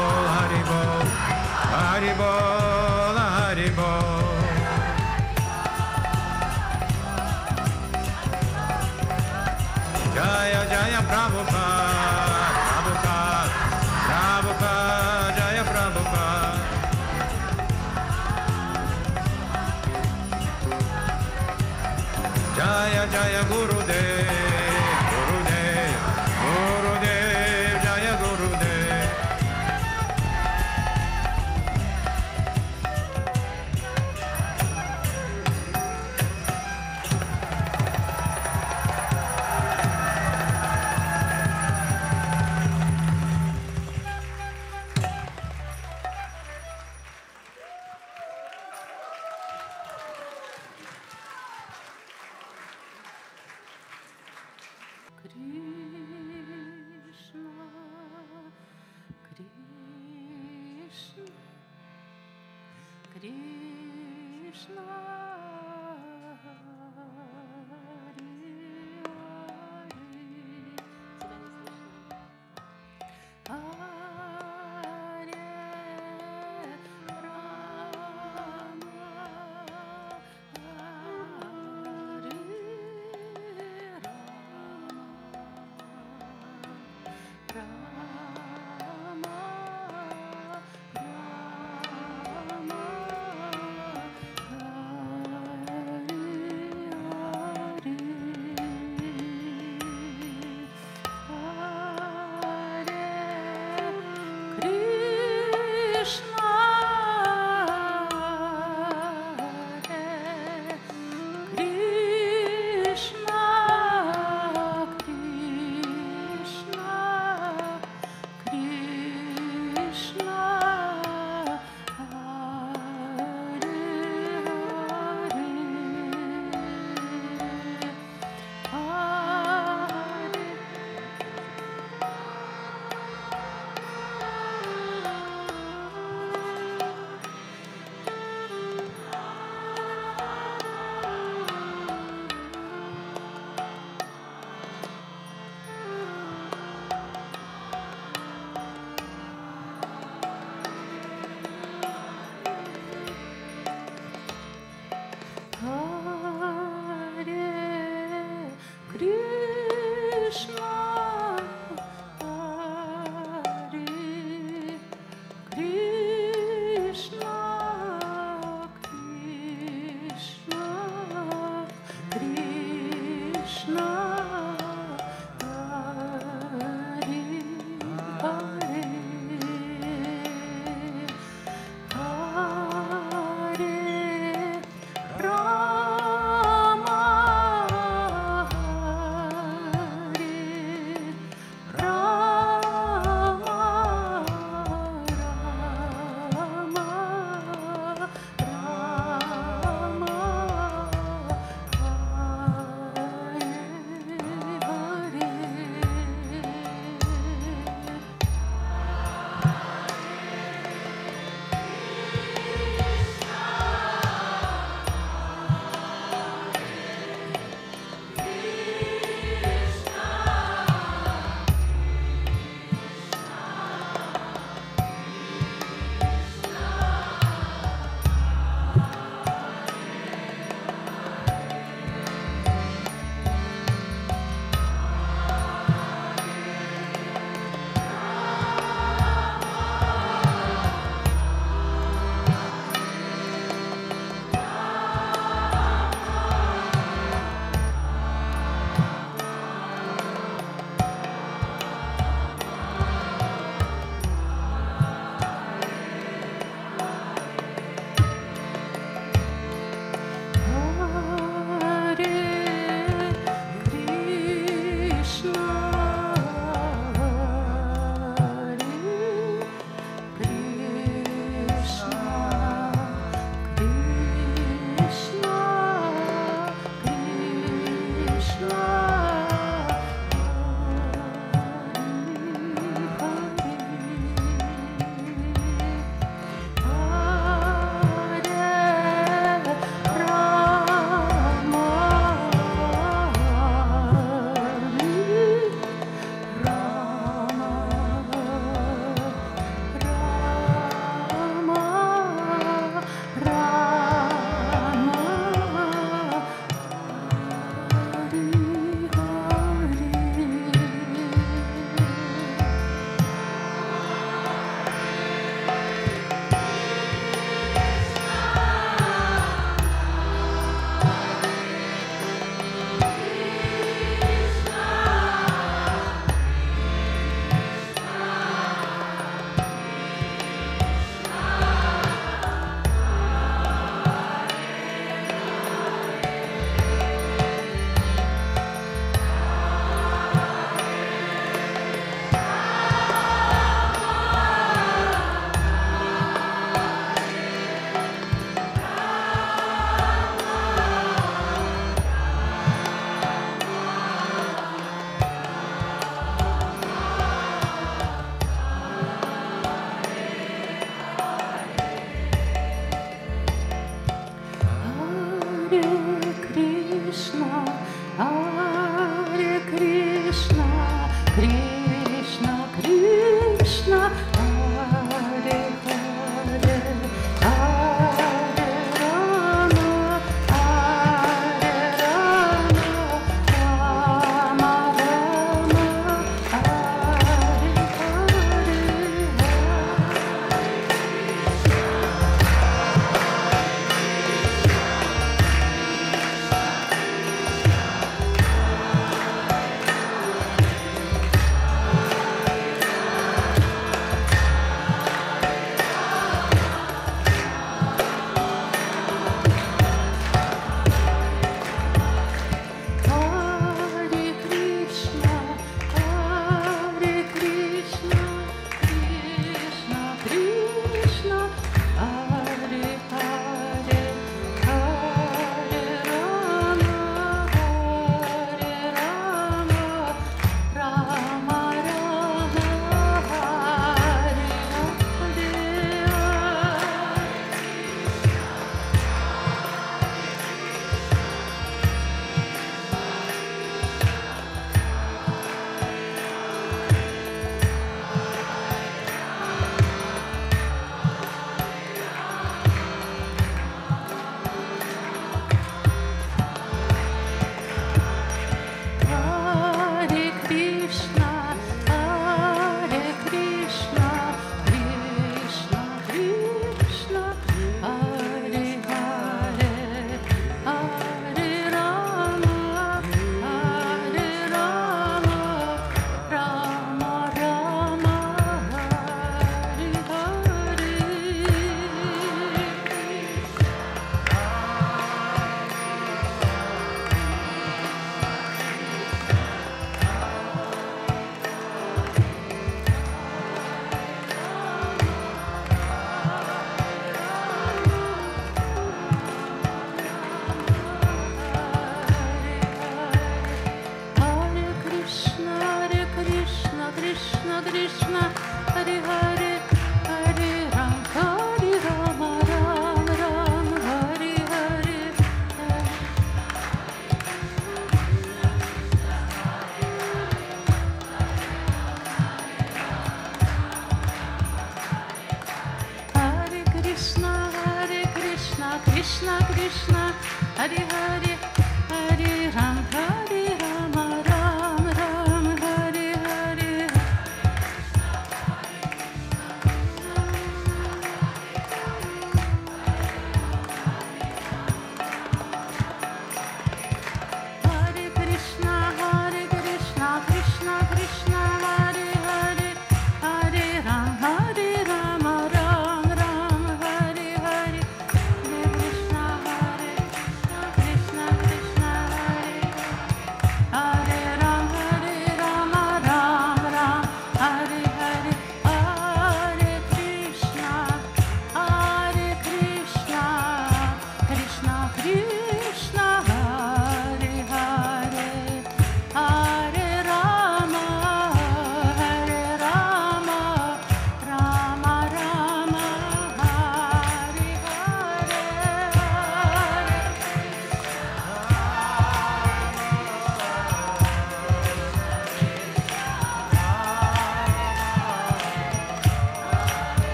Krishna 529.47 529.93
Hare 530.35 530.59
Hare 530.71 531.16